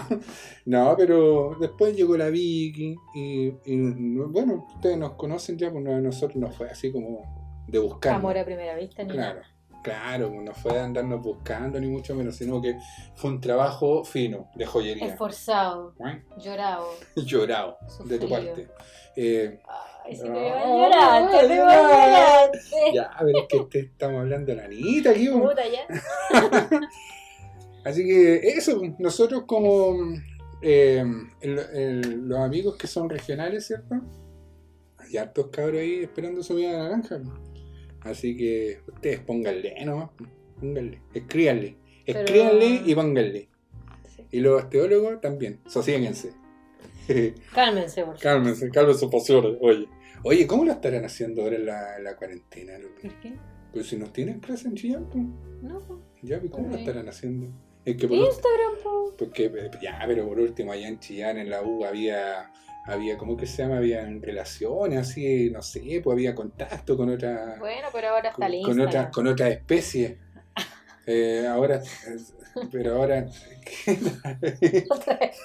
no, 0.64 0.94
pero 0.96 1.56
después 1.60 1.94
llegó 1.94 2.16
la 2.16 2.28
Vicky 2.30 2.96
y, 3.14 3.52
y, 3.64 4.16
bueno, 4.16 4.66
ustedes 4.74 4.96
nos 4.98 5.12
conocen 5.12 5.56
ya, 5.58 5.70
pues 5.70 5.84
no, 5.84 5.94
a 5.94 6.00
nosotros 6.00 6.36
nos 6.36 6.56
fue 6.56 6.68
así 6.68 6.90
como 6.90 7.64
de 7.68 7.78
buscar. 7.78 8.14
Amor 8.14 8.36
a 8.38 8.44
primera 8.44 8.74
vista, 8.74 9.02
ni 9.04 9.12
Claro, 9.12 9.40
nada. 9.40 9.46
claro, 9.82 10.30
pues 10.30 10.42
no 10.42 10.54
fue 10.54 10.72
de 10.72 10.80
andarnos 10.80 11.22
buscando 11.22 11.78
ni 11.78 11.88
mucho 11.88 12.14
menos, 12.14 12.36
sino 12.36 12.60
que 12.62 12.76
fue 13.14 13.30
un 13.30 13.40
trabajo 13.40 14.02
fino, 14.04 14.48
de 14.54 14.66
joyería. 14.66 15.06
Esforzado, 15.06 15.94
¿eh? 16.06 16.24
llorado. 16.38 16.86
Llorado, 17.16 17.76
de 18.06 18.18
tu 18.18 18.28
parte. 18.28 18.68
Eh, 19.14 19.60
Ay, 19.68 19.95
si 20.14 20.22
te 20.22 20.28
veo 20.28 20.78
llorarte, 20.78 21.38
te 21.38 21.46
veo 21.48 21.66
llorar. 21.66 22.50
ya, 22.94 23.10
pero 23.18 23.38
es 23.40 23.44
que 23.48 23.60
te 23.70 23.78
estamos 23.80 24.20
hablando 24.20 24.46
de 24.52 24.56
la 24.56 24.64
Anita 24.64 25.10
aquí. 25.10 25.28
Puta, 25.28 25.62
ya. 25.66 25.86
Así 27.84 28.04
que 28.04 28.36
eso, 28.48 28.80
nosotros 28.98 29.44
como 29.46 29.96
eh, 30.62 31.04
el- 31.40 31.58
el- 31.74 32.28
los 32.28 32.38
amigos 32.40 32.76
que 32.76 32.86
son 32.86 33.08
regionales, 33.08 33.66
¿cierto? 33.66 33.94
Hay 34.98 35.16
hartos 35.16 35.48
cabros 35.52 35.80
ahí 35.80 36.02
esperando 36.02 36.42
su 36.42 36.54
vida 36.56 36.72
de 36.72 36.78
naranja. 36.78 37.20
Así 38.00 38.36
que 38.36 38.80
ustedes 38.88 39.20
pónganle, 39.20 39.84
¿no? 39.84 40.12
Pónganle, 40.58 41.00
escríbanle. 41.14 41.76
Pero- 42.06 42.20
Escríbanle 42.20 42.82
y 42.86 42.94
pónganle. 42.94 43.48
Sí. 44.16 44.26
Y 44.32 44.40
los 44.40 44.68
teólogos 44.68 45.20
también, 45.20 45.60
sosiéguense. 45.66 46.32
Cálmense, 47.54 48.00
por 48.02 48.16
favor. 48.16 48.20
cálmense, 48.20 48.70
cálmense 48.70 49.00
sus 49.00 49.12
pasiones, 49.12 49.56
oye. 49.60 49.86
Oye, 50.28 50.44
¿cómo 50.44 50.64
lo 50.64 50.72
estarán 50.72 51.04
haciendo 51.04 51.42
ahora 51.42 51.54
en 51.54 51.66
la, 51.66 51.98
en 51.98 52.02
la 52.02 52.16
cuarentena? 52.16 52.72
¿Por 53.00 53.12
qué? 53.20 53.32
Pues 53.72 53.86
si 53.86 53.96
no 53.96 54.06
tienen 54.06 54.40
clase 54.40 54.66
en 54.66 54.74
Chillán, 54.74 55.08
pues, 55.08 55.24
No, 55.62 55.78
po. 55.78 56.00
ya, 56.20 56.40
pues, 56.40 56.50
¿cómo 56.50 56.66
lo 56.68 56.74
estarán 56.74 57.08
haciendo? 57.08 57.46
Es 57.84 57.96
que 57.96 58.08
por 58.08 58.16
Instagram, 58.16 58.72
po. 58.82 59.14
Porque, 59.16 59.70
ya, 59.80 60.02
pero 60.04 60.26
por 60.26 60.40
último, 60.40 60.72
allá 60.72 60.88
en 60.88 60.98
Chillán, 60.98 61.38
en 61.38 61.48
la 61.48 61.62
U, 61.62 61.84
había, 61.84 62.50
había 62.86 63.16
¿cómo 63.16 63.36
que 63.36 63.46
se 63.46 63.62
llama? 63.62 63.76
Había 63.76 64.04
relaciones, 64.20 64.98
así, 64.98 65.48
no 65.50 65.62
sé, 65.62 66.00
pues 66.02 66.14
había 66.14 66.34
contacto 66.34 66.96
con 66.96 67.08
otra, 67.08 67.54
Bueno, 67.60 67.86
pero 67.92 68.08
ahora 68.08 68.30
está 68.30 68.48
con, 68.48 68.62
con 68.62 68.80
otra, 68.80 69.10
con 69.12 69.26
otra 69.28 69.48
especie. 69.48 70.18
Eh, 71.06 71.46
ahora, 71.46 71.80
pero 72.72 72.96
ahora, 72.96 73.28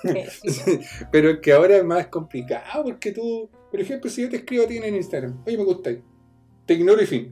pero 1.12 1.40
que 1.42 1.52
ahora 1.54 1.78
es 1.78 1.84
más 1.84 2.08
complicado, 2.08 2.84
porque 2.84 3.12
tú, 3.12 3.50
por 3.70 3.80
ejemplo, 3.80 4.10
si 4.10 4.24
yo 4.24 4.30
te 4.30 4.38
escribo 4.38 4.64
a 4.64 4.68
ti 4.68 4.78
en 4.78 4.96
Instagram, 4.96 5.44
oye, 5.46 5.58
me 5.58 5.64
gustáis, 5.64 6.00
te 6.66 6.74
ignoro 6.74 7.02
y 7.02 7.06
fin. 7.06 7.32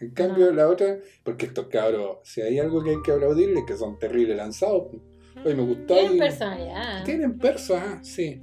En 0.00 0.10
cambio, 0.10 0.46
No. 0.46 0.52
la 0.52 0.68
otra, 0.68 0.98
porque 1.24 1.46
estos 1.46 1.66
cabros, 1.66 2.18
si 2.22 2.40
hay 2.40 2.58
algo 2.58 2.82
que 2.82 2.90
hay 2.90 3.02
que 3.04 3.12
aplaudirles, 3.12 3.64
que 3.66 3.76
son 3.76 3.98
terribles 3.98 4.36
lanzados, 4.36 4.88
pues. 4.90 5.02
oye, 5.44 5.54
me 5.56 5.62
gustáis. 5.62 6.00
Tienen 6.02 6.18
personalidad. 6.18 7.04
Tienen 7.04 7.38
perso, 7.38 7.76
ah, 7.76 7.98
sí. 8.02 8.40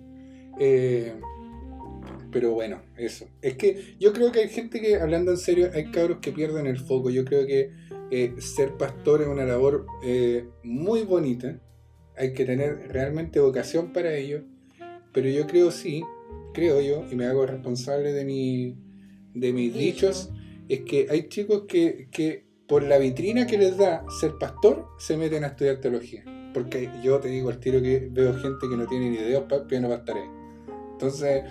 Eh, 0.60 1.14
pero 2.32 2.52
bueno, 2.52 2.82
eso. 2.98 3.28
Es 3.42 3.56
que 3.56 3.96
yo 4.00 4.12
creo 4.12 4.32
que 4.34 4.40
hay 4.42 4.50
gente 4.50 4.82
que, 4.82 4.98
hablando 4.98 5.32
en 5.32 5.38
serio, 5.38 5.70
hay 5.74 5.92
cabros 5.92 6.18
que 6.22 6.34
pierden 6.34 6.68
el 6.68 6.78
foco. 6.78 7.10
Yo 7.10 7.24
creo 7.24 7.46
que 7.48 7.72
eh, 8.12 8.36
ser 8.40 8.78
pastor 8.78 9.22
es 9.22 9.28
una 9.28 9.46
labor 9.46 9.86
eh, 10.04 10.48
muy 10.64 11.04
bonita. 11.04 11.60
Hay 12.18 12.34
que 12.34 12.46
tener 12.46 12.90
realmente 12.90 13.40
vocación 13.40 13.92
para 13.94 14.14
ello. 14.16 14.44
Pero 15.12 15.30
yo 15.30 15.48
creo 15.48 15.72
sí, 15.72 16.04
creo 16.54 16.82
yo, 16.82 17.06
y 17.12 17.16
me 17.16 17.26
hago 17.26 17.46
responsable 17.46 18.12
de, 18.12 18.26
mi, 18.26 18.78
de 19.34 19.54
mis 19.54 19.74
Dicho. 19.74 20.08
dichos, 20.08 20.32
es 20.68 20.82
que 20.82 21.08
hay 21.10 21.30
chicos 21.30 21.64
que, 21.68 22.10
que 22.12 22.46
por 22.68 22.84
la 22.84 22.98
vitrina 22.98 23.48
que 23.48 23.58
les 23.58 23.78
da 23.78 24.04
ser 24.20 24.34
pastor, 24.40 24.88
se 24.98 25.18
meten 25.18 25.44
a 25.44 25.48
estudiar 25.48 25.78
teología. 25.78 26.24
Porque 26.54 26.90
yo 27.04 27.20
te 27.20 27.28
digo 27.28 27.50
al 27.50 27.60
tiro 27.60 27.82
que 27.82 28.08
veo 28.12 28.34
gente 28.34 28.68
que 28.70 28.78
no 28.78 28.88
tiene 28.88 29.10
ni 29.10 29.18
idea 29.18 29.48
para 29.48 29.64
no 29.80 29.94
ahí. 29.94 30.30
Entonces, 30.94 31.44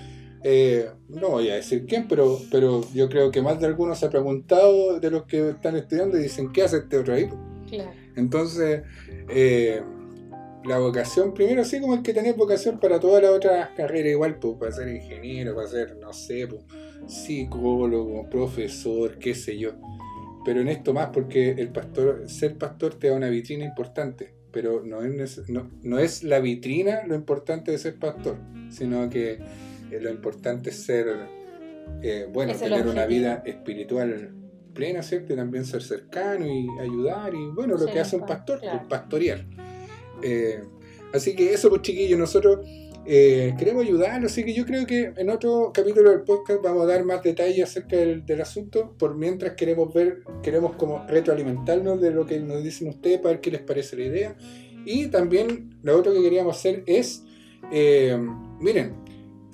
eh, 0.47 0.91
no 1.09 1.31
voy 1.31 1.49
a 1.49 1.55
decir 1.55 1.87
quién, 1.87 2.07
pero, 2.07 2.39
pero 2.51 2.83
yo 2.93 3.09
creo 3.09 3.31
que 3.31 3.41
más 3.41 3.59
de 3.59 3.67
algunos 3.67 3.99
se 3.99 4.05
ha 4.05 4.11
preguntado 4.11 5.01
de 5.01 5.11
los 5.11 5.25
que 5.25 5.49
están 5.49 5.75
estudiando 5.75 6.19
y 6.19 6.25
dicen, 6.25 6.53
¿qué 6.53 6.63
hace 6.63 6.77
este 6.77 6.99
otro 6.99 7.15
ahí? 7.15 7.31
Claro. 7.67 7.91
Entonces, 8.15 8.83
eh, 9.31 9.81
la 10.67 10.79
vocación, 10.79 11.33
primero 11.33 11.65
sí 11.65 11.81
como 11.81 11.95
el 11.95 12.03
que 12.03 12.13
tenés 12.13 12.37
vocación 12.37 12.79
para 12.79 13.01
todas 13.01 13.23
las 13.23 13.33
otras 13.33 13.71
carreras 13.71 14.13
igual, 14.13 14.39
pues, 14.39 14.57
para 14.59 14.73
ser 14.73 14.89
ingeniero, 14.89 15.55
para 15.55 15.67
ser, 15.67 15.97
no 15.97 16.13
sé, 16.13 16.47
pues, 16.47 16.63
psicólogo, 17.07 18.29
profesor, 18.29 19.19
qué 19.19 19.35
sé 19.35 19.59
yo. 19.59 19.73
Pero 20.45 20.61
en 20.61 20.69
esto 20.69 20.93
más 20.93 21.09
porque 21.09 21.53
el 21.53 21.71
pastor, 21.71 22.29
ser 22.29 22.59
pastor 22.59 22.97
te 22.97 23.09
da 23.09 23.17
una 23.17 23.31
vitrina 23.31 23.65
importante, 23.65 24.35
pero 24.53 24.83
no 24.85 25.03
es, 25.03 25.49
no, 25.49 25.71
no 25.83 25.99
es 25.99 26.23
la 26.23 26.39
vitrina 26.41 27.07
lo 27.07 27.15
importante 27.15 27.71
de 27.71 27.79
ser 27.79 27.99
pastor, 27.99 28.37
sino 28.71 29.09
que 29.09 29.39
eh, 29.91 30.01
lo 30.01 30.11
importante 30.11 30.71
es 30.71 30.85
ser, 30.85 31.07
eh, 32.03 32.27
bueno, 32.33 32.53
Es 32.53 32.61
tener 32.61 32.87
una 32.87 33.07
vida 33.07 33.43
espiritual 33.45 34.33
plena, 34.75 35.03
¿cierto? 35.03 35.33
Y 35.33 35.37
también 35.37 35.65
ser 35.65 35.83
cercano 35.83 36.47
y 36.47 36.67
ayudar 36.81 37.33
y 37.35 37.47
bueno, 37.55 37.77
lo 37.77 37.87
que 37.87 38.01
hace 38.01 38.17
un 38.17 38.23
un 38.23 38.29
pastor, 38.29 38.61
claro. 38.61 38.79
pues, 38.79 38.89
pastorear. 38.89 39.47
Eh, 40.23 40.63
así 41.13 41.35
que 41.35 41.55
eso, 41.55 41.71
pues 41.71 41.83
chiquillos, 41.83 42.19
nosotros 42.19 42.67
eh, 43.07 43.55
queremos 43.59 43.85
ayudarlos, 43.85 44.33
así 44.33 44.45
que 44.45 44.55
yo 44.55 44.65
creo 44.65 44.87
que 44.87 45.13
en 45.17 45.29
otro 45.29 45.73
capítulo 45.75 46.11
del 46.11 46.23
podcast 46.23 46.63
vamos 46.63 46.85
a 46.85 46.87
dar 46.87 47.05
más 47.05 47.23
detalles 47.23 47.65
acerca 47.65 47.97
del, 47.97 48.25
del 48.25 48.41
asunto, 48.41 48.95
por 48.99 49.15
mientras 49.15 49.55
queremos 49.55 49.93
ver, 49.93 50.23
queremos 50.43 50.77
como 50.77 51.07
retroalimentarnos 51.07 52.01
de 52.01 52.11
lo 52.11 52.27
que 52.27 52.41
nos 52.41 52.63
dicen 52.63 52.89
ustedes 52.89 53.19
para 53.19 53.35
ver 53.35 53.41
qué 53.41 53.51
les 53.51 53.63
parece 53.63 53.97
la 53.97 54.05
idea. 54.05 54.37
Y 54.87 55.09
también 55.09 55.79
lo 55.83 55.99
otro 55.99 56.13
que 56.13 56.23
queríamos 56.23 56.57
hacer 56.57 56.83
es, 56.87 57.25
eh, 57.73 58.19
miren, 58.61 59.04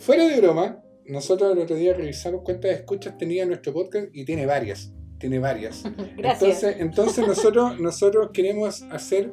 fuera 0.01 0.25
de 0.27 0.41
broma, 0.41 0.83
nosotros 1.07 1.53
el 1.53 1.59
otro 1.63 1.77
día 1.77 1.95
revisamos 1.95 2.43
cuántas 2.45 2.73
escuchas 2.73 3.17
tenía 3.19 3.45
nuestro 3.47 3.73
podcast 3.73 4.09
y 4.13 4.25
tiene 4.25 4.47
varias, 4.47 4.93
tiene 5.19 5.39
varias. 5.39 5.83
Gracias. 6.17 6.43
Entonces, 6.43 6.77
entonces 6.81 7.27
nosotros, 7.27 7.79
nosotros 7.81 8.31
queremos 8.33 8.83
hacer, 8.91 9.33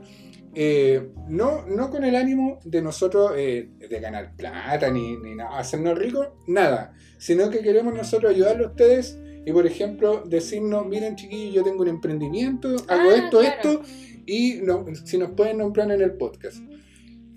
eh, 0.56 1.10
no, 1.28 1.66
no 1.68 1.90
con 1.90 2.04
el 2.04 2.16
ánimo 2.16 2.60
de 2.64 2.82
nosotros 2.82 3.32
eh, 3.38 3.70
de 3.90 4.00
ganar 4.00 4.36
plata 4.36 4.90
ni, 4.92 5.18
ni 5.18 5.36
nada, 5.36 5.58
hacernos 5.60 5.98
ricos, 5.98 6.28
nada, 6.48 6.94
sino 7.18 7.50
que 7.50 7.60
queremos 7.60 7.94
nosotros 7.94 8.32
ayudarle 8.34 8.66
a 8.66 8.68
ustedes 8.70 9.20
y, 9.46 9.52
por 9.54 9.66
ejemplo, 9.66 10.24
decirnos, 10.26 10.86
miren 10.88 11.16
chiquillos, 11.16 11.56
yo 11.56 11.64
tengo 11.64 11.84
un 11.84 11.88
emprendimiento, 11.90 12.68
hago 12.90 13.10
Ah, 13.12 13.16
esto, 13.16 13.40
claro. 13.40 13.56
esto, 13.56 13.82
y 14.26 14.60
no- 14.64 14.84
si 15.06 15.18
nos 15.18 15.32
pueden 15.32 15.60
nombrar 15.60 15.90
en 15.92 16.02
el 16.02 16.14
podcast. 16.16 16.58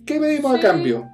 ¿Qué 0.07 0.19
pedimos 0.19 0.57
a 0.57 0.61
cambio? 0.61 1.09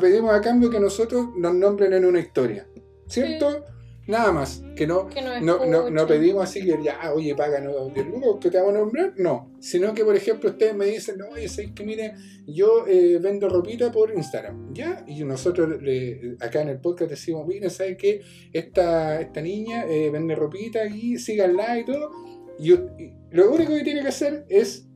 Pedimos 0.00 0.34
a 0.34 0.40
cambio 0.40 0.70
que 0.70 0.80
nosotros 0.80 1.28
nos 1.36 1.54
nombren 1.54 1.92
en 1.92 2.04
una 2.04 2.20
historia. 2.20 2.66
¿Cierto? 3.06 3.64
Nada 4.06 4.32
más. 4.32 4.62
Que 4.76 4.86
no, 4.86 5.08
Que 5.08 5.22
no, 5.22 5.64
no, 5.66 5.88
no 5.88 6.06
pedimos 6.06 6.44
así 6.44 6.62
que 6.64 6.78
ya, 6.82 7.12
oye, 7.14 7.34
páganos 7.34 7.92
10 7.94 8.06
lucas 8.06 8.30
que 8.40 8.50
te 8.50 8.58
vamos 8.58 8.74
a 8.74 8.78
nombrar. 8.78 9.12
No. 9.16 9.50
Sino 9.60 9.94
que, 9.94 10.04
por 10.04 10.14
ejemplo, 10.14 10.50
ustedes 10.50 10.74
me 10.74 10.84
dicen, 10.86 11.16
no, 11.18 11.28
oye, 11.28 11.48
¿sabes 11.48 11.72
que 11.72 11.84
Mire, 11.84 12.14
yo 12.46 12.86
eh, 12.86 13.18
vendo 13.22 13.48
ropita 13.48 13.90
por 13.90 14.12
Instagram. 14.14 14.74
¿Ya? 14.74 15.04
Y 15.06 15.24
nosotros 15.24 15.80
le- 15.82 16.36
acá 16.40 16.60
en 16.62 16.68
el 16.68 16.80
podcast 16.80 17.10
decimos, 17.12 17.46
mire, 17.46 17.70
¿sabes 17.70 17.96
qué? 17.96 18.20
Esta, 18.52 19.20
esta 19.20 19.40
niña 19.40 19.86
eh, 19.88 20.10
vende 20.10 20.34
ropita 20.34 20.82
aquí, 20.82 21.16
síganla 21.18 21.78
y 21.78 21.84
todo. 21.86 22.10
Y, 22.58 22.72
y 22.72 23.12
lo 23.30 23.50
único 23.52 23.72
que 23.74 23.84
tiene 23.84 24.02
que 24.02 24.08
hacer 24.08 24.44
es 24.50 24.86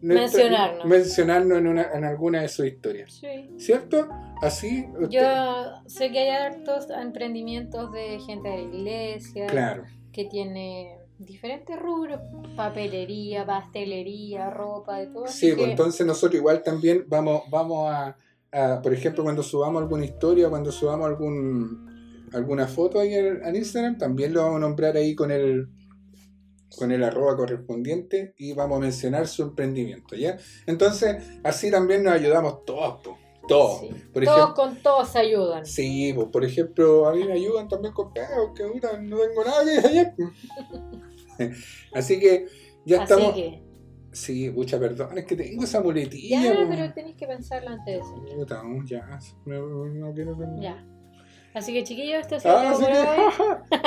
nuestra- 0.00 0.22
Mencionarnos. 0.42 0.84
mencionarnos 0.86 1.58
en, 1.58 1.66
una, 1.66 1.90
en 1.94 2.04
alguna 2.04 2.40
de 2.42 2.48
sus 2.48 2.66
historias. 2.66 3.12
Sí. 3.20 3.50
¿Cierto? 3.58 4.08
Así. 4.46 4.86
usted- 4.92 5.08
Yo 5.10 5.22
sé 5.86 6.10
que 6.10 6.18
hay 6.20 6.28
hartos 6.30 6.86
emprendimientos 6.90 7.92
de 7.92 8.18
gente 8.20 8.48
de 8.48 8.56
la 8.56 8.62
iglesia 8.62 9.46
Claro. 9.46 9.84
que 10.12 10.24
tiene 10.26 10.98
diferentes 11.18 11.78
rubros, 11.78 12.20
papelería, 12.56 13.46
pastelería, 13.46 14.50
ropa, 14.50 14.98
de 14.98 15.06
todo. 15.08 15.26
Sí, 15.28 15.52
pues 15.52 15.64
que- 15.64 15.70
entonces 15.70 16.06
nosotros 16.06 16.36
igual 16.36 16.62
también 16.62 17.04
vamos, 17.08 17.42
vamos 17.50 17.90
a, 17.90 18.16
a, 18.52 18.82
por 18.82 18.92
ejemplo, 18.92 19.22
cuando 19.24 19.42
subamos 19.42 19.82
alguna 19.82 20.04
historia, 20.04 20.48
cuando 20.48 20.70
subamos 20.72 21.06
algún 21.08 21.92
alguna 22.32 22.66
foto 22.66 22.98
ahí 22.98 23.14
en, 23.14 23.54
Instagram, 23.54 23.96
también 23.96 24.32
lo 24.34 24.42
vamos 24.42 24.56
a 24.56 24.60
nombrar 24.60 24.96
ahí 24.96 25.14
con 25.14 25.30
el 25.30 25.68
con 26.76 26.90
el 26.90 27.04
arroba 27.04 27.36
correspondiente 27.36 28.34
y 28.36 28.52
vamos 28.52 28.78
a 28.78 28.80
mencionar 28.80 29.28
su 29.28 29.44
emprendimiento, 29.44 30.16
¿ya? 30.16 30.36
Entonces, 30.66 31.22
así 31.44 31.70
también 31.70 32.02
nos 32.02 32.14
ayudamos 32.14 32.64
todos, 32.64 33.16
todos. 33.46 33.80
Sí. 33.80 33.88
Por 34.12 34.24
Todos 34.24 34.38
ejemplo, 34.38 34.54
con 34.54 34.76
todos 34.82 35.08
se 35.08 35.18
ayudan. 35.18 35.66
sí, 35.66 36.12
pues, 36.14 36.28
por 36.28 36.44
ejemplo, 36.44 37.06
a 37.08 37.12
mí 37.14 37.24
me 37.24 37.32
ayudan 37.34 37.68
también 37.68 37.92
con 37.94 38.12
pegos, 38.12 38.52
que 38.54 38.64
puta, 38.64 38.98
no 39.00 39.16
tengo 39.18 39.44
nada 39.44 39.64
que 39.64 39.78
hacer. 39.78 40.14
Así 41.94 42.18
que 42.20 42.46
ya 42.84 43.02
Así 43.02 43.12
estamos. 43.12 43.34
que, 43.34 43.62
Sí, 44.12 44.48
mucha 44.50 44.78
perdón, 44.78 45.18
es 45.18 45.24
que 45.24 45.34
tengo 45.34 45.64
esa 45.64 45.80
muletilla. 45.80 46.40
ya, 46.40 46.66
pero 46.68 46.92
tenéis 46.94 47.16
que 47.16 47.26
pensarlo 47.26 47.70
antes 47.70 47.84
de 47.86 47.92
decirlo. 47.94 48.46
Ya, 48.86 49.04
no, 49.46 49.86
no 49.86 50.14
quiero 50.14 50.38
que- 50.38 50.44
Ya. 50.62 50.86
Así 51.52 51.72
que 51.72 51.82
chiquillos, 51.84 52.20
esto 52.20 52.38
sido 52.40 52.56
Ah, 52.56 52.74
sí 52.74 52.84
que-. 52.86 53.84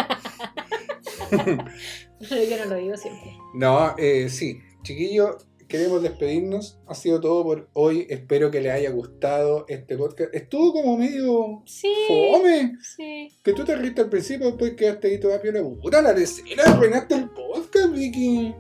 Pero 2.29 2.43
yo 2.49 2.57
no 2.57 2.65
lo 2.65 2.75
digo 2.75 2.97
siempre. 2.97 3.31
No, 3.55 3.95
eh, 3.97 4.29
sí, 4.29 4.59
chiquillos, 4.83 5.45
queremos 5.67 6.01
despedirnos. 6.01 6.79
Ha 6.87 6.95
sido 6.95 7.19
todo 7.19 7.43
por 7.43 7.69
hoy. 7.73 8.07
Espero 8.09 8.51
que 8.51 8.61
les 8.61 8.71
haya 8.71 8.89
gustado 8.91 9.65
este 9.67 9.97
podcast. 9.97 10.33
Estuvo 10.33 10.73
como 10.73 10.97
medio 10.97 11.63
Sí. 11.65 11.93
fome. 12.07 12.77
Sí. 12.81 13.29
Que 13.43 13.53
tú 13.53 13.63
te 13.63 13.75
riste 13.75 14.01
al 14.01 14.09
principio, 14.09 14.47
después 14.47 14.73
quedaste 14.73 15.07
ahí 15.07 15.19
toda 15.19 15.41
piola. 15.41 15.61
Puta, 15.81 16.01
la 16.01 16.15
tercera, 16.15 16.63
arruinaste 16.65 17.15
el 17.15 17.29
podcast, 17.29 17.91
Vicky. 17.93 18.55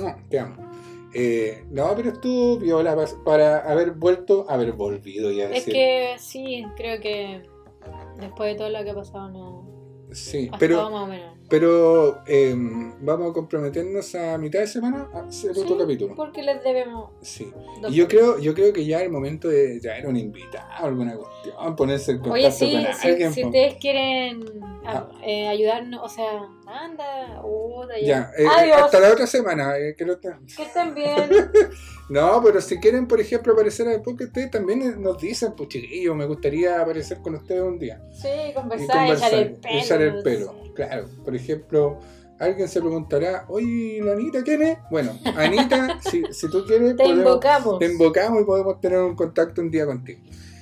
No, 0.00 0.16
te 0.28 0.38
amo. 0.38 0.68
Eh, 1.14 1.64
no, 1.70 1.94
pero 1.96 2.10
estuvo 2.10 2.58
viola 2.58 2.94
para, 3.24 3.60
haber 3.60 3.92
vuelto, 3.92 4.44
haber 4.48 4.72
volvido 4.72 5.30
ya. 5.32 5.44
Es 5.44 5.64
decir. 5.64 5.72
que 5.72 6.14
sí, 6.18 6.64
creo 6.76 7.00
que 7.00 7.42
después 8.20 8.52
de 8.52 8.58
todo 8.58 8.68
lo 8.68 8.84
que 8.84 8.90
ha 8.90 8.94
pasado 8.94 9.30
no. 9.30 10.08
Sí, 10.12 10.50
pero. 10.58 10.90
más 10.90 11.02
o 11.02 11.06
menos. 11.06 11.37
Pero 11.48 12.18
eh, 12.26 12.54
vamos 13.00 13.30
a 13.30 13.32
comprometernos 13.32 14.14
a 14.14 14.36
mitad 14.36 14.60
de 14.60 14.66
semana 14.66 15.08
a 15.14 15.20
hacer 15.20 15.54
Sí, 15.54 15.60
otro 15.62 15.78
capítulo. 15.78 16.14
Porque 16.14 16.42
les 16.42 16.62
debemos. 16.62 17.10
Sí. 17.22 17.50
Y 17.88 17.94
yo 17.94 18.06
creo, 18.06 18.38
yo 18.38 18.52
creo 18.54 18.72
que 18.72 18.84
ya 18.84 18.98
es 18.98 19.04
el 19.04 19.10
momento 19.10 19.48
de 19.48 19.80
traer 19.80 20.06
un 20.06 20.16
invitado, 20.16 20.68
alguna 20.86 21.16
cuestión, 21.16 21.76
ponerse 21.76 22.12
en 22.12 22.18
contacto 22.18 22.34
Oye, 22.34 22.50
sí, 22.50 22.72
con 22.72 22.94
si, 22.94 23.08
alguien. 23.08 23.32
si 23.32 23.44
ustedes 23.44 23.74
quieren 23.76 24.44
Ah. 24.90 25.06
eh, 25.22 25.48
ayudarnos, 25.48 26.00
o 26.02 26.08
sea, 26.08 26.48
anda, 26.66 27.42
puta, 27.82 27.94
Ya, 28.02 28.30
eh, 28.36 28.44
Adiós. 28.46 28.82
hasta 28.82 29.00
la 29.00 29.10
otra 29.12 29.26
semana. 29.26 29.76
eh, 29.78 29.94
que 29.96 30.04
lo 30.04 30.18
Que 30.20 30.28
estén 30.62 30.94
bien. 30.94 31.30
No, 32.10 32.40
pero 32.42 32.60
si 32.62 32.78
quieren, 32.78 33.06
por 33.06 33.20
ejemplo, 33.20 33.52
aparecer 33.52 33.86
el 33.88 34.00
podcast, 34.00 34.28
ustedes 34.28 34.50
también 34.50 34.80
eh, 34.80 34.94
nos 34.96 35.18
dicen, 35.20 35.52
pues 35.54 35.68
chiquillos, 35.68 36.16
me 36.16 36.24
gustaría 36.24 36.80
aparecer 36.80 37.18
con 37.18 37.34
ustedes 37.34 37.60
un 37.60 37.78
día. 37.78 38.00
Sí, 38.12 38.28
Y 38.50 38.54
conversar, 38.54 39.14
echar 39.14 39.34
el 39.34 39.52
pelo. 39.56 39.78
echar 39.78 40.00
el 40.02 40.22
pelo. 40.22 40.54
Claro, 40.74 41.04
por 41.22 41.36
ejemplo, 41.36 41.98
alguien 42.40 42.66
se 42.66 42.80
preguntará, 42.80 43.44
oye, 43.48 44.00
¿la 44.02 44.12
Anita 44.12 44.42
quién 44.42 44.62
es? 44.62 44.78
Bueno, 44.90 45.18
Anita, 45.36 45.98
si, 46.10 46.22
si 46.30 46.48
tú 46.50 46.64
quieres, 46.66 46.96
Te 46.96 47.02
podemos- 47.02 47.18
invocamos. 47.18 47.78
te 47.78 47.84
invocamos 47.86 48.40
y 48.40 48.44
podemos 48.44 48.80
tener 48.80 49.00
un 49.00 49.14
contacto 49.14 49.60
un 49.60 49.70
día 49.70 49.84
contigo. 49.84 50.20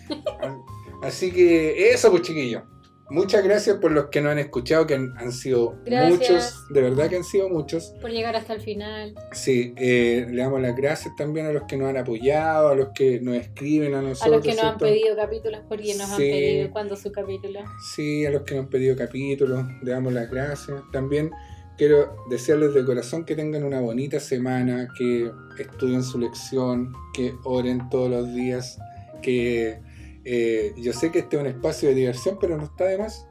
Así 1.03 1.31
que 1.31 1.91
eso, 1.93 2.11
pues 2.11 2.23
chiquillos. 2.23 2.63
Muchas 3.09 3.45
gracias 3.45 3.77
por 3.77 3.93
los 3.93 4.07
que 4.07 4.21
nos 4.21 4.33
han 4.33 4.39
escuchado, 4.41 4.87
que 4.87 4.95
han, 4.95 5.17
han 5.17 5.31
sido 5.31 5.77
Gracias. 5.85 6.19
muchos, 6.19 6.69
de 6.71 6.81
verdad 6.83 7.09
que 7.09 7.17
han 7.17 7.25
sido 7.25 7.49
muchos. 7.49 7.95
Por 8.01 8.11
llegar 8.11 8.35
hasta 8.35 8.55
el 8.55 8.61
final. 8.61 9.15
Sí, 9.33 9.75
eh, 9.77 10.27
le 10.29 10.43
damos 10.43 10.61
las 10.61 10.75
gracias 10.75 11.15
también 11.17 11.47
a 11.47 11.53
los 11.53 11.63
que 11.65 11.77
nos 11.77 11.89
han 11.89 11.99
apoyado, 11.99 12.69
a 12.69 12.75
los 12.75 12.89
que 12.95 13.21
nos 13.21 13.37
escriben 13.37 13.95
a 13.95 14.01
A 14.01 14.03
nosotros. 14.03 14.37
los 14.37 14.45
que 14.45 14.55
nos 14.55 14.65
han 14.65 14.79
pedido 14.79 15.15
capítulos, 15.17 15.61
porque 15.69 15.95
nos 15.95 16.11
han 16.11 16.17
pedido 16.19 16.71
cuándo 16.73 16.97
su 16.97 17.13
capítulo. 17.13 17.61
Sí, 17.95 18.27
a 18.27 18.31
los 18.31 18.43
que 18.43 18.57
nos 18.57 18.65
han 18.65 18.71
pedido 18.71 18.97
capítulos, 18.97 19.65
le 19.83 19.91
damos 19.93 20.13
las 20.13 20.29
gracias. 20.29 20.81
También 20.93 21.31
quiero 21.79 22.17
desearles 22.29 22.75
de 22.75 22.85
corazón 22.85 23.25
que 23.25 23.37
tengan 23.37 23.63
una 23.63 23.81
bonita 23.81 24.19
semana, 24.19 24.89
que 24.99 25.31
estudien 25.59 26.03
su 26.03 26.19
lección, 26.19 26.93
que 27.15 27.35
oren 27.45 27.89
todos 27.89 28.11
los 28.11 28.35
días, 28.35 28.79
que 29.23 29.79
eh, 30.27 30.75
yo 30.77 30.93
sé 30.93 31.11
que 31.13 31.21
este 31.21 31.37
es 31.37 31.43
un 31.43 31.49
espacio 31.49 31.89
de 31.89 31.95
diversión, 31.95 32.37
pero 32.41 32.57
no 32.57 32.65
está 32.65 32.85
de 32.85 32.99
más 32.99 33.27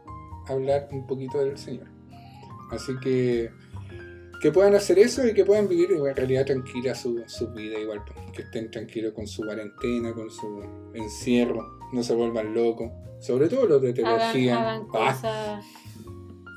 hablar 0.47 0.87
un 0.91 1.05
poquito 1.05 1.39
del 1.43 1.57
Señor. 1.57 1.87
Así 2.71 2.93
que 3.03 3.51
que 4.41 4.51
puedan 4.51 4.75
hacer 4.75 4.99
eso 4.99 5.25
y 5.25 5.33
que 5.33 5.43
puedan 5.45 5.67
vivir 5.67 5.91
en 5.93 6.15
realidad 6.15 6.45
tranquila 6.45 6.93
su, 6.93 7.23
su 7.25 7.47
vida 7.53 7.79
igual, 7.79 8.03
pues, 8.05 8.31
que 8.31 8.41
estén 8.43 8.69
tranquilos 8.69 9.13
con 9.13 9.25
su 9.27 9.41
cuarentena, 9.43 10.13
con 10.13 10.29
su 10.29 10.61
encierro, 10.93 11.79
no 11.93 12.03
se 12.03 12.13
vuelvan 12.13 12.53
locos, 12.53 12.91
sobre 13.21 13.47
todo 13.47 13.65
los 13.65 13.81
de 13.81 13.89
Hagan, 13.89 14.03
teología. 14.19 14.61
hagan 14.61 14.81
Ah, 14.93 15.13
cosas, 15.13 15.65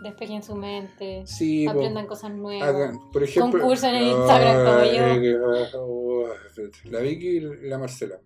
despejen 0.02 0.42
su 0.42 0.54
mente, 0.56 1.22
Sí, 1.24 1.64
po, 1.66 1.70
aprendan 1.70 2.06
cosas 2.06 2.32
nuevas. 2.32 2.68
hagan, 2.68 2.98
por 3.12 3.22
ejemplo. 3.22 3.60
Concursan 3.60 3.94
en 3.94 4.02
Instagram 4.08 4.64
como 4.66 4.84
yo. 5.24 5.78
Oh, 5.80 6.26
La 6.90 7.00
Vicky 7.00 7.28
y 7.38 7.40
la 7.68 7.78
Marcela. 7.78 8.18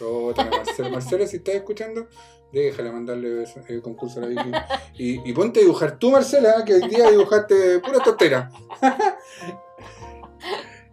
Marcela. 0.00 0.88
Marcela, 0.90 1.26
si 1.26 1.36
estás 1.36 1.56
escuchando, 1.56 2.08
déjala 2.52 2.92
mandarle 2.92 3.44
el 3.68 3.82
concurso 3.82 4.20
a 4.20 4.22
la 4.22 4.28
Vicky. 4.28 4.50
Y, 4.98 5.30
y 5.30 5.32
ponte 5.32 5.60
a 5.60 5.62
dibujar 5.62 5.98
tú, 5.98 6.10
Marcela, 6.10 6.64
que 6.64 6.74
hoy 6.74 6.88
día 6.88 7.10
dibujaste 7.10 7.80
pura 7.80 8.00
tontera. 8.00 8.50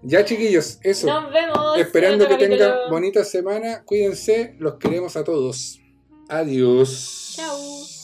ya, 0.02 0.26
chiquillos, 0.26 0.80
eso. 0.84 1.08
Nos 1.08 1.32
vemos. 1.32 1.78
Esperando 1.78 2.28
que 2.28 2.38
tengan 2.38 2.90
bonita 2.90 3.24
semana. 3.24 3.84
Cuídense, 3.84 4.56
los 4.60 4.76
queremos 4.76 5.16
a 5.16 5.24
todos. 5.24 5.80
Adiós. 6.30 7.34
Chao. 7.36 8.01